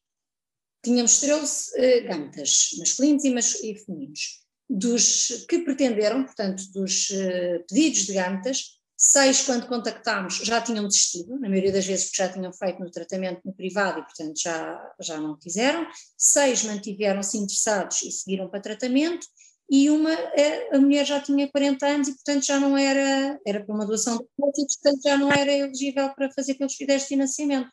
Tínhamos 0.83 1.19
13 1.19 1.71
uh, 1.71 2.07
gantas, 2.07 2.69
masculinos 2.79 3.25
e, 3.25 3.29
mas, 3.31 3.55
e, 3.63 3.75
femininos. 3.75 4.45
Dos 4.69 5.45
que 5.49 5.59
pretenderam, 5.59 6.23
portanto, 6.23 6.63
dos 6.71 7.09
uh, 7.09 7.65
pedidos 7.67 8.05
de 8.05 8.13
gantas, 8.13 8.77
seis, 8.95 9.43
quando 9.43 9.67
contactámos, 9.67 10.37
já 10.37 10.61
tinham 10.61 10.87
desistido, 10.87 11.39
na 11.39 11.49
maioria 11.49 11.71
das 11.71 11.85
vezes 11.85 12.05
porque 12.05 12.23
já 12.23 12.29
tinham 12.29 12.53
feito 12.53 12.79
no 12.79 12.89
tratamento 12.89 13.41
no 13.45 13.53
privado 13.53 13.99
e, 13.99 14.03
portanto, 14.03 14.39
já, 14.39 14.93
já 15.01 15.19
não 15.19 15.37
quiseram. 15.37 15.87
Seis 16.17 16.63
mantiveram-se 16.63 17.37
interessados 17.37 18.01
e 18.03 18.11
seguiram 18.11 18.49
para 18.49 18.61
tratamento 18.61 19.27
e 19.69 19.89
uma, 19.89 20.11
é, 20.11 20.75
a 20.75 20.79
mulher 20.79 21.05
já 21.05 21.19
tinha 21.19 21.47
40 21.49 21.85
anos 21.85 22.07
e, 22.07 22.13
portanto, 22.13 22.45
já 22.45 22.59
não 22.59 22.77
era, 22.77 23.39
era 23.45 23.63
para 23.63 23.75
uma 23.75 23.85
doação 23.85 24.17
de 24.17 24.23
e, 24.23 24.65
portanto, 24.65 25.01
já 25.03 25.17
não 25.17 25.31
era 25.31 25.51
elegível 25.51 26.09
para 26.15 26.31
fazer 26.31 26.55
pelos 26.55 26.75
critérios 26.75 27.03
de 27.03 27.09
financiamento. 27.09 27.69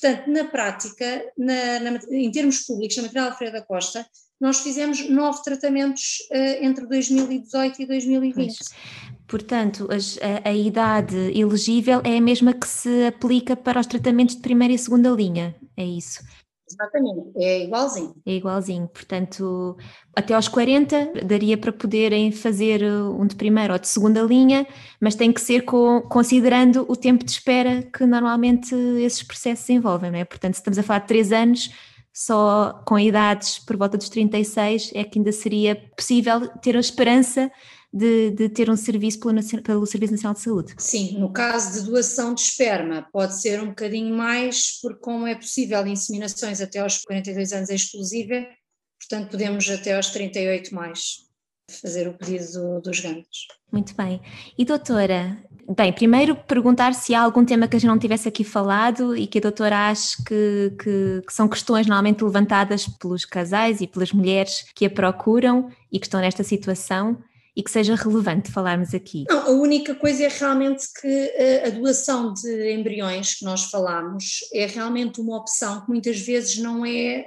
Portanto, 0.00 0.30
na 0.30 0.44
prática, 0.44 1.24
na, 1.36 1.80
na, 1.80 2.00
em 2.10 2.30
termos 2.30 2.60
públicos, 2.60 2.96
na 2.96 3.04
material 3.04 3.30
Alfredo 3.30 3.52
da 3.52 3.62
Costa, 3.62 4.06
nós 4.40 4.60
fizemos 4.60 5.08
nove 5.08 5.42
tratamentos 5.44 6.18
uh, 6.32 6.64
entre 6.64 6.86
2018 6.86 7.82
e 7.82 7.86
2020. 7.86 8.34
Pois. 8.34 8.58
Portanto, 9.28 9.88
a, 9.90 10.48
a, 10.48 10.52
idade 10.52 11.16
elegível 11.38 12.02
é 12.04 12.18
a 12.18 12.20
mesma 12.20 12.52
que 12.52 12.66
se 12.66 13.06
aplica 13.06 13.56
para 13.56 13.80
os 13.80 13.86
tratamentos 13.86 14.34
de 14.36 14.42
primeira 14.42 14.74
e 14.74 14.78
segunda 14.78 15.10
linha, 15.10 15.54
é 15.76 15.84
isso? 15.84 16.20
Exatamente, 16.72 17.30
é 17.36 17.64
igualzinho. 17.64 18.14
É 18.24 18.32
igualzinho, 18.32 18.88
portanto, 18.88 19.76
até 20.16 20.34
aos 20.34 20.48
40 20.48 21.24
daria 21.24 21.56
para 21.56 21.72
poderem 21.72 22.32
fazer 22.32 22.82
uh, 22.82 23.20
um 23.20 23.26
de 23.26 23.36
primeira 23.36 23.72
ou 23.74 23.78
de 23.78 23.88
segunda 23.88 24.22
linha, 24.22 24.66
mas 25.00 25.14
tem 25.14 25.32
que 25.32 25.40
ser 25.40 25.62
com, 25.62 26.02
considerando 26.02 26.84
o 26.88 26.96
tempo 26.96 27.24
de 27.24 27.30
espera 27.30 27.82
que 27.82 28.06
normalmente 28.06 28.74
esses 28.74 29.22
processos 29.22 29.68
envolvem, 29.68 30.10
não 30.10 30.18
é? 30.18 30.24
Portanto, 30.24 30.54
se 30.54 30.60
estamos 30.60 30.78
a 30.78 30.82
falar 30.82 31.00
de 31.00 31.08
3 31.08 31.32
anos, 31.32 31.70
só 32.12 32.82
com 32.86 32.98
idades 32.98 33.58
por 33.58 33.76
volta 33.76 33.96
dos 33.96 34.08
36 34.10 34.92
é 34.94 35.02
que 35.02 35.18
ainda 35.18 35.32
seria 35.32 35.74
possível 35.96 36.46
ter 36.58 36.76
a 36.76 36.80
esperança 36.80 37.50
de, 37.92 38.30
de 38.30 38.48
ter 38.48 38.70
um 38.70 38.76
serviço 38.76 39.20
pelo, 39.20 39.62
pelo, 39.62 39.86
Serviço 39.86 40.12
Nacional 40.12 40.34
de 40.34 40.40
Saúde. 40.40 40.74
Sim, 40.78 41.18
no 41.18 41.30
caso 41.30 41.78
de 41.78 41.86
doação 41.86 42.34
de 42.34 42.40
esperma 42.40 43.06
pode 43.12 43.38
ser 43.40 43.60
um 43.62 43.68
bocadinho 43.68 44.16
mais, 44.16 44.80
porque 44.80 45.00
como 45.00 45.26
é 45.26 45.34
possível 45.34 45.86
inseminações 45.86 46.60
até 46.60 46.78
aos 46.78 46.98
42 47.04 47.52
anos 47.52 47.70
é 47.70 47.74
exclusiva, 47.74 48.46
portanto 48.98 49.30
podemos 49.30 49.68
até 49.68 49.94
aos 49.94 50.10
38 50.10 50.74
mais 50.74 51.30
fazer 51.70 52.08
o 52.08 52.14
pedido 52.14 52.52
do, 52.52 52.80
dos 52.80 53.00
gantos. 53.00 53.46
Muito 53.70 53.94
bem. 53.94 54.20
E 54.58 54.64
doutora, 54.64 55.38
bem, 55.76 55.92
primeiro 55.92 56.34
perguntar 56.34 56.94
se 56.94 57.14
há 57.14 57.22
algum 57.22 57.44
tema 57.44 57.68
que 57.68 57.76
a 57.76 57.78
gente 57.78 57.88
não 57.88 57.98
tivesse 57.98 58.28
aqui 58.28 58.44
falado 58.44 59.16
e 59.16 59.26
que 59.26 59.38
a 59.38 59.40
doutora 59.40 59.88
acha 59.88 60.16
que, 60.26 60.74
que, 60.78 61.22
que, 61.26 61.32
são 61.32 61.48
questões 61.48 61.86
normalmente 61.86 62.24
levantadas 62.24 62.86
pelos 62.86 63.24
casais 63.24 63.80
e 63.80 63.86
pelas 63.86 64.12
mulheres 64.12 64.66
que 64.74 64.84
a 64.84 64.90
procuram 64.90 65.70
e 65.90 65.98
que 65.98 66.06
estão 66.06 66.20
nesta 66.20 66.42
situação 66.42 67.18
e 67.54 67.62
que 67.62 67.70
seja 67.70 67.94
relevante 67.94 68.50
falarmos 68.50 68.94
aqui? 68.94 69.24
Não, 69.28 69.46
a 69.46 69.50
única 69.50 69.94
coisa 69.94 70.24
é 70.24 70.28
realmente 70.28 70.86
que 70.98 71.06
eh, 71.06 71.66
a 71.66 71.70
doação 71.70 72.32
de 72.32 72.72
embriões 72.72 73.34
que 73.34 73.44
nós 73.44 73.64
falamos 73.64 74.38
é 74.54 74.66
realmente 74.66 75.20
uma 75.20 75.36
opção 75.36 75.82
que 75.82 75.88
muitas 75.88 76.18
vezes 76.20 76.56
não 76.58 76.84
é 76.84 77.26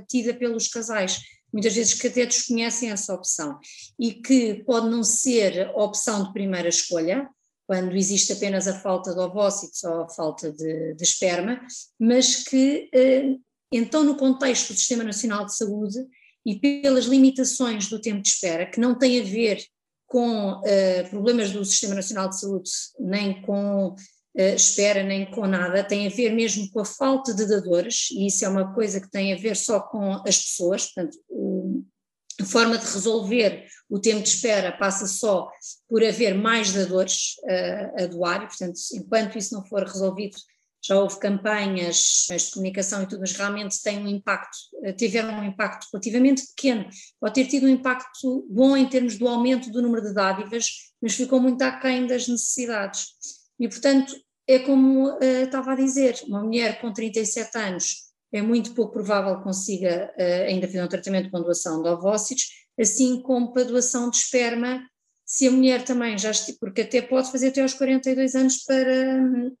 uh, 0.00 0.06
tida 0.08 0.34
pelos 0.34 0.66
casais. 0.66 1.20
Muitas 1.52 1.72
vezes 1.74 1.94
que 1.94 2.08
até 2.08 2.26
desconhecem 2.26 2.90
essa 2.90 3.14
opção 3.14 3.60
e 3.96 4.12
que 4.12 4.64
pode 4.64 4.88
não 4.88 5.04
ser 5.04 5.68
a 5.68 5.84
opção 5.84 6.24
de 6.24 6.32
primeira 6.32 6.68
escolha, 6.68 7.28
quando 7.64 7.96
existe 7.96 8.32
apenas 8.32 8.66
a 8.66 8.78
falta 8.80 9.14
de 9.14 9.20
ovócitos 9.20 9.82
ou 9.84 10.02
a 10.02 10.08
falta 10.08 10.50
de, 10.50 10.94
de 10.94 11.02
esperma, 11.04 11.60
mas 11.98 12.42
que, 12.42 12.90
uh, 12.92 13.40
então, 13.72 14.02
no 14.02 14.16
contexto 14.16 14.72
do 14.72 14.78
Sistema 14.78 15.04
Nacional 15.04 15.46
de 15.46 15.56
Saúde, 15.56 16.04
e 16.44 16.58
pelas 16.58 17.06
limitações 17.06 17.88
do 17.88 18.00
tempo 18.00 18.22
de 18.22 18.28
espera, 18.28 18.66
que 18.66 18.80
não 18.80 18.96
tem 18.96 19.20
a 19.20 19.24
ver 19.24 19.64
com 20.06 20.52
uh, 20.52 21.10
problemas 21.10 21.50
do 21.50 21.64
Sistema 21.64 21.94
Nacional 21.94 22.28
de 22.28 22.38
Saúde, 22.38 22.70
nem 23.00 23.42
com 23.42 23.88
uh, 23.88 24.54
espera, 24.54 25.02
nem 25.02 25.30
com 25.30 25.46
nada, 25.46 25.82
tem 25.82 26.06
a 26.06 26.10
ver 26.10 26.30
mesmo 26.30 26.70
com 26.70 26.80
a 26.80 26.84
falta 26.84 27.34
de 27.34 27.46
dadores, 27.46 28.10
e 28.10 28.26
isso 28.26 28.44
é 28.44 28.48
uma 28.48 28.74
coisa 28.74 29.00
que 29.00 29.10
tem 29.10 29.32
a 29.32 29.36
ver 29.36 29.56
só 29.56 29.80
com 29.80 30.12
as 30.26 30.38
pessoas, 30.38 30.86
portanto, 30.86 31.18
a 32.40 32.44
forma 32.44 32.76
de 32.76 32.84
resolver 32.84 33.64
o 33.88 33.98
tempo 33.98 34.22
de 34.22 34.28
espera 34.28 34.76
passa 34.76 35.06
só 35.06 35.48
por 35.88 36.04
haver 36.04 36.34
mais 36.34 36.72
dadores 36.72 37.36
uh, 37.44 38.02
a 38.02 38.06
doar, 38.06 38.44
e, 38.44 38.46
portanto, 38.46 38.78
enquanto 38.94 39.38
isso 39.38 39.54
não 39.54 39.64
for 39.64 39.82
resolvido, 39.82 40.36
já 40.84 41.00
houve 41.00 41.18
campanhas 41.18 42.26
de 42.28 42.50
comunicação 42.50 43.02
e 43.02 43.06
tudo, 43.06 43.20
mas 43.20 43.32
realmente 43.32 43.82
tem 43.82 43.98
um 43.98 44.06
impacto, 44.06 44.58
eh, 44.82 44.92
tiveram 44.92 45.40
um 45.40 45.44
impacto 45.44 45.86
relativamente 45.90 46.46
pequeno, 46.48 46.86
pode 47.18 47.34
ter 47.34 47.46
tido 47.46 47.64
um 47.64 47.70
impacto 47.70 48.46
bom 48.50 48.76
em 48.76 48.86
termos 48.86 49.16
do 49.16 49.26
aumento 49.26 49.70
do 49.70 49.80
número 49.80 50.02
de 50.02 50.12
dádivas, 50.12 50.66
mas 51.00 51.14
ficou 51.14 51.40
muito 51.40 51.62
aquém 51.62 52.06
das 52.06 52.28
necessidades. 52.28 53.06
E, 53.58 53.66
portanto, 53.66 54.14
é 54.46 54.58
como 54.58 55.08
uh, 55.08 55.18
estava 55.22 55.72
a 55.72 55.76
dizer, 55.76 56.20
uma 56.26 56.42
mulher 56.42 56.78
com 56.80 56.92
37 56.92 57.56
anos 57.56 58.04
é 58.30 58.42
muito 58.42 58.74
pouco 58.74 58.92
provável 58.92 59.38
que 59.38 59.44
consiga 59.44 60.12
uh, 60.18 60.44
ainda 60.46 60.66
fazer 60.66 60.82
um 60.82 60.88
tratamento 60.88 61.30
com 61.30 61.40
doação 61.40 61.82
de 61.82 61.88
ovócitos, 61.88 62.44
assim 62.78 63.22
como 63.22 63.52
para 63.52 63.64
doação 63.64 64.10
de 64.10 64.18
esperma, 64.18 64.84
se 65.24 65.48
a 65.48 65.50
mulher 65.50 65.82
também 65.82 66.18
já, 66.18 66.30
porque 66.60 66.82
até 66.82 67.00
pode 67.00 67.30
fazer 67.32 67.48
até 67.48 67.62
aos 67.62 67.72
42 67.72 68.34
anos 68.34 68.58
para, 68.64 69.22
hum, 69.22 69.56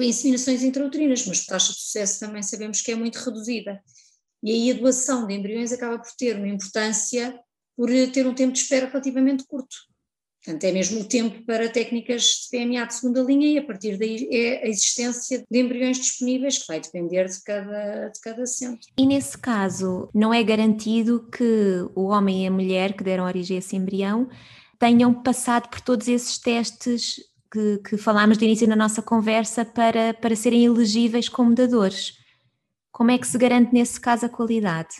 inseminações 0.00 0.62
intrauterinas, 0.62 1.26
mas 1.26 1.42
a 1.42 1.52
taxa 1.52 1.72
de 1.72 1.78
sucesso 1.78 2.20
também 2.20 2.42
sabemos 2.42 2.80
que 2.80 2.92
é 2.92 2.94
muito 2.94 3.16
reduzida. 3.16 3.80
E 4.42 4.50
aí 4.50 4.70
a 4.70 4.74
doação 4.74 5.26
de 5.26 5.34
embriões 5.34 5.72
acaba 5.72 5.98
por 5.98 6.10
ter 6.18 6.36
uma 6.36 6.48
importância 6.48 7.38
por 7.76 7.88
ter 8.12 8.26
um 8.26 8.34
tempo 8.34 8.52
de 8.52 8.60
espera 8.60 8.86
relativamente 8.86 9.44
curto. 9.46 9.74
Portanto, 10.44 10.64
é 10.64 10.72
mesmo 10.72 11.00
o 11.00 11.04
tempo 11.04 11.44
para 11.46 11.68
técnicas 11.68 12.22
de 12.22 12.50
PMA 12.50 12.84
de 12.84 12.94
segunda 12.94 13.22
linha 13.22 13.46
e 13.46 13.58
a 13.58 13.64
partir 13.64 13.96
daí 13.96 14.28
é 14.30 14.64
a 14.64 14.68
existência 14.68 15.44
de 15.48 15.60
embriões 15.60 15.98
disponíveis 15.98 16.58
que 16.58 16.66
vai 16.66 16.80
depender 16.80 17.28
de 17.28 17.40
cada, 17.44 18.08
de 18.08 18.20
cada 18.20 18.44
centro. 18.44 18.88
E 18.98 19.06
nesse 19.06 19.38
caso, 19.38 20.08
não 20.12 20.34
é 20.34 20.42
garantido 20.42 21.28
que 21.30 21.88
o 21.94 22.06
homem 22.06 22.44
e 22.44 22.46
a 22.48 22.50
mulher 22.50 22.96
que 22.96 23.04
deram 23.04 23.24
origem 23.24 23.56
a 23.56 23.58
esse 23.60 23.76
embrião 23.76 24.28
tenham 24.80 25.14
passado 25.22 25.68
por 25.68 25.80
todos 25.80 26.08
esses 26.08 26.38
testes 26.38 27.20
que, 27.52 27.78
que 27.86 27.96
falámos 27.98 28.38
de 28.38 28.46
início 28.46 28.66
na 28.66 28.74
nossa 28.74 29.02
conversa 29.02 29.64
para, 29.64 30.14
para 30.14 30.34
serem 30.34 30.64
elegíveis 30.64 31.28
como 31.28 31.54
dadores. 31.54 32.14
Como 32.90 33.10
é 33.10 33.18
que 33.18 33.26
se 33.26 33.38
garante 33.38 33.72
nesse 33.72 34.00
caso 34.00 34.26
a 34.26 34.28
qualidade? 34.28 34.96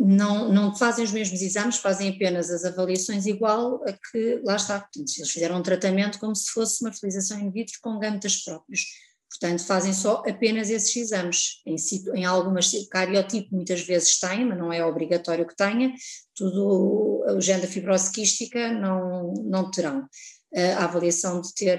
Não, 0.00 0.50
não 0.52 0.74
fazem 0.74 1.04
os 1.04 1.12
mesmos 1.12 1.42
exames, 1.42 1.76
fazem 1.76 2.10
apenas 2.10 2.50
as 2.50 2.64
avaliações 2.64 3.26
igual 3.26 3.82
a 3.86 3.92
que 3.92 4.40
lá 4.44 4.56
está. 4.56 4.86
Eles 4.96 5.30
fizeram 5.30 5.58
um 5.58 5.62
tratamento 5.62 6.18
como 6.18 6.34
se 6.34 6.50
fosse 6.50 6.82
uma 6.82 6.90
fertilização 6.90 7.40
in 7.40 7.50
vitro 7.50 7.78
com 7.82 7.98
gametas 7.98 8.42
próprios. 8.42 8.82
Portanto, 9.28 9.64
fazem 9.64 9.92
só 9.92 10.22
apenas 10.26 10.70
esses 10.70 10.94
exames. 10.96 11.60
Em, 11.66 11.76
em 12.14 12.24
algumas, 12.24 12.70
cariotipo 12.88 13.54
muitas 13.54 13.82
vezes 13.82 14.18
tem, 14.18 14.46
mas 14.46 14.56
não 14.56 14.72
é 14.72 14.84
obrigatório 14.84 15.46
que 15.46 15.56
tenha. 15.56 15.92
Tudo, 16.34 17.24
o 17.28 17.40
género 17.40 17.66
da 17.66 17.72
fibrose 17.72 18.10
quística 18.12 18.72
não, 18.72 19.34
não 19.44 19.70
terão 19.70 20.08
a 20.56 20.84
avaliação 20.84 21.40
de 21.40 21.52
ter 21.54 21.78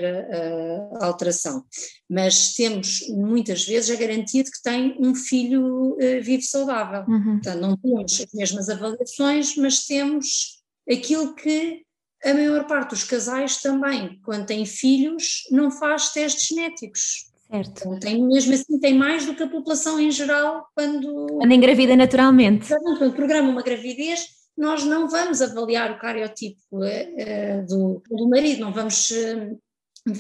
a 1.00 1.06
alteração. 1.06 1.64
Mas 2.10 2.54
temos 2.54 3.08
muitas 3.10 3.66
vezes 3.66 3.90
a 3.90 4.00
garantia 4.00 4.44
de 4.44 4.52
que 4.52 4.62
tem 4.62 4.98
um 5.00 5.16
filho 5.16 5.98
eh, 6.00 6.20
vivo 6.20 6.44
saudável. 6.44 7.06
Uhum. 7.08 7.40
Portanto, 7.42 7.62
não 7.62 7.78
temos 7.78 8.22
as 8.22 8.34
mesmas 8.34 8.70
avaliações, 8.70 9.56
mas 9.56 9.86
temos 9.86 10.62
aquilo 10.90 11.34
que 11.36 11.86
a 12.24 12.34
maior 12.34 12.66
parte 12.66 12.90
dos 12.90 13.04
casais 13.04 13.62
também, 13.62 14.20
quando 14.24 14.48
têm 14.48 14.66
filhos, 14.66 15.44
não 15.52 15.70
faz 15.70 16.12
testes 16.12 16.48
genéticos. 16.48 17.32
Certo. 17.50 17.82
Então, 17.82 18.00
tem, 18.00 18.28
mesmo 18.28 18.54
assim, 18.54 18.80
tem 18.80 18.96
mais 18.96 19.26
do 19.26 19.36
que 19.36 19.44
a 19.44 19.48
população 19.48 20.00
em 20.00 20.10
geral 20.10 20.66
quando. 20.76 21.28
Quando 21.28 21.52
engravida 21.52 21.96
naturalmente. 21.96 22.68
Quando 22.68 23.14
programa 23.14 23.50
uma 23.50 23.62
gravidez, 23.62 24.28
nós 24.58 24.84
não 24.84 25.10
vamos 25.10 25.42
avaliar 25.42 25.92
o 25.92 26.00
cariotipo 26.00 26.62
uh, 26.74 27.66
do, 27.68 28.02
do 28.10 28.30
marido, 28.30 28.62
não 28.62 28.74
vamos 28.74 29.10
uh, 29.12 29.60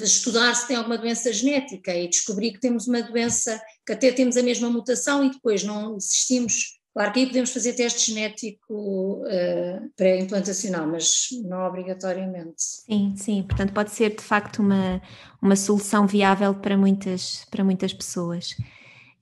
estudar 0.03 0.53
se 0.55 0.67
tem 0.67 0.75
alguma 0.75 0.97
doença 0.97 1.31
genética 1.31 1.93
e 1.93 2.09
descobrir 2.09 2.51
que 2.51 2.59
temos 2.59 2.87
uma 2.87 3.01
doença, 3.01 3.59
que 3.85 3.93
até 3.93 4.11
temos 4.11 4.35
a 4.35 4.43
mesma 4.43 4.69
mutação 4.69 5.23
e 5.23 5.31
depois 5.31 5.63
não 5.63 5.97
desistimos. 5.97 6.79
Claro 6.93 7.11
que 7.11 7.19
aí 7.19 7.25
podemos 7.27 7.51
fazer 7.51 7.73
teste 7.73 8.11
genético 8.11 9.21
uh, 9.23 9.89
pré-implantacional, 9.97 10.87
mas 10.87 11.27
não 11.43 11.67
obrigatoriamente. 11.67 12.55
Sim, 12.57 13.13
sim, 13.17 13.43
portanto 13.43 13.73
pode 13.73 13.91
ser 13.91 14.15
de 14.15 14.23
facto 14.23 14.59
uma, 14.59 15.01
uma 15.41 15.55
solução 15.55 16.07
viável 16.07 16.55
para 16.55 16.77
muitas, 16.77 17.45
para 17.51 17.63
muitas 17.63 17.93
pessoas. 17.93 18.55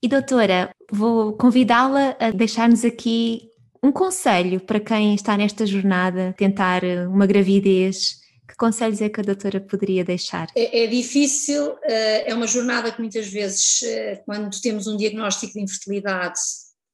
E 0.01 0.07
doutora, 0.07 0.69
vou 0.91 1.33
convidá-la 1.33 2.15
a 2.19 2.29
deixar-nos 2.29 2.85
aqui 2.85 3.49
um 3.83 3.91
conselho 3.91 4.61
para 4.61 4.79
quem 4.79 5.13
está 5.13 5.35
nesta 5.35 5.65
jornada, 5.65 6.33
tentar 6.37 6.85
eh, 6.85 7.05
uma 7.05 7.27
gravidez, 7.27 8.23
que 8.47 8.55
conselhos 8.55 9.01
é 9.01 9.09
que 9.09 9.19
a 9.19 9.23
doutora 9.23 9.59
poderia 9.59 10.05
deixar? 10.05 10.47
É, 10.55 10.83
é 10.83 10.87
difícil, 10.87 11.75
eh, 11.83 12.31
é 12.31 12.33
uma 12.33 12.47
jornada 12.47 12.91
que 12.91 13.01
muitas 13.01 13.27
vezes, 13.27 13.83
eh, 13.83 14.21
quando 14.25 14.49
temos 14.61 14.87
um 14.87 14.95
diagnóstico 14.95 15.53
de 15.53 15.61
infertilidade, 15.61 16.39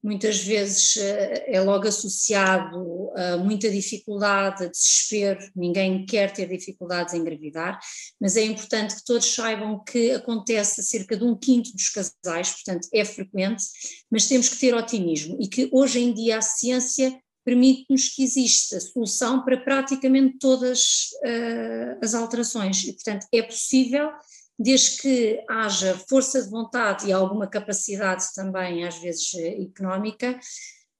muitas 0.03 0.39
vezes 0.39 0.97
eh, 0.97 1.45
é 1.47 1.61
logo 1.61 1.87
associado 1.87 3.11
a 3.15 3.37
muita 3.37 3.69
dificuldade, 3.69 4.63
a 4.63 4.67
desespero, 4.67 5.39
ninguém 5.55 6.05
quer 6.05 6.31
ter 6.31 6.47
dificuldades 6.47 7.13
em 7.13 7.19
engravidar, 7.19 7.79
mas 8.19 8.37
é 8.37 8.43
importante 8.43 8.95
que 8.95 9.03
todos 9.05 9.33
saibam 9.33 9.83
que 9.83 10.11
acontece 10.11 10.81
a 10.81 10.83
cerca 10.83 11.17
de 11.17 11.23
um 11.23 11.35
quinto 11.35 11.71
dos 11.73 11.89
casais, 11.89 12.51
portanto 12.51 12.87
é 12.93 13.03
frequente, 13.03 13.63
mas 14.09 14.27
temos 14.27 14.49
que 14.49 14.59
ter 14.59 14.73
otimismo 14.73 15.37
e 15.39 15.47
que 15.47 15.69
hoje 15.71 15.99
em 15.99 16.13
dia 16.13 16.37
a 16.37 16.41
ciência 16.41 17.19
permite-nos 17.43 18.09
que 18.09 18.23
exista 18.23 18.79
solução 18.79 19.43
para 19.43 19.57
praticamente 19.57 20.37
todas 20.37 21.09
uh, 21.23 21.97
as 22.03 22.13
alterações. 22.13 22.83
E 22.83 22.93
portanto 22.93 23.25
é 23.33 23.41
possível 23.41 24.09
desde 24.59 25.01
que 25.01 25.45
haja 25.47 25.97
força 26.09 26.43
de 26.43 26.49
vontade 26.49 27.07
e 27.07 27.13
alguma 27.13 27.47
capacidade 27.47 28.25
também, 28.35 28.85
às 28.85 28.97
vezes 28.97 29.33
eh, 29.35 29.61
económica, 29.61 30.37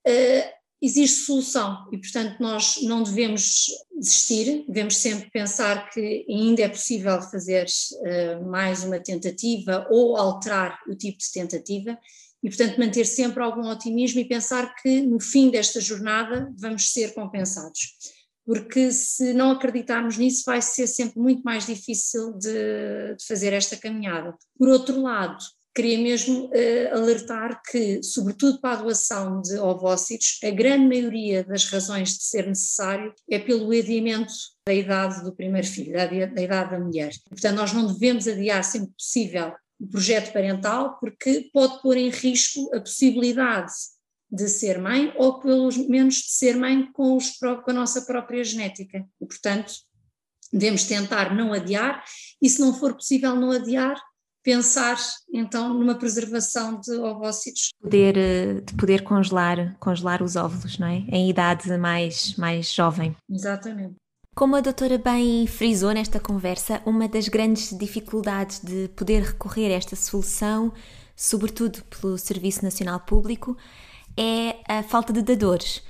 uh, 0.08 0.50
existe 0.80 1.26
solução. 1.26 1.86
E, 1.92 1.98
portanto, 1.98 2.36
nós 2.40 2.80
não 2.82 3.02
devemos 3.02 3.66
desistir, 3.94 4.64
devemos 4.66 4.96
sempre 4.96 5.30
pensar 5.30 5.90
que 5.90 6.24
ainda 6.26 6.62
é 6.62 6.68
possível 6.70 7.20
fazer 7.20 7.66
uh, 7.66 8.48
mais 8.48 8.82
uma 8.82 8.98
tentativa 8.98 9.86
ou 9.90 10.16
alterar 10.16 10.78
o 10.88 10.94
tipo 10.94 11.18
de 11.18 11.30
tentativa 11.30 11.98
e, 12.42 12.48
portanto, 12.48 12.78
manter 12.78 13.04
sempre 13.04 13.42
algum 13.42 13.68
otimismo 13.68 14.20
e 14.20 14.24
pensar 14.24 14.74
que 14.76 15.02
no 15.02 15.20
fim 15.20 15.50
desta 15.50 15.82
jornada 15.82 16.50
vamos 16.56 16.90
ser 16.92 17.12
compensados 17.12 18.19
porque 18.44 18.90
se 18.90 19.32
não 19.32 19.50
acreditarmos 19.50 20.16
nisso 20.16 20.42
vai 20.46 20.60
ser 20.60 20.86
sempre 20.86 21.20
muito 21.20 21.42
mais 21.42 21.66
difícil 21.66 22.32
de, 22.32 23.14
de 23.16 23.24
fazer 23.26 23.52
esta 23.52 23.76
caminhada. 23.76 24.34
Por 24.58 24.68
outro 24.68 25.00
lado, 25.00 25.38
queria 25.74 25.98
mesmo 25.98 26.46
uh, 26.46 26.94
alertar 26.94 27.60
que, 27.70 28.02
sobretudo 28.02 28.60
para 28.60 28.78
a 28.78 28.82
doação 28.82 29.40
de 29.40 29.56
ovócitos, 29.58 30.38
a 30.44 30.50
grande 30.50 30.86
maioria 30.86 31.44
das 31.44 31.64
razões 31.66 32.16
de 32.16 32.24
ser 32.24 32.46
necessário 32.46 33.14
é 33.30 33.38
pelo 33.38 33.70
adiamento 33.70 34.32
da 34.66 34.74
idade 34.74 35.22
do 35.22 35.34
primeiro 35.34 35.66
filho, 35.66 35.92
da, 35.92 36.06
da 36.06 36.42
idade 36.42 36.70
da 36.70 36.80
mulher. 36.80 37.12
Portanto, 37.28 37.56
nós 37.56 37.72
não 37.72 37.86
devemos 37.86 38.26
adiar 38.26 38.64
sempre 38.64 38.90
possível 38.92 39.52
o 39.80 39.86
projeto 39.86 40.32
parental, 40.32 40.98
porque 41.00 41.48
pode 41.52 41.80
pôr 41.80 41.96
em 41.96 42.10
risco 42.10 42.68
a 42.74 42.80
possibilidade 42.80 43.72
de 44.30 44.48
ser 44.48 44.78
mãe 44.78 45.12
ou 45.16 45.40
pelo 45.40 45.68
menos 45.88 46.16
de 46.16 46.30
ser 46.30 46.56
mãe 46.56 46.90
com, 46.92 47.16
os, 47.16 47.36
com 47.38 47.70
a 47.70 47.74
nossa 47.74 48.02
própria 48.02 48.44
genética. 48.44 49.04
E, 49.20 49.26
portanto, 49.26 49.72
devemos 50.52 50.84
tentar 50.84 51.34
não 51.34 51.52
adiar 51.52 52.04
e, 52.40 52.48
se 52.48 52.60
não 52.60 52.74
for 52.74 52.94
possível 52.94 53.34
não 53.34 53.50
adiar, 53.50 54.00
pensar 54.42 54.96
então 55.32 55.74
numa 55.74 55.94
preservação 55.94 56.80
de 56.80 56.92
ovócitos. 56.92 57.70
Poder, 57.80 58.16
eh, 58.16 58.60
de 58.60 58.74
poder 58.74 59.02
congelar, 59.02 59.76
congelar 59.78 60.22
os 60.22 60.36
óvulos, 60.36 60.78
não 60.78 60.86
é? 60.86 61.04
Em 61.08 61.28
idade 61.28 61.76
mais, 61.76 62.36
mais 62.36 62.72
jovem. 62.72 63.14
Exatamente. 63.28 63.94
Como 64.34 64.56
a 64.56 64.60
doutora 64.60 64.96
bem 64.96 65.46
frisou 65.46 65.92
nesta 65.92 66.18
conversa, 66.18 66.80
uma 66.86 67.08
das 67.08 67.28
grandes 67.28 67.76
dificuldades 67.76 68.60
de 68.60 68.88
poder 68.96 69.22
recorrer 69.22 69.72
a 69.72 69.76
esta 69.76 69.96
solução, 69.96 70.72
sobretudo 71.14 71.82
pelo 71.84 72.16
Serviço 72.16 72.64
Nacional 72.64 73.00
Público, 73.00 73.56
é 74.20 74.56
a 74.68 74.82
falta 74.82 75.14
de 75.14 75.22
dadores. 75.22 75.82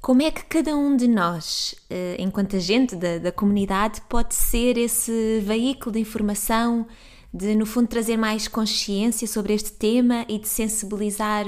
Como 0.00 0.20
é 0.20 0.30
que 0.30 0.44
cada 0.44 0.76
um 0.76 0.96
de 0.96 1.06
nós, 1.06 1.74
eh, 1.88 2.16
enquanto 2.18 2.56
agente 2.56 2.96
da, 2.96 3.18
da 3.18 3.30
comunidade, 3.30 4.00
pode 4.08 4.34
ser 4.34 4.76
esse 4.76 5.40
veículo 5.40 5.92
de 5.92 6.00
informação, 6.00 6.86
de 7.32 7.54
no 7.54 7.64
fundo 7.64 7.88
trazer 7.88 8.16
mais 8.16 8.48
consciência 8.48 9.26
sobre 9.28 9.54
este 9.54 9.72
tema 9.72 10.24
e 10.28 10.38
de 10.38 10.48
sensibilizar 10.48 11.44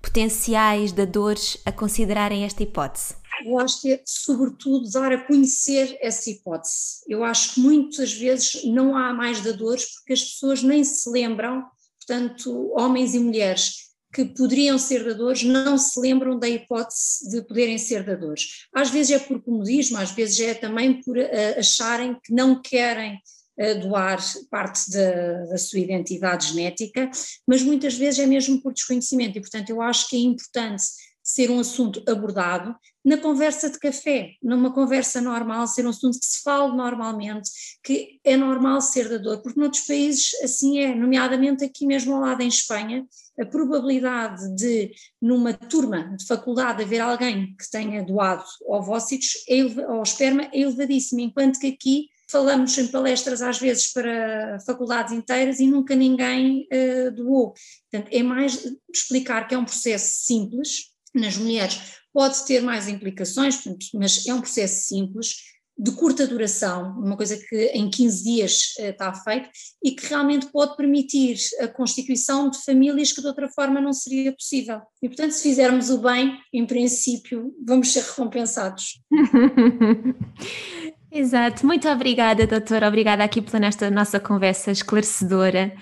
potenciais 0.00 0.92
dadores 0.92 1.58
a 1.64 1.72
considerarem 1.72 2.44
esta 2.44 2.62
hipótese? 2.62 3.14
Eu 3.44 3.58
acho 3.58 3.80
que 3.80 3.92
é, 3.92 4.02
sobretudo, 4.04 4.88
dar 4.90 5.12
a 5.12 5.26
conhecer 5.26 5.96
essa 6.00 6.30
hipótese. 6.30 7.00
Eu 7.08 7.24
acho 7.24 7.54
que 7.54 7.60
muitas 7.60 8.12
vezes 8.12 8.64
não 8.64 8.96
há 8.96 9.12
mais 9.12 9.40
dadores 9.40 9.86
porque 9.94 10.12
as 10.12 10.22
pessoas 10.22 10.62
nem 10.62 10.84
se 10.84 11.10
lembram, 11.10 11.64
portanto, 11.98 12.70
homens 12.76 13.14
e 13.14 13.18
mulheres, 13.18 13.89
que 14.12 14.24
poderiam 14.24 14.78
ser 14.78 15.04
dadores 15.04 15.42
não 15.42 15.78
se 15.78 15.98
lembram 16.00 16.38
da 16.38 16.48
hipótese 16.48 17.30
de 17.30 17.42
poderem 17.42 17.78
ser 17.78 18.04
dadores. 18.04 18.66
Às 18.74 18.90
vezes 18.90 19.12
é 19.12 19.18
por 19.18 19.40
comodismo, 19.42 19.98
às 19.98 20.10
vezes 20.10 20.40
é 20.40 20.54
também 20.54 21.00
por 21.00 21.16
uh, 21.16 21.58
acharem 21.58 22.16
que 22.22 22.32
não 22.32 22.60
querem 22.60 23.14
uh, 23.58 23.80
doar 23.80 24.18
parte 24.50 24.90
da, 24.90 25.44
da, 25.46 25.58
sua 25.58 25.78
identidade 25.78 26.48
genética, 26.48 27.08
mas 27.46 27.62
muitas 27.62 27.94
vezes 27.94 28.18
é 28.18 28.26
mesmo 28.26 28.60
por 28.60 28.72
desconhecimento 28.72 29.38
e, 29.38 29.40
portanto, 29.40 29.70
eu 29.70 29.80
acho 29.80 30.08
que 30.08 30.16
é 30.16 30.20
importante 30.20 30.84
ser 31.30 31.50
um 31.50 31.60
assunto 31.60 32.02
abordado 32.10 32.74
na 33.04 33.16
conversa 33.16 33.70
de 33.70 33.78
café, 33.78 34.32
numa 34.42 34.72
conversa 34.72 35.20
normal, 35.20 35.66
ser 35.66 35.86
um 35.86 35.90
assunto 35.90 36.18
que 36.18 36.26
se 36.26 36.42
fale 36.42 36.76
normalmente, 36.76 37.50
que 37.82 38.20
é 38.24 38.36
normal 38.36 38.80
ser 38.80 39.08
dador, 39.08 39.40
porque 39.40 39.58
noutros 39.58 39.86
países 39.86 40.32
assim 40.42 40.80
é, 40.80 40.94
nomeadamente 40.94 41.64
aqui 41.64 41.86
mesmo 41.86 42.14
ao 42.14 42.20
lado 42.20 42.42
em 42.42 42.48
Espanha, 42.48 43.06
a 43.40 43.46
probabilidade 43.46 44.54
de, 44.54 44.90
numa 45.22 45.54
turma 45.54 46.14
de 46.16 46.26
faculdade, 46.26 46.82
haver 46.82 47.00
alguém 47.00 47.54
que 47.56 47.70
tenha 47.70 48.04
doado 48.04 48.44
ovócitos 48.66 49.34
é, 49.48 49.62
ou 49.88 50.02
esperma 50.02 50.42
é 50.52 50.60
elevadíssima, 50.60 51.22
enquanto 51.22 51.60
que 51.60 51.68
aqui 51.68 52.08
falamos 52.30 52.76
em 52.78 52.86
palestras 52.86 53.42
às 53.42 53.58
vezes 53.58 53.92
para 53.92 54.58
faculdades 54.64 55.12
inteiras 55.12 55.58
e 55.58 55.66
nunca 55.66 55.94
ninguém 55.94 56.66
uh, 56.72 57.10
doou. 57.10 57.54
Portanto, 57.90 58.12
é 58.12 58.22
mais 58.22 58.72
explicar 58.92 59.48
que 59.48 59.54
é 59.54 59.58
um 59.58 59.64
processo 59.64 60.24
simples, 60.24 60.90
nas 61.14 61.36
mulheres 61.36 61.98
pode 62.12 62.44
ter 62.44 62.60
mais 62.60 62.88
implicações, 62.88 63.62
mas 63.94 64.26
é 64.26 64.34
um 64.34 64.40
processo 64.40 64.88
simples, 64.88 65.50
de 65.82 65.92
curta 65.92 66.26
duração, 66.26 66.94
uma 66.98 67.16
coisa 67.16 67.38
que 67.38 67.66
em 67.72 67.88
15 67.88 68.22
dias 68.24 68.74
uh, 68.78 68.90
está 68.90 69.14
feito 69.14 69.48
e 69.82 69.92
que 69.92 70.06
realmente 70.06 70.46
pode 70.52 70.76
permitir 70.76 71.38
a 71.58 71.68
constituição 71.68 72.50
de 72.50 72.62
famílias 72.62 73.12
que 73.12 73.22
de 73.22 73.26
outra 73.26 73.48
forma 73.48 73.80
não 73.80 73.92
seria 73.94 74.30
possível. 74.30 74.80
E 75.02 75.08
portanto, 75.08 75.30
se 75.30 75.42
fizermos 75.42 75.88
o 75.88 75.98
bem, 75.98 76.38
em 76.52 76.66
princípio, 76.66 77.54
vamos 77.66 77.92
ser 77.92 78.02
recompensados. 78.02 79.00
Exato, 81.10 81.66
muito 81.66 81.88
obrigada, 81.88 82.46
doutora, 82.46 82.86
obrigada 82.86 83.24
aqui 83.24 83.40
pela 83.40 83.90
nossa 83.90 84.20
conversa 84.20 84.70
esclarecedora 84.70 85.72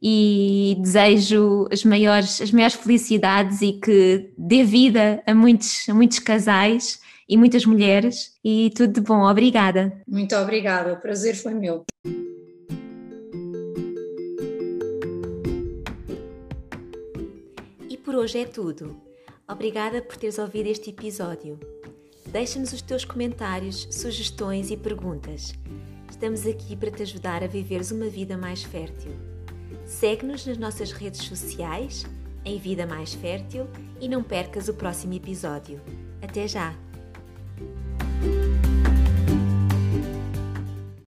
e 0.00 0.76
desejo 0.80 1.66
as 1.72 1.84
maiores, 1.84 2.40
as 2.40 2.50
maiores 2.50 2.76
felicidades 2.76 3.62
e 3.62 3.72
que 3.74 4.30
dê 4.36 4.62
vida 4.62 5.22
a 5.26 5.34
muitos, 5.34 5.88
a 5.88 5.94
muitos 5.94 6.18
casais 6.18 7.00
e 7.28 7.36
muitas 7.36 7.64
mulheres 7.64 8.38
e 8.44 8.70
tudo 8.76 8.92
de 8.92 9.00
bom. 9.00 9.28
Obrigada. 9.28 10.00
Muito 10.06 10.36
obrigada, 10.36 10.92
o 10.92 11.00
prazer 11.00 11.34
foi 11.34 11.54
meu. 11.54 11.84
E 17.88 17.96
por 17.96 18.14
hoje 18.14 18.38
é 18.38 18.44
tudo. 18.44 19.00
Obrigada 19.48 20.02
por 20.02 20.16
teres 20.16 20.38
ouvido 20.38 20.68
este 20.68 20.90
episódio. 20.90 21.58
Deixa-nos 22.26 22.72
os 22.72 22.82
teus 22.82 23.04
comentários, 23.04 23.88
sugestões 23.90 24.70
e 24.70 24.76
perguntas. 24.76 25.54
Estamos 26.10 26.46
aqui 26.46 26.74
para 26.74 26.90
te 26.90 27.02
ajudar 27.02 27.42
a 27.42 27.46
viveres 27.46 27.90
uma 27.90 28.08
vida 28.08 28.36
mais 28.36 28.62
fértil. 28.62 29.35
Segue-nos 29.86 30.44
nas 30.44 30.58
nossas 30.58 30.92
redes 30.92 31.22
sociais, 31.22 32.04
em 32.44 32.58
Vida 32.58 32.86
Mais 32.86 33.14
Fértil, 33.14 33.66
e 34.00 34.08
não 34.08 34.22
percas 34.22 34.68
o 34.68 34.74
próximo 34.74 35.14
episódio. 35.14 35.80
Até 36.20 36.48
já! 36.48 36.85